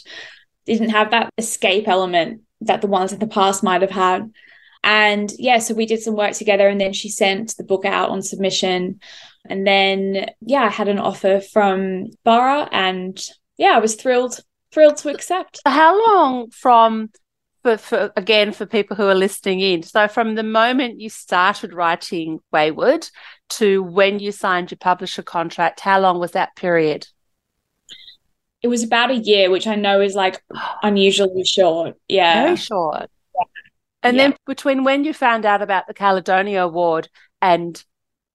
didn't 0.65 0.89
have 0.89 1.11
that 1.11 1.29
escape 1.37 1.87
element 1.87 2.41
that 2.61 2.81
the 2.81 2.87
ones 2.87 3.13
in 3.13 3.19
the 3.19 3.27
past 3.27 3.63
might 3.63 3.81
have 3.81 3.91
had. 3.91 4.31
And 4.83 5.31
yeah, 5.37 5.59
so 5.59 5.73
we 5.73 5.85
did 5.85 6.01
some 6.01 6.15
work 6.15 6.33
together 6.33 6.67
and 6.67 6.79
then 6.79 6.93
she 6.93 7.09
sent 7.09 7.55
the 7.57 7.63
book 7.63 7.85
out 7.85 8.09
on 8.09 8.21
submission. 8.21 8.99
And 9.45 9.65
then 9.65 10.29
yeah, 10.41 10.63
I 10.63 10.69
had 10.69 10.87
an 10.87 10.99
offer 10.99 11.39
from 11.39 12.07
Borough 12.23 12.67
and 12.71 13.19
yeah, 13.57 13.75
I 13.75 13.79
was 13.79 13.95
thrilled, 13.95 14.39
thrilled 14.71 14.97
to 14.97 15.09
accept. 15.09 15.59
How 15.65 16.05
long 16.07 16.49
from 16.49 17.09
for, 17.63 17.77
for 17.77 18.11
again 18.15 18.51
for 18.53 18.65
people 18.65 18.95
who 18.95 19.07
are 19.07 19.15
listening 19.15 19.59
in 19.59 19.83
so 19.83 20.07
from 20.07 20.33
the 20.33 20.43
moment 20.43 20.99
you 20.99 21.09
started 21.09 21.73
writing 21.73 22.39
Weyward 22.51 23.09
to 23.49 23.83
when 23.83 24.17
you 24.17 24.31
signed 24.31 24.71
your 24.71 24.79
publisher 24.79 25.21
contract 25.21 25.79
how 25.79 25.99
long 25.99 26.19
was 26.19 26.31
that 26.31 26.55
period 26.55 27.05
it 28.61 28.67
was 28.67 28.83
about 28.83 29.11
a 29.11 29.15
year 29.15 29.49
which 29.49 29.67
i 29.67 29.75
know 29.75 30.01
is 30.01 30.15
like 30.15 30.41
unusually 30.83 31.43
short. 31.43 31.97
Yeah. 32.07 32.43
Very 32.43 32.55
short. 32.57 33.09
And 34.03 34.17
yeah. 34.17 34.29
then 34.29 34.35
between 34.45 34.83
when 34.83 35.03
you 35.03 35.13
found 35.13 35.45
out 35.45 35.61
about 35.61 35.87
the 35.87 35.93
caledonia 35.93 36.63
award 36.63 37.09
and 37.41 37.83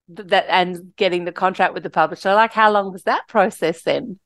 that 0.09 0.47
and 0.49 0.95
getting 0.97 1.25
the 1.25 1.33
contract 1.33 1.75
with 1.75 1.83
the 1.83 1.91
publisher 1.91 2.33
like 2.33 2.53
how 2.53 2.71
long 2.71 2.93
was 2.93 3.05
that 3.05 3.27
process 3.29 3.83
then? 3.83 4.19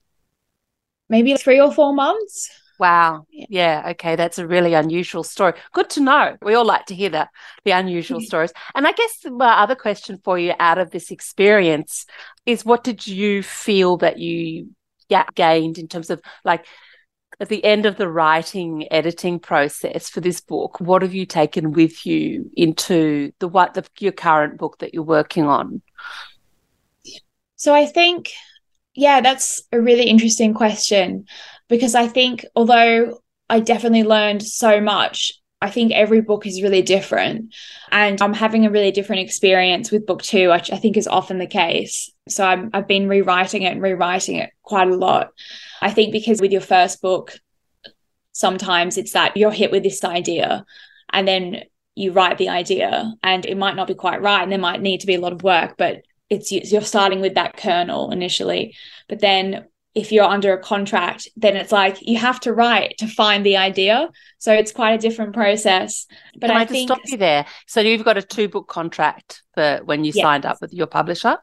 Maybe 1.08 1.34
three 1.36 1.60
or 1.60 1.72
four 1.72 1.92
months. 1.92 2.50
Wow. 2.78 3.26
Yeah. 3.30 3.88
Okay 3.90 4.16
that's 4.16 4.38
a 4.38 4.46
really 4.46 4.74
unusual 4.74 5.24
story. 5.24 5.54
Good 5.72 5.90
to 5.90 6.00
know. 6.00 6.36
We 6.42 6.54
all 6.54 6.64
like 6.64 6.86
to 6.86 6.94
hear 6.94 7.10
that 7.10 7.28
the 7.64 7.72
unusual 7.72 8.20
stories. 8.20 8.52
And 8.74 8.86
i 8.86 8.92
guess 8.92 9.24
my 9.24 9.60
other 9.60 9.74
question 9.74 10.18
for 10.22 10.38
you 10.38 10.54
out 10.58 10.78
of 10.78 10.90
this 10.90 11.10
experience 11.10 12.06
is 12.46 12.64
what 12.64 12.84
did 12.84 13.06
you 13.06 13.42
feel 13.42 13.96
that 13.98 14.18
you 14.18 14.70
yeah, 15.10 15.26
gained 15.34 15.78
in 15.78 15.88
terms 15.88 16.08
of 16.08 16.20
like 16.44 16.66
at 17.40 17.48
the 17.48 17.64
end 17.64 17.86
of 17.86 17.96
the 17.96 18.08
writing 18.08 18.86
editing 18.92 19.38
process 19.38 20.08
for 20.08 20.20
this 20.20 20.40
book 20.40 20.78
what 20.80 21.02
have 21.02 21.14
you 21.14 21.24
taken 21.24 21.72
with 21.72 22.04
you 22.04 22.50
into 22.54 23.32
the 23.38 23.48
what 23.48 23.74
the 23.74 23.84
your 23.98 24.12
current 24.12 24.58
book 24.58 24.78
that 24.78 24.94
you're 24.94 25.02
working 25.02 25.44
on? 25.44 25.82
So 27.56 27.74
i 27.74 27.86
think 27.86 28.30
yeah 28.94 29.20
that's 29.20 29.62
a 29.72 29.80
really 29.80 30.04
interesting 30.04 30.54
question 30.54 31.26
because 31.68 31.94
i 31.94 32.06
think 32.06 32.44
although 32.56 33.20
i 33.48 33.60
definitely 33.60 34.04
learned 34.04 34.42
so 34.42 34.80
much 34.80 35.39
I 35.62 35.70
think 35.70 35.92
every 35.92 36.22
book 36.22 36.46
is 36.46 36.62
really 36.62 36.82
different. 36.82 37.54
And 37.90 38.20
I'm 38.22 38.32
having 38.32 38.64
a 38.64 38.70
really 38.70 38.92
different 38.92 39.22
experience 39.22 39.90
with 39.90 40.06
book 40.06 40.22
two, 40.22 40.50
which 40.50 40.72
I 40.72 40.76
think 40.76 40.96
is 40.96 41.06
often 41.06 41.38
the 41.38 41.46
case. 41.46 42.10
So 42.28 42.44
i 42.44 42.68
have 42.72 42.86
been 42.86 43.08
rewriting 43.08 43.62
it 43.62 43.72
and 43.72 43.82
rewriting 43.82 44.36
it 44.36 44.50
quite 44.62 44.88
a 44.88 44.96
lot. 44.96 45.32
I 45.82 45.90
think 45.90 46.12
because 46.12 46.40
with 46.40 46.52
your 46.52 46.60
first 46.62 47.02
book, 47.02 47.38
sometimes 48.32 48.96
it's 48.96 49.12
that 49.12 49.36
you're 49.36 49.50
hit 49.50 49.70
with 49.70 49.82
this 49.82 50.02
idea 50.02 50.64
and 51.12 51.28
then 51.28 51.64
you 51.94 52.12
write 52.12 52.38
the 52.38 52.48
idea 52.48 53.12
and 53.22 53.44
it 53.44 53.58
might 53.58 53.76
not 53.76 53.88
be 53.88 53.94
quite 53.94 54.22
right 54.22 54.42
and 54.42 54.50
there 54.50 54.58
might 54.58 54.80
need 54.80 55.00
to 55.00 55.06
be 55.06 55.16
a 55.16 55.20
lot 55.20 55.32
of 55.32 55.42
work, 55.42 55.74
but 55.76 56.02
it's 56.30 56.52
you're 56.52 56.80
starting 56.80 57.20
with 57.20 57.34
that 57.34 57.56
kernel 57.56 58.12
initially. 58.12 58.76
But 59.08 59.20
then 59.20 59.66
if 59.94 60.12
you're 60.12 60.24
under 60.24 60.52
a 60.52 60.58
contract, 60.58 61.28
then 61.36 61.56
it's 61.56 61.72
like 61.72 61.98
you 62.00 62.18
have 62.18 62.38
to 62.40 62.52
write 62.52 62.96
to 62.98 63.08
find 63.08 63.44
the 63.44 63.56
idea. 63.56 64.08
So 64.38 64.52
it's 64.52 64.72
quite 64.72 64.92
a 64.92 64.98
different 64.98 65.34
process. 65.34 66.06
But 66.36 66.48
Can 66.48 66.56
I, 66.56 66.60
I 66.60 66.64
think... 66.64 66.88
stop 66.88 67.00
you 67.06 67.16
there? 67.16 67.46
So 67.66 67.80
you've 67.80 68.04
got 68.04 68.16
a 68.16 68.22
two 68.22 68.48
book 68.48 68.68
contract 68.68 69.42
for 69.54 69.80
when 69.84 70.04
you 70.04 70.12
yes. 70.14 70.22
signed 70.22 70.46
up 70.46 70.58
with 70.60 70.72
your 70.72 70.86
publisher? 70.86 71.38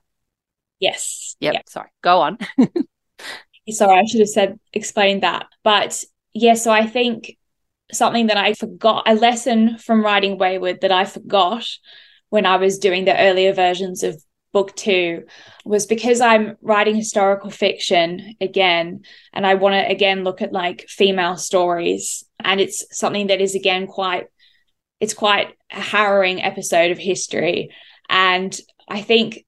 Yes. 0.80 1.36
Yep. 1.40 1.54
yep. 1.54 1.70
Sorry. 1.70 1.90
Go 2.02 2.22
on. 2.22 2.38
Sorry, 3.70 4.00
I 4.00 4.06
should 4.06 4.22
have 4.22 4.30
said 4.30 4.60
explained 4.72 5.24
that. 5.24 5.48
But 5.64 6.04
yeah, 6.34 6.54
so 6.54 6.72
I 6.72 6.88
think 6.88 7.38
something 7.92 8.28
that 8.28 8.38
I 8.38 8.54
forgot, 8.54 9.04
a 9.06 9.16
lesson 9.16 9.78
from 9.78 10.04
writing 10.04 10.38
Weyward 10.38 10.82
that 10.82 10.92
I 10.92 11.04
forgot 11.06 11.68
when 12.30 12.46
I 12.46 12.58
was 12.58 12.80
doing 12.80 13.06
the 13.06 13.20
earlier 13.20 13.54
versions 13.54 14.04
of 14.04 14.22
book 14.58 14.76
two 14.76 15.24
was 15.66 15.86
because 15.86 16.20
I'm 16.20 16.58
writing 16.64 16.96
historical 16.96 17.52
fiction 17.52 18.34
again, 18.42 19.04
and 19.32 19.46
I 19.46 19.54
want 19.54 19.74
to 19.74 19.88
again 19.88 20.24
look 20.24 20.42
at 20.42 20.52
like 20.52 20.88
female 20.90 21.38
stories. 21.38 22.24
And 22.40 22.60
it's 22.60 22.84
something 22.90 23.28
that 23.28 23.40
is 23.40 23.54
again 23.54 23.86
quite, 23.86 24.26
it's 25.00 25.14
quite 25.14 25.54
a 25.72 25.80
harrowing 25.80 26.42
episode 26.42 26.90
of 26.90 26.98
history. 26.98 27.70
And 28.10 28.60
I 28.90 29.04
think 29.04 29.46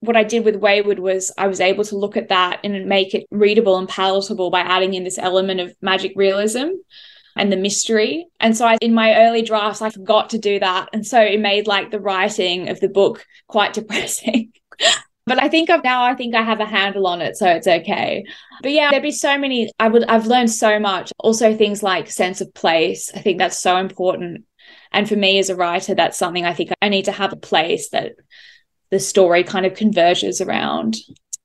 what 0.00 0.16
I 0.16 0.24
did 0.24 0.44
with 0.44 0.60
Weyward 0.60 0.98
was 0.98 1.30
I 1.38 1.46
was 1.46 1.60
able 1.60 1.84
to 1.84 1.96
look 1.96 2.16
at 2.16 2.30
that 2.30 2.58
and 2.64 2.86
make 2.86 3.14
it 3.14 3.26
readable 3.30 3.78
and 3.78 3.88
palatable 3.88 4.50
by 4.50 4.62
adding 4.62 4.94
in 4.94 5.04
this 5.04 5.18
element 5.18 5.60
of 5.60 5.76
magic 5.80 6.14
realism 6.16 6.70
and 7.38 7.52
the 7.52 7.56
mystery. 7.56 8.26
And 8.40 8.56
so 8.56 8.66
I, 8.66 8.76
in 8.80 8.94
my 8.94 9.14
early 9.16 9.42
drafts, 9.42 9.80
I 9.80 9.90
forgot 9.90 10.30
to 10.30 10.38
do 10.38 10.58
that. 10.60 10.88
And 10.92 11.06
so 11.06 11.20
it 11.20 11.40
made 11.40 11.66
like 11.66 11.90
the 11.90 12.00
writing 12.00 12.68
of 12.68 12.80
the 12.80 12.88
book 12.88 13.24
quite 13.46 13.72
depressing. 13.74 14.52
but 15.26 15.42
I 15.42 15.48
think 15.48 15.70
I've 15.70 15.84
now 15.84 16.04
I 16.04 16.14
think 16.14 16.34
I 16.34 16.42
have 16.42 16.60
a 16.60 16.66
handle 16.66 17.06
on 17.06 17.20
it, 17.20 17.36
so 17.36 17.48
it's 17.48 17.66
okay. 17.66 18.24
But 18.62 18.72
yeah, 18.72 18.90
there'd 18.90 19.02
be 19.02 19.10
so 19.10 19.38
many 19.38 19.70
I 19.78 19.88
would 19.88 20.04
I've 20.04 20.26
learned 20.26 20.50
so 20.50 20.78
much. 20.78 21.12
Also 21.18 21.56
things 21.56 21.82
like 21.82 22.10
sense 22.10 22.40
of 22.40 22.52
place. 22.54 23.10
I 23.14 23.20
think 23.20 23.38
that's 23.38 23.58
so 23.58 23.76
important. 23.76 24.44
And 24.92 25.08
for 25.08 25.16
me 25.16 25.38
as 25.38 25.50
a 25.50 25.56
writer, 25.56 25.94
that's 25.94 26.18
something 26.18 26.44
I 26.44 26.54
think 26.54 26.70
I 26.80 26.88
need 26.88 27.06
to 27.06 27.12
have 27.12 27.32
a 27.32 27.36
place 27.36 27.90
that 27.90 28.12
the 28.90 29.00
story 29.00 29.44
kind 29.44 29.66
of 29.66 29.74
converges 29.74 30.40
around. 30.40 30.96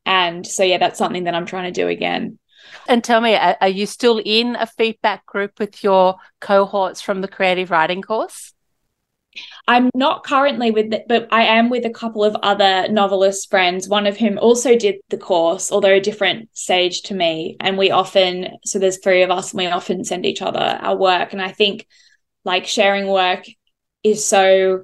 And 0.06 0.46
so, 0.46 0.64
yeah, 0.64 0.78
that's 0.78 0.98
something 0.98 1.26
that 1.26 1.36
I'm 1.36 1.46
trying 1.46 1.74
to 1.74 1.82
do 1.82 1.88
again. 1.88 2.39
And 2.88 3.03
tell 3.03 3.21
me, 3.21 3.36
are, 3.36 3.67
you 3.67 3.86
still 3.86 4.21
in 4.24 4.55
a 4.55 4.65
feedback 4.65 5.26
group 5.26 5.59
with 5.59 5.84
your 5.84 6.15
cohorts 6.39 7.01
from 7.01 7.21
the 7.21 7.28
creative 7.28 7.71
writing 7.71 8.01
course? 8.01 8.53
I'm 9.67 9.89
not 9.95 10.24
currently 10.24 10.71
with 10.71 10.93
it, 10.93 11.05
but 11.07 11.28
I 11.32 11.43
am 11.43 11.69
with 11.69 11.86
a 11.86 11.89
couple 11.89 12.24
of 12.24 12.36
other 12.43 12.88
novelist 12.89 13.49
friends, 13.49 13.88
one 13.88 14.05
of 14.05 14.17
whom 14.17 14.38
also 14.38 14.78
did 14.78 14.95
the 15.09 15.17
course, 15.17 15.71
although 15.71 15.93
a 15.93 15.99
different 15.99 16.49
stage 16.53 17.01
to 17.03 17.15
me. 17.15 17.57
And 17.59 17.78
we 17.78 17.89
often, 17.89 18.57
so 18.65 18.78
there's 18.78 18.99
three 18.99 19.24
of 19.24 19.32
us, 19.32 19.51
and 19.51 19.59
we 19.59 19.67
often 19.67 20.03
send 20.03 20.26
each 20.26 20.41
other 20.41 20.59
our 20.59 20.95
work. 20.95 21.34
And 21.34 21.41
I 21.41 21.51
think 21.51 21.88
like 22.43 22.67
sharing 22.67 23.07
work 23.07 23.45
is 24.03 24.26
so 24.26 24.84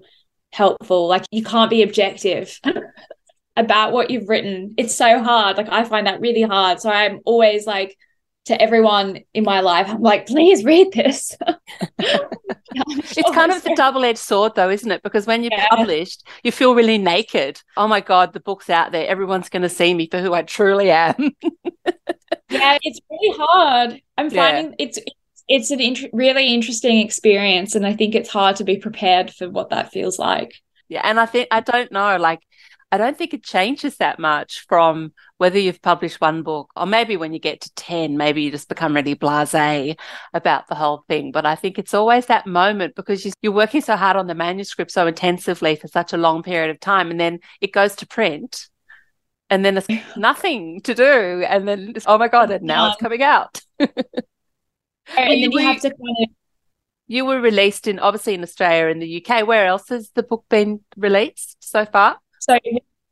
helpful. 0.51 1.07
Like 1.07 1.25
you 1.31 1.43
can't 1.43 1.69
be 1.69 1.83
objective 1.83 2.59
about 3.59 3.91
what 3.91 4.09
you've 4.09 4.29
written. 4.29 4.73
It's 4.77 4.95
so 4.95 5.21
hard. 5.21 5.57
Like 5.57 5.69
I 5.69 5.83
find 5.83 6.07
that 6.07 6.21
really 6.21 6.41
hard. 6.41 6.79
So 6.79 6.89
I'm 6.89 7.19
always 7.25 7.67
like 7.67 7.97
to 8.45 8.59
everyone 8.59 9.19
in 9.33 9.43
my 9.43 9.59
life, 9.59 9.87
I'm 9.89 10.01
like, 10.01 10.25
please 10.25 10.63
read 10.63 10.91
this. 10.91 11.37
it's 11.99 13.31
kind 13.31 13.51
of 13.51 13.61
the 13.61 13.75
double-edged 13.75 14.17
sword 14.17 14.53
though, 14.55 14.69
isn't 14.69 14.89
it? 14.89 15.03
Because 15.03 15.27
when 15.27 15.43
you're 15.43 15.51
yeah. 15.53 15.67
published, 15.69 16.25
you 16.43 16.51
feel 16.51 16.73
really 16.73 16.97
naked. 16.97 17.61
Oh 17.77 17.87
my 17.87 17.99
God, 17.99 18.33
the 18.33 18.39
book's 18.39 18.69
out 18.69 18.91
there. 18.91 19.07
Everyone's 19.07 19.49
gonna 19.49 19.69
see 19.69 19.93
me 19.93 20.07
for 20.09 20.19
who 20.19 20.33
I 20.33 20.41
truly 20.41 20.89
am. 20.89 21.15
yeah, 22.49 22.77
it's 22.81 22.99
really 23.11 23.37
hard. 23.37 24.01
I'm 24.17 24.29
finding 24.31 24.73
yeah. 24.79 24.85
it's 24.87 24.99
it's 25.49 25.71
an 25.71 25.81
int- 25.81 26.09
really 26.13 26.53
interesting 26.53 26.99
experience 26.99 27.75
and 27.75 27.85
i 27.85 27.93
think 27.93 28.13
it's 28.15 28.29
hard 28.29 28.55
to 28.55 28.63
be 28.63 28.77
prepared 28.77 29.31
for 29.31 29.49
what 29.49 29.71
that 29.71 29.91
feels 29.91 30.19
like 30.19 30.53
yeah 30.87 31.01
and 31.03 31.19
i 31.19 31.25
think 31.25 31.47
i 31.51 31.59
don't 31.59 31.91
know 31.91 32.17
like 32.17 32.39
i 32.91 32.97
don't 32.97 33.17
think 33.17 33.33
it 33.33 33.43
changes 33.43 33.97
that 33.97 34.19
much 34.19 34.65
from 34.67 35.11
whether 35.37 35.59
you've 35.59 35.81
published 35.81 36.19
one 36.21 36.43
book 36.43 36.69
or 36.75 36.85
maybe 36.85 37.17
when 37.17 37.33
you 37.33 37.39
get 37.39 37.61
to 37.61 37.73
10 37.75 38.17
maybe 38.17 38.41
you 38.41 38.51
just 38.51 38.69
become 38.69 38.95
really 38.95 39.15
blasé 39.15 39.97
about 40.33 40.67
the 40.67 40.75
whole 40.75 41.03
thing 41.07 41.31
but 41.31 41.45
i 41.45 41.55
think 41.55 41.77
it's 41.77 41.93
always 41.93 42.25
that 42.25 42.47
moment 42.47 42.95
because 42.95 43.31
you're 43.41 43.51
working 43.51 43.81
so 43.81 43.95
hard 43.95 44.17
on 44.17 44.27
the 44.27 44.35
manuscript 44.35 44.91
so 44.91 45.07
intensively 45.07 45.75
for 45.75 45.87
such 45.87 46.13
a 46.13 46.17
long 46.17 46.43
period 46.43 46.69
of 46.69 46.79
time 46.79 47.11
and 47.11 47.19
then 47.19 47.39
it 47.61 47.71
goes 47.71 47.95
to 47.95 48.07
print 48.07 48.67
and 49.49 49.63
then 49.63 49.75
there's 49.75 49.99
nothing 50.17 50.81
to 50.81 50.93
do 50.93 51.43
and 51.47 51.67
then 51.67 51.93
oh 52.05 52.17
my 52.17 52.27
god 52.27 52.51
and 52.51 52.63
now 52.63 52.89
it's 52.89 53.01
coming 53.01 53.23
out 53.23 53.61
and 53.79 53.89
then 55.15 55.37
you 55.37 55.57
have 55.59 55.81
to 55.81 55.89
kind 55.89 56.17
of 56.23 56.29
you 57.09 57.25
were 57.25 57.41
released 57.41 57.87
in 57.87 57.99
obviously 57.99 58.35
in 58.35 58.43
Australia 58.43 58.87
and 58.87 59.01
the 59.01 59.25
UK. 59.25 59.45
Where 59.45 59.65
else 59.65 59.89
has 59.89 60.11
the 60.11 60.23
book 60.23 60.45
been 60.47 60.81
released 60.95 61.57
so 61.59 61.83
far? 61.83 62.19
So 62.39 62.57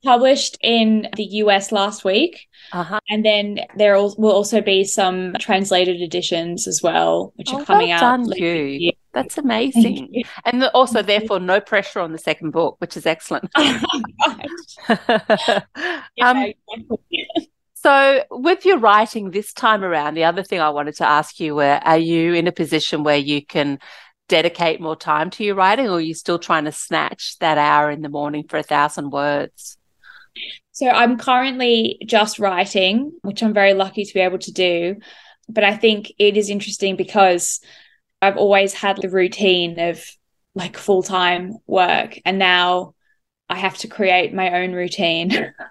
published 0.04 0.58
in 0.62 1.10
the 1.16 1.24
US 1.44 1.72
last 1.72 2.06
week. 2.06 2.48
Uh-huh. 2.72 3.00
And 3.10 3.26
then 3.26 3.60
there 3.76 3.96
will 3.96 4.32
also 4.32 4.62
be 4.62 4.84
some 4.84 5.34
translated 5.40 6.02
editions 6.02 6.68
as 6.68 6.82
well, 6.82 7.34
which 7.36 7.50
oh, 7.52 7.60
are 7.60 7.66
coming 7.66 7.90
well 7.90 7.98
out. 7.98 8.26
Done 8.26 8.32
you. 8.38 8.92
That's 9.14 9.38
amazing. 9.48 10.24
And 10.46 10.64
also, 10.74 11.02
therefore, 11.02 11.40
no 11.40 11.60
pressure 11.60 12.00
on 12.00 12.12
the 12.12 12.18
second 12.18 12.52
book, 12.52 12.76
which 12.80 12.96
is 12.96 13.06
excellent. 13.06 13.50
um, 16.22 16.54
so, 17.74 18.24
with 18.32 18.66
your 18.66 18.80
writing 18.80 19.32
this 19.32 19.54
time 19.54 19.84
around, 19.84 20.14
the 20.16 20.24
other 20.24 20.44
thing 20.44 20.60
I 20.60 20.70
wanted 20.70 20.96
to 20.98 21.08
ask 21.08 21.40
you 21.40 21.56
were 21.56 21.80
are 21.84 21.98
you 21.98 22.34
in 22.34 22.48
a 22.48 22.52
position 22.52 23.04
where 23.04 23.18
you 23.18 23.46
can 23.46 23.80
dedicate 24.28 24.82
more 24.82 24.96
time 24.96 25.30
to 25.32 25.44
your 25.44 25.56
writing, 25.56 25.88
or 25.88 25.98
are 25.98 26.02
you 26.02 26.14
still 26.14 26.40
trying 26.40 26.66
to 26.66 26.72
snatch 26.72 27.38
that 27.40 27.58
hour 27.58 27.92
in 27.92 28.02
the 28.02 28.10
morning 28.10 28.46
for 28.48 28.58
a 28.58 28.64
thousand 28.64 29.12
words? 29.12 29.78
So, 30.72 30.88
I'm 30.88 31.18
currently 31.18 32.00
just 32.06 32.40
writing, 32.40 33.12
which 33.22 33.42
I'm 33.42 33.54
very 33.54 33.74
lucky 33.74 34.06
to 34.06 34.14
be 34.14 34.20
able 34.20 34.40
to 34.40 34.52
do. 34.52 34.98
But 35.50 35.64
I 35.64 35.76
think 35.76 36.12
it 36.20 36.38
is 36.38 36.50
interesting 36.50 36.96
because 36.96 37.62
I've 38.22 38.38
always 38.38 38.74
had 38.74 38.98
the 38.98 39.10
routine 39.10 39.80
of 39.80 40.04
like 40.56 40.78
full 40.78 41.04
time 41.04 41.58
work, 41.68 42.20
and 42.26 42.38
now 42.38 42.94
I 43.50 43.56
have 43.56 43.78
to 43.80 43.88
create 43.88 44.34
my 44.34 44.62
own 44.62 44.74
routine. 44.74 45.54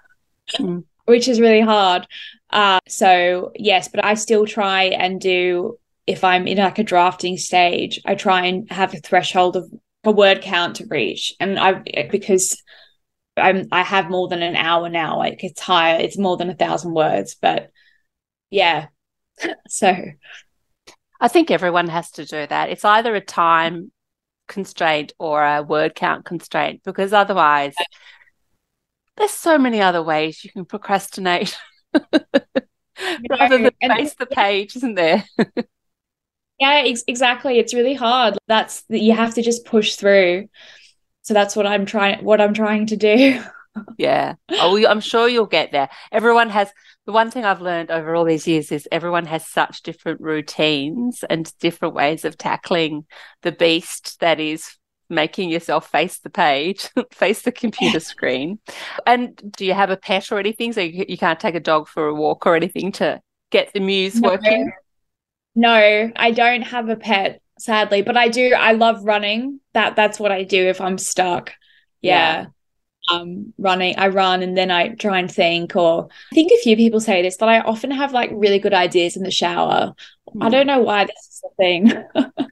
Mm 0.57 0.85
which 1.07 1.27
is 1.27 1.39
really 1.39 1.61
hard. 1.61 2.05
Uh, 2.49 2.79
so 2.87 3.51
yes, 3.55 3.87
but 3.87 4.03
I 4.05 4.13
still 4.13 4.45
try 4.45 4.83
and 4.83 5.19
do 5.19 5.79
if 6.07 6.23
I'm 6.23 6.47
in 6.47 6.57
like 6.57 6.79
a 6.79 6.83
drafting 6.83 7.37
stage, 7.37 7.99
I 8.05 8.15
try 8.15 8.45
and 8.45 8.71
have 8.71 8.93
a 8.93 8.99
threshold 8.99 9.57
of 9.57 9.69
a 10.05 10.11
word 10.11 10.41
count 10.41 10.77
to 10.77 10.87
reach, 10.89 11.33
and 11.39 11.59
I 11.59 11.83
because 12.09 12.61
I'm 13.35 13.67
I 13.71 13.83
have 13.83 14.09
more 14.09 14.27
than 14.29 14.41
an 14.41 14.55
hour 14.55 14.89
now. 14.89 15.17
Like 15.17 15.43
it's 15.43 15.61
higher, 15.61 15.99
it's 15.99 16.17
more 16.17 16.37
than 16.37 16.49
a 16.49 16.55
thousand 16.55 16.93
words, 16.93 17.35
but 17.39 17.69
yeah. 18.49 18.87
so 19.67 19.95
I 21.19 21.27
think 21.27 21.51
everyone 21.51 21.89
has 21.89 22.11
to 22.11 22.25
do 22.25 22.47
that. 22.47 22.69
It's 22.69 22.85
either 22.85 23.13
a 23.15 23.21
time 23.21 23.91
constraint 24.47 25.11
or 25.19 25.43
a 25.43 25.61
word 25.61 25.93
count 25.93 26.23
constraint 26.25 26.81
because 26.85 27.11
otherwise 27.11 27.75
there's 29.17 29.31
so 29.31 29.57
many 29.57 29.81
other 29.81 30.01
ways 30.01 30.43
you 30.43 30.51
can 30.51 30.63
procrastinate 30.63 31.57
rather 33.29 33.57
than 33.57 33.71
face 33.81 34.15
the 34.15 34.25
page, 34.25 34.75
isn't 34.77 34.95
there? 34.95 35.25
yeah, 36.59 36.83
ex- 36.85 37.03
exactly. 37.07 37.59
It's 37.59 37.73
really 37.73 37.93
hard. 37.93 38.37
That's 38.47 38.83
you 38.89 39.13
have 39.13 39.33
to 39.35 39.41
just 39.41 39.65
push 39.65 39.95
through. 39.95 40.49
So 41.21 41.33
that's 41.33 41.55
what 41.55 41.67
I'm 41.67 41.85
trying. 41.85 42.23
What 42.23 42.41
I'm 42.41 42.53
trying 42.53 42.87
to 42.87 42.97
do. 42.97 43.41
yeah. 43.97 44.35
Oh, 44.49 44.85
I'm 44.87 45.01
sure 45.01 45.27
you'll 45.27 45.45
get 45.45 45.71
there. 45.71 45.89
Everyone 46.11 46.49
has 46.49 46.71
the 47.05 47.11
one 47.11 47.31
thing 47.31 47.45
I've 47.45 47.61
learned 47.61 47.91
over 47.91 48.15
all 48.15 48.25
these 48.25 48.47
years 48.47 48.71
is 48.71 48.87
everyone 48.91 49.25
has 49.27 49.45
such 49.45 49.83
different 49.83 50.19
routines 50.19 51.23
and 51.29 51.51
different 51.59 51.93
ways 51.93 52.25
of 52.25 52.37
tackling 52.37 53.05
the 53.43 53.51
beast 53.51 54.19
that 54.19 54.39
is 54.39 54.77
making 55.09 55.49
yourself 55.49 55.89
face 55.89 56.19
the 56.19 56.29
page, 56.29 56.89
face 57.11 57.43
the 57.43 57.51
computer 57.51 57.99
screen. 58.01 58.59
And 59.05 59.39
do 59.55 59.65
you 59.65 59.73
have 59.73 59.89
a 59.89 59.97
pet 59.97 60.31
or 60.31 60.39
anything? 60.39 60.73
So 60.73 60.81
you, 60.81 61.05
you 61.07 61.17
can't 61.17 61.39
take 61.39 61.55
a 61.55 61.59
dog 61.59 61.87
for 61.87 62.07
a 62.07 62.15
walk 62.15 62.45
or 62.45 62.55
anything 62.55 62.91
to 62.93 63.21
get 63.51 63.71
the 63.73 63.79
muse 63.79 64.19
no. 64.19 64.31
working? 64.31 64.71
No, 65.57 66.11
I 66.15 66.31
don't 66.31 66.61
have 66.61 66.87
a 66.87 66.95
pet, 66.95 67.41
sadly, 67.57 68.03
but 68.03 68.15
I 68.15 68.27
do. 68.27 68.53
I 68.53 68.73
love 68.73 69.03
running. 69.03 69.59
That 69.73 69.95
that's 69.95 70.19
what 70.19 70.31
I 70.31 70.43
do 70.43 70.67
if 70.67 70.79
I'm 70.79 70.99
stuck. 70.99 71.51
Yeah. 72.01 72.45
yeah. 73.09 73.17
Um, 73.17 73.53
running, 73.57 73.97
I 73.97 74.09
run 74.09 74.43
and 74.43 74.55
then 74.55 74.69
I 74.69 74.89
try 74.89 75.17
and 75.17 75.31
think. 75.31 75.75
Or 75.75 76.09
I 76.31 76.35
think 76.35 76.51
a 76.51 76.61
few 76.61 76.75
people 76.75 76.99
say 76.99 77.23
this, 77.23 77.37
but 77.37 77.49
I 77.49 77.61
often 77.61 77.89
have 77.89 78.13
like 78.13 78.29
really 78.33 78.59
good 78.59 78.75
ideas 78.75 79.17
in 79.17 79.23
the 79.23 79.31
shower. 79.31 79.95
Mm. 80.29 80.45
I 80.45 80.49
don't 80.49 80.67
know 80.67 80.81
why 80.81 81.05
this 81.05 81.15
is 81.15 81.43
a 81.43 81.55
thing. 81.55 82.03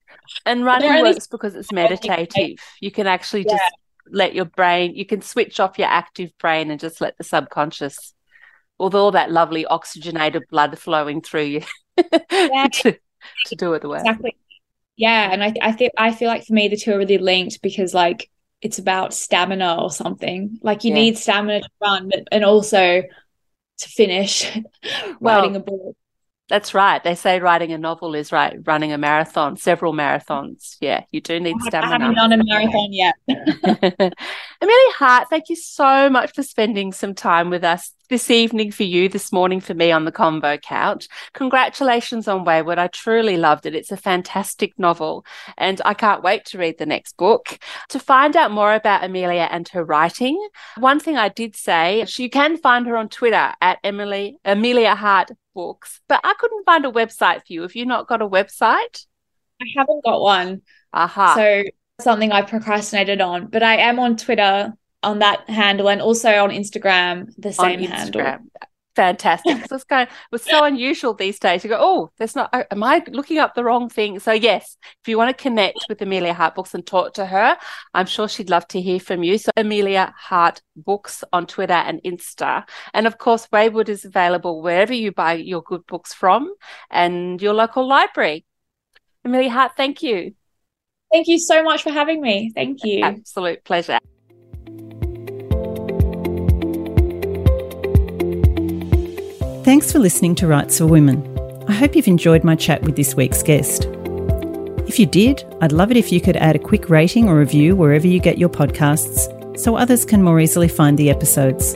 And 0.45 0.65
running 0.65 1.03
works 1.03 1.27
because 1.27 1.55
it's 1.55 1.71
meditative. 1.71 2.57
You 2.81 2.89
can 2.91 3.05
actually 3.05 3.43
yeah. 3.47 3.57
just 3.57 3.73
let 4.07 4.33
your 4.33 4.45
brain, 4.45 4.95
you 4.95 5.05
can 5.05 5.21
switch 5.21 5.59
off 5.59 5.77
your 5.77 5.87
active 5.87 6.31
brain 6.39 6.71
and 6.71 6.79
just 6.79 6.99
let 6.99 7.17
the 7.17 7.23
subconscious, 7.23 8.13
with 8.79 8.95
all 8.95 9.11
that 9.11 9.31
lovely 9.31 9.65
oxygenated 9.65 10.43
blood 10.49 10.77
flowing 10.79 11.21
through 11.21 11.43
you, 11.43 11.61
yeah. 12.31 12.67
to, 12.71 12.97
to, 13.47 13.55
do 13.55 13.73
it 13.73 13.81
the 13.81 13.89
way. 13.89 13.99
Exactly. 13.99 14.35
Yeah. 14.95 15.29
And 15.31 15.43
I, 15.43 15.53
I 15.61 15.71
think, 15.71 15.93
I 15.97 16.13
feel 16.13 16.27
like 16.27 16.45
for 16.45 16.53
me, 16.53 16.67
the 16.67 16.77
two 16.77 16.93
are 16.93 16.97
really 16.97 17.17
linked 17.17 17.61
because 17.61 17.93
like 17.93 18.29
it's 18.61 18.79
about 18.79 19.13
stamina 19.13 19.81
or 19.81 19.91
something. 19.91 20.59
Like 20.61 20.83
you 20.83 20.89
yeah. 20.89 20.95
need 20.95 21.17
stamina 21.17 21.61
to 21.61 21.69
run, 21.81 22.09
but, 22.09 22.27
and 22.31 22.43
also 22.43 23.03
to 23.77 23.89
finish 23.89 24.51
well, 25.19 25.41
writing 25.41 25.55
a 25.55 25.59
book. 25.59 25.95
That's 26.47 26.75
right. 26.75 27.03
They 27.03 27.15
say 27.15 27.39
writing 27.39 27.71
a 27.71 27.77
novel 27.77 28.13
is 28.13 28.31
right 28.31 28.57
running 28.65 28.91
a 28.91 28.99
marathon, 28.99 29.57
several 29.57 29.93
marathons. 29.93 30.77
Yeah, 30.79 31.03
you 31.11 31.19
do 31.19 31.39
need 31.39 31.59
stamina. 31.61 31.87
I 31.87 31.99
haven't 31.99 32.15
done 32.15 32.33
a 32.33 32.43
marathon 32.43 32.93
yet. 32.93 33.15
Emilia 33.27 34.93
Hart, 34.93 35.27
thank 35.29 35.49
you 35.49 35.55
so 35.55 36.09
much 36.09 36.33
for 36.33 36.43
spending 36.43 36.91
some 36.91 37.15
time 37.15 37.49
with 37.49 37.63
us 37.63 37.93
this 38.09 38.29
evening 38.31 38.71
for 38.71 38.83
you, 38.83 39.09
this 39.09 39.31
morning 39.31 39.59
for 39.59 39.73
me 39.73 39.91
on 39.91 40.05
the 40.05 40.11
Convo 40.11 40.61
couch. 40.61 41.07
Congratulations 41.33 42.27
on 42.27 42.45
Weyward. 42.45 42.77
I 42.77 42.87
truly 42.87 43.37
loved 43.37 43.65
it. 43.65 43.75
It's 43.75 43.91
a 43.91 43.97
fantastic 43.97 44.77
novel, 44.77 45.25
and 45.57 45.81
I 45.85 45.93
can't 45.93 46.23
wait 46.23 46.45
to 46.45 46.57
read 46.57 46.77
the 46.77 46.85
next 46.85 47.17
book. 47.17 47.57
To 47.89 47.99
find 47.99 48.35
out 48.35 48.51
more 48.51 48.73
about 48.73 49.03
Emilia 49.03 49.47
and 49.51 49.67
her 49.69 49.83
writing, 49.83 50.39
one 50.77 50.99
thing 50.99 51.17
I 51.17 51.29
did 51.29 51.55
say, 51.55 52.05
you 52.17 52.29
can 52.29 52.57
find 52.57 52.87
her 52.87 52.97
on 52.97 53.09
Twitter 53.09 53.53
at 53.61 53.79
Emily 53.83 54.37
Emilia 54.45 54.95
Hart 54.95 55.31
books, 55.53 56.01
but 56.07 56.21
I 56.23 56.33
couldn't 56.37 56.65
find 56.65 56.85
a 56.85 56.91
website 56.91 57.45
for 57.45 57.53
you. 57.53 57.61
Have 57.63 57.75
you 57.75 57.85
not 57.85 58.07
got 58.07 58.21
a 58.21 58.27
website? 58.27 59.05
I 59.61 59.65
haven't 59.75 60.03
got 60.03 60.21
one. 60.21 60.61
Aha. 60.93 61.35
So 61.35 61.63
something 62.01 62.31
I 62.31 62.41
procrastinated 62.41 63.21
on, 63.21 63.47
but 63.47 63.63
I 63.63 63.77
am 63.77 63.99
on 63.99 64.17
Twitter 64.17 64.73
on 65.05 65.19
that 65.19 65.49
handle 65.49 65.89
and 65.89 66.01
also 66.01 66.43
on 66.43 66.49
Instagram, 66.49 67.33
the 67.37 67.53
same 67.53 67.79
Instagram. 67.79 67.89
handle 67.89 68.39
fantastic. 68.95 69.57
it's 69.71 69.83
kind 69.83 70.07
of, 70.07 70.13
it 70.13 70.31
was 70.31 70.43
so 70.43 70.63
unusual 70.63 71.13
these 71.13 71.39
days. 71.39 71.63
You 71.63 71.69
go, 71.69 71.77
oh, 71.79 72.11
there's 72.17 72.35
not. 72.35 72.49
Oh, 72.53 72.63
am 72.71 72.83
I 72.83 73.03
looking 73.09 73.37
up 73.37 73.53
the 73.53 73.63
wrong 73.63 73.89
thing? 73.89 74.19
So 74.19 74.31
yes, 74.31 74.77
if 75.01 75.07
you 75.07 75.17
want 75.17 75.35
to 75.35 75.41
connect 75.41 75.85
with 75.89 76.01
Emilia 76.01 76.33
Hart 76.33 76.55
Books 76.55 76.73
and 76.73 76.85
talk 76.85 77.13
to 77.15 77.25
her, 77.25 77.57
I'm 77.93 78.05
sure 78.05 78.27
she'd 78.27 78.49
love 78.49 78.67
to 78.69 78.81
hear 78.81 78.99
from 78.99 79.23
you. 79.23 79.37
So 79.37 79.51
Emilia 79.55 80.13
Hart 80.17 80.61
Books 80.75 81.23
on 81.31 81.45
Twitter 81.45 81.73
and 81.73 82.01
Insta, 82.03 82.63
and 82.93 83.05
of 83.05 83.17
course 83.17 83.47
Weyward 83.51 83.89
is 83.89 84.05
available 84.05 84.61
wherever 84.61 84.93
you 84.93 85.11
buy 85.11 85.33
your 85.33 85.61
good 85.61 85.85
books 85.85 86.13
from 86.13 86.53
and 86.89 87.41
your 87.41 87.53
local 87.53 87.87
library. 87.87 88.45
Emilia 89.23 89.49
Hart, 89.49 89.73
thank 89.75 90.01
you. 90.01 90.33
Thank 91.11 91.27
you 91.27 91.39
so 91.39 91.63
much 91.63 91.83
for 91.83 91.91
having 91.91 92.21
me. 92.21 92.51
Thank 92.53 92.83
you. 92.83 93.03
Absolute 93.03 93.63
pleasure. 93.63 93.99
Thanks 99.65 99.91
for 99.91 99.97
listening 99.97 100.35
to 100.35 100.45
Writes 100.45 100.77
for 100.77 100.85
Women. 100.85 101.25
I 101.67 101.73
hope 101.73 101.95
you've 101.95 102.07
enjoyed 102.07 102.43
my 102.43 102.55
chat 102.55 102.83
with 102.83 102.95
this 102.95 103.15
week's 103.15 103.41
guest. 103.41 103.85
If 104.87 104.99
you 104.99 105.07
did, 105.07 105.43
I'd 105.59 105.71
love 105.71 105.89
it 105.89 105.97
if 105.97 106.11
you 106.11 106.21
could 106.21 106.37
add 106.37 106.55
a 106.55 106.59
quick 106.59 106.87
rating 106.87 107.27
or 107.27 107.39
review 107.39 107.75
wherever 107.75 108.05
you 108.05 108.19
get 108.19 108.37
your 108.37 108.47
podcasts 108.47 109.59
so 109.59 109.75
others 109.75 110.05
can 110.05 110.21
more 110.21 110.39
easily 110.39 110.67
find 110.67 110.99
the 110.99 111.09
episodes. 111.09 111.73